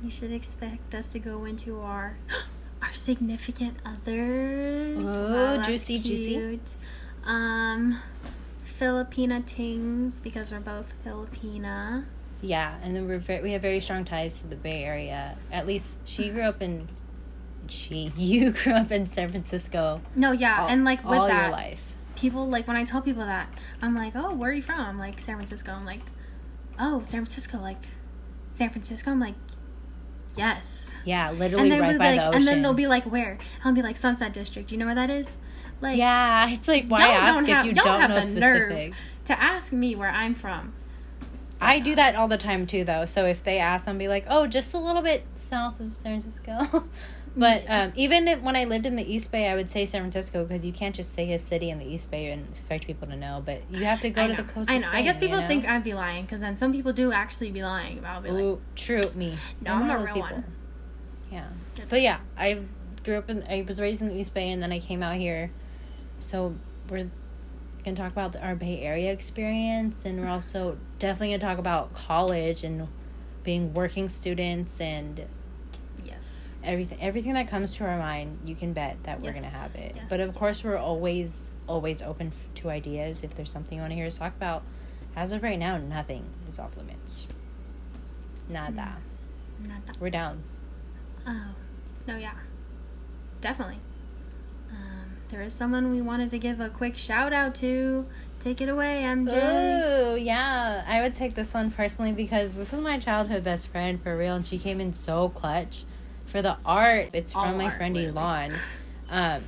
You 0.04 0.10
should 0.10 0.32
expect 0.32 0.96
us 0.96 1.08
to 1.12 1.20
go 1.20 1.44
into 1.46 1.80
our 1.82 2.18
our 2.82 2.94
significant 2.94 3.76
others. 3.86 5.04
Ooh, 5.04 5.34
that's 5.34 5.68
juicy, 5.68 6.00
juicy. 6.00 6.60
Um, 7.26 8.00
Filipina 8.80 9.46
tings 9.46 10.22
because 10.22 10.52
we're 10.54 10.62
both 10.62 10.94
Filipina. 11.06 12.06
Yeah, 12.42 12.78
and 12.82 12.96
then 12.96 13.06
we're 13.10 13.20
very, 13.20 13.44
we 13.44 13.52
have 13.52 13.62
very 13.62 13.82
strong 13.82 14.06
ties 14.06 14.40
to 14.40 14.48
the 14.48 14.56
Bay 14.56 14.86
Area. 14.86 15.38
At 15.52 15.68
least 15.68 15.98
she 16.06 16.30
grew 16.30 16.44
up 16.44 16.62
in. 16.62 16.88
She 17.72 18.12
you 18.18 18.52
grew 18.52 18.74
up 18.74 18.92
in 18.92 19.06
San 19.06 19.32
Francisco. 19.32 20.02
No, 20.16 20.32
yeah, 20.32 20.62
all, 20.64 20.68
and 20.68 20.84
like 20.86 21.04
with 21.08 21.18
all 21.20 21.28
that, 21.28 21.44
your 21.44 21.52
life. 21.52 21.94
people 22.16 22.48
like 22.48 22.68
when 22.68 22.76
I 22.78 22.84
tell 22.84 23.02
people 23.02 23.26
that, 23.26 23.50
I'm 23.82 23.96
like, 23.96 24.14
oh, 24.16 24.34
where 24.34 24.50
are 24.52 24.54
you 24.54 24.62
from? 24.62 24.80
I'm 24.80 25.00
like 25.00 25.20
San 25.20 25.36
Francisco. 25.36 25.72
I'm 25.72 25.86
like, 25.86 26.02
oh, 26.80 27.02
San 27.04 27.26
Francisco, 27.26 27.60
like 27.60 27.86
San 28.52 28.70
Francisco. 28.70 29.12
I'm 29.12 29.20
like, 29.20 29.36
yes. 30.38 30.94
Yeah, 31.06 31.32
literally 31.32 31.72
right 31.72 31.80
by 31.80 31.88
be 31.88 31.94
the 31.98 32.00
like, 32.00 32.20
ocean. 32.20 32.36
and 32.36 32.48
then 32.48 32.62
they'll 32.62 32.74
be 32.74 32.88
like, 32.88 33.06
where? 33.06 33.38
I'll 33.64 33.74
be 33.74 33.82
like 33.82 33.98
Sunset 33.98 34.34
District. 34.34 34.70
Do 34.70 34.76
you 34.76 34.80
know 34.80 34.86
where 34.86 34.96
that 34.96 35.10
is? 35.10 35.38
Like, 35.82 35.98
yeah, 35.98 36.50
it's 36.50 36.68
like 36.68 36.88
why 36.88 37.08
ask 37.08 37.34
don't 37.34 37.44
if 37.46 37.50
have- 37.50 37.66
you 37.66 37.74
don't 37.74 37.88
have 38.02 38.10
know 38.10 38.20
the 38.22 38.40
nerve. 38.40 38.94
to 39.26 39.42
ask 39.42 39.72
me 39.72 39.96
where 39.96 40.10
I'm 40.10 40.36
from. 40.36 40.74
I 41.62 41.80
do 41.80 41.94
that 41.96 42.16
all 42.16 42.28
the 42.30 42.38
time 42.38 42.66
too, 42.68 42.84
though. 42.86 43.06
So 43.06 43.26
if 43.26 43.44
they 43.44 43.60
ask, 43.60 43.86
I'll 43.88 43.94
be 43.96 44.08
like, 44.08 44.26
"Oh, 44.30 44.48
just 44.48 44.74
a 44.74 44.78
little 44.78 45.02
bit 45.02 45.26
south 45.36 45.80
of 45.82 45.94
San 45.96 46.20
Francisco." 46.22 46.86
but 47.40 47.64
um, 47.70 47.94
even 47.96 48.28
if, 48.28 48.42
when 48.42 48.58
I 48.58 48.66
lived 48.66 48.86
in 48.86 48.98
the 48.98 49.14
East 49.14 49.32
Bay, 49.32 49.48
I 49.48 49.56
would 49.56 49.72
say 49.72 49.86
San 49.86 50.02
Francisco 50.02 50.44
because 50.44 50.66
you 50.66 50.74
can't 50.74 50.94
just 50.94 51.14
say 51.14 51.32
a 51.32 51.40
city 51.40 51.70
in 51.70 51.80
the 51.80 51.86
East 51.86 52.12
Bay 52.12 52.32
and 52.32 52.46
expect 52.50 52.86
people 52.86 53.08
to 53.08 53.16
know. 53.16 53.42
But 53.46 53.62
you 53.72 53.86
have 53.86 54.02
to 54.02 54.10
go 54.10 54.28
to 54.28 54.34
the 54.34 54.44
closest. 54.44 54.72
I 54.72 54.78
know. 54.80 54.90
I 54.92 55.02
guess 55.02 55.16
thing, 55.16 55.30
you 55.30 55.36
people 55.36 55.42
know? 55.42 55.48
think 55.48 55.66
I'd 55.66 55.84
be 55.84 55.94
lying 55.94 56.26
because 56.26 56.42
then 56.42 56.58
some 56.58 56.74
people 56.74 56.92
do 56.92 57.14
actually 57.14 57.52
be 57.52 57.64
lying. 57.64 57.98
about 57.98 58.24
be 58.24 58.32
like, 58.32 58.44
Ooh, 58.44 58.62
true, 58.76 59.02
me. 59.16 59.38
No, 59.62 59.74
I'm 59.74 59.84
I'm 59.84 59.90
a 59.90 59.98
real 60.00 60.08
people. 60.08 60.22
one. 60.22 60.44
Yeah. 61.32 61.48
That's 61.78 61.90
But 61.90 62.02
yeah, 62.02 62.20
I 62.38 62.62
grew 63.06 63.18
up 63.18 63.30
in. 63.30 63.44
I 63.50 63.64
was 63.66 63.80
raised 63.80 64.02
in 64.02 64.10
the 64.10 64.16
East 64.16 64.34
Bay, 64.34 64.52
and 64.52 64.62
then 64.62 64.74
I 64.74 64.80
came 64.80 65.02
out 65.02 65.16
here. 65.16 65.50
So 66.20 66.56
we're 66.90 67.10
gonna 67.86 67.96
talk 67.96 68.12
about 68.12 68.36
our 68.36 68.56
Bay 68.56 68.82
Area 68.82 69.14
experience, 69.14 70.04
and 70.04 70.20
we're 70.20 70.28
also 70.28 70.78
definitely 71.00 71.30
gonna 71.30 71.40
talk 71.40 71.58
about 71.58 71.94
college 71.94 72.66
and 72.66 72.90
being 73.44 73.74
working 73.74 74.10
students 74.10 74.82
and. 74.82 75.26
Everything. 76.64 76.98
Everything 77.02 77.34
that 77.34 77.48
comes 77.48 77.76
to 77.78 77.86
our 77.86 77.98
mind, 77.98 78.40
you 78.46 78.56
can 78.56 78.74
bet 78.74 78.98
that 79.04 79.20
we're 79.22 79.32
Yes. 79.32 79.36
gonna 79.36 79.48
have 79.56 79.76
it. 79.76 79.94
Yes, 79.96 80.06
But 80.10 80.20
of 80.20 80.36
course, 80.36 80.64
we're 80.64 80.78
always 80.78 81.52
always 81.68 82.02
open 82.02 82.28
f- 82.28 82.54
to 82.56 82.70
ideas. 82.72 83.24
If 83.24 83.36
there's 83.36 83.52
something 83.52 83.76
you 83.78 83.82
want 83.82 83.92
to 83.92 83.96
hear 83.96 84.08
us 84.08 84.18
talk 84.18 84.36
about, 84.36 84.64
as 85.16 85.32
of 85.32 85.44
right 85.44 85.60
now, 85.60 85.78
nothing 85.78 86.24
is 86.48 86.58
off 86.58 86.76
limits. 86.76 87.28
Nada. 88.50 88.96
Not 89.68 89.86
that. 89.86 90.00
We're 90.00 90.10
down. 90.10 90.42
Oh, 91.28 91.46
no, 92.08 92.18
yeah, 92.18 92.32
definitely. 93.42 93.78
Um, 94.72 95.18
there 95.30 95.42
is 95.44 95.54
someone 95.54 95.92
we 95.92 96.02
wanted 96.02 96.32
to 96.32 96.40
give 96.40 96.60
a 96.60 96.70
quick 96.70 96.96
shout 96.98 97.34
out 97.34 97.54
to. 97.56 98.08
Take 98.40 98.62
it 98.62 98.70
away, 98.70 99.04
MJ. 99.04 99.34
Ooh, 99.34 100.16
yeah. 100.18 100.84
I 100.88 101.02
would 101.02 101.14
take 101.14 101.36
this 101.36 101.54
one 101.54 101.70
personally 101.72 102.14
because 102.14 102.54
this 102.54 102.72
is 102.72 102.80
my 102.80 102.98
childhood 102.98 103.44
best 103.44 103.68
friend 103.68 104.02
for 104.02 104.18
real, 104.18 104.34
and 104.36 104.48
she 104.48 104.58
came 104.58 104.80
in 104.80 104.94
so 104.94 105.28
clutch 105.30 105.84
for 106.30 106.42
the 106.42 106.58
art. 106.66 107.10
It's 107.14 107.36
All 107.36 107.44
from 107.46 107.58
my 107.58 107.66
art, 107.66 107.78
friend 107.78 107.96
literally. 107.96 108.18
Elon. 108.18 108.54
Um, 109.12 109.44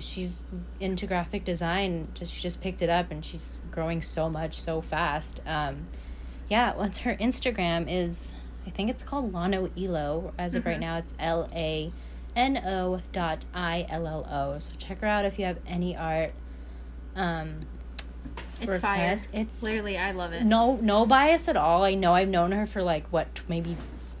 she's 0.00 0.42
into 0.80 1.06
graphic 1.06 1.44
design. 1.44 2.08
Just 2.14 2.34
she 2.34 2.42
just 2.42 2.60
picked 2.60 2.82
it 2.82 2.90
up, 2.90 3.10
and 3.10 3.24
she's 3.24 3.60
growing 3.70 4.02
so 4.02 4.28
much 4.28 4.60
so 4.60 4.80
fast. 4.80 5.40
Um, 5.46 5.86
yeah. 6.50 6.74
Once 6.74 6.98
her 6.98 7.16
Instagram 7.16 7.86
is, 7.88 8.30
I 8.66 8.70
think 8.70 8.90
it's 8.90 9.02
called 9.02 9.32
Lano 9.32 9.70
Elo. 9.82 10.32
As 10.38 10.54
of 10.54 10.66
right 10.66 10.76
Mhm. 10.76 10.80
now, 10.80 10.96
it's 10.98 11.14
L 11.18 11.48
A 11.54 11.90
N 12.36 12.62
O 12.66 13.00
dot 13.12 13.46
I 13.54 13.86
L 13.88 14.06
L 14.06 14.26
O. 14.30 14.58
So 14.58 14.70
check 14.76 15.00
her 15.00 15.06
out 15.06 15.24
if 15.24 15.38
you 15.38 15.46
have 15.46 15.58
any 15.66 15.96
art. 15.96 16.32
Um, 17.16 17.60
It's 18.60 18.76
fire. 18.78 19.16
It's 19.32 19.62
Literally, 19.62 19.96
I 19.96 20.10
love 20.12 20.32
it. 20.32 20.44
no 20.44 20.76
no 20.82 21.06
bias 21.06 21.48
at 21.48 21.56
all. 21.56 21.82
I 21.84 21.94
know 21.94 22.12
I've 22.14 22.28
known 22.28 22.52
her 22.52 22.66
for 22.66 22.82
like 22.82 23.06
what 23.10 23.40
maybe 23.48 23.76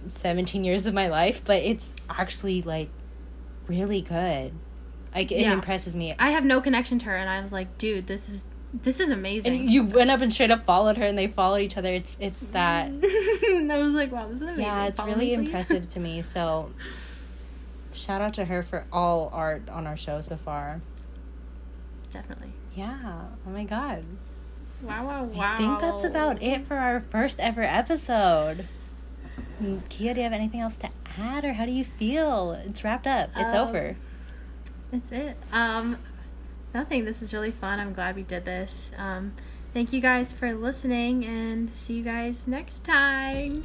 17 0.08 0.64
years 0.64 0.86
of 0.86 0.94
my 0.94 1.08
life, 1.08 1.42
but 1.44 1.56
it's 1.62 1.94
actually 2.08 2.62
like 2.62 2.88
really 3.66 4.00
good. 4.00 4.52
Like 5.14 5.32
it 5.32 5.40
Yeah. 5.40 5.52
impresses 5.52 5.96
me. 5.96 6.14
I 6.18 6.30
have 6.30 6.44
no 6.44 6.60
connection 6.60 6.98
to 7.00 7.06
her, 7.06 7.16
and 7.16 7.28
I 7.28 7.40
was 7.40 7.52
like, 7.52 7.78
dude, 7.78 8.06
this 8.06 8.28
is 8.28 8.44
this 8.82 9.00
is 9.00 9.08
amazing. 9.08 9.54
And 9.56 9.70
you 9.70 9.82
went 9.88 10.10
up 10.10 10.20
and 10.20 10.30
straight 10.32 10.50
up 10.50 10.66
followed 10.66 10.98
her, 10.98 11.04
and 11.06 11.16
they 11.16 11.26
followed 11.26 11.58
each 11.62 11.76
other. 11.78 11.90
It's 11.90 12.16
it's 12.20 12.40
that. 12.52 12.86
I 12.92 13.78
was 13.82 13.94
like, 13.94 14.12
wow, 14.12 14.26
this 14.28 14.36
is 14.36 14.42
amazing. 14.42 14.62
Yeah, 14.64 14.86
it's 14.86 15.00
Follow 15.00 15.12
really 15.14 15.28
me, 15.36 15.44
impressive 15.46 15.88
to 15.94 16.00
me. 16.00 16.20
So, 16.22 16.70
shout 17.92 18.20
out 18.20 18.34
to 18.34 18.44
her 18.44 18.62
for 18.62 18.84
all 18.92 19.30
art 19.32 19.68
on 19.70 19.86
our 19.86 19.96
show 19.96 20.20
so 20.20 20.36
far. 20.36 20.80
Definitely. 22.12 22.52
Yeah. 22.74 23.22
Oh 23.46 23.50
my 23.50 23.64
god. 23.64 24.04
Wow, 24.82 25.06
wow, 25.06 25.24
wow. 25.24 25.54
I 25.54 25.56
think 25.56 25.80
that's 25.80 26.04
about 26.04 26.42
it 26.42 26.66
for 26.66 26.76
our 26.76 27.00
first 27.00 27.40
ever 27.40 27.62
episode. 27.62 28.68
Kia, 29.88 30.14
do 30.14 30.20
you 30.20 30.24
have 30.24 30.32
anything 30.32 30.60
else 30.60 30.76
to 30.78 30.88
add, 31.18 31.44
or 31.44 31.52
how 31.54 31.66
do 31.66 31.72
you 31.72 31.84
feel? 31.84 32.52
It's 32.52 32.84
wrapped 32.84 33.06
up. 33.06 33.30
It's 33.36 33.52
Um, 33.52 33.68
over. 33.68 33.96
That's 34.90 35.12
it. 35.12 35.36
Um, 35.52 35.96
nothing. 36.74 37.04
This 37.04 37.22
is 37.22 37.32
really 37.34 37.50
fun. 37.50 37.80
I'm 37.80 37.92
glad 37.92 38.16
we 38.16 38.22
did 38.22 38.44
this. 38.44 38.92
Um, 38.96 39.32
thank 39.74 39.92
you 39.92 40.00
guys 40.00 40.32
for 40.32 40.54
listening, 40.54 41.24
and 41.24 41.72
see 41.74 41.94
you 41.94 42.02
guys 42.04 42.46
next 42.46 42.84
time. 42.84 43.62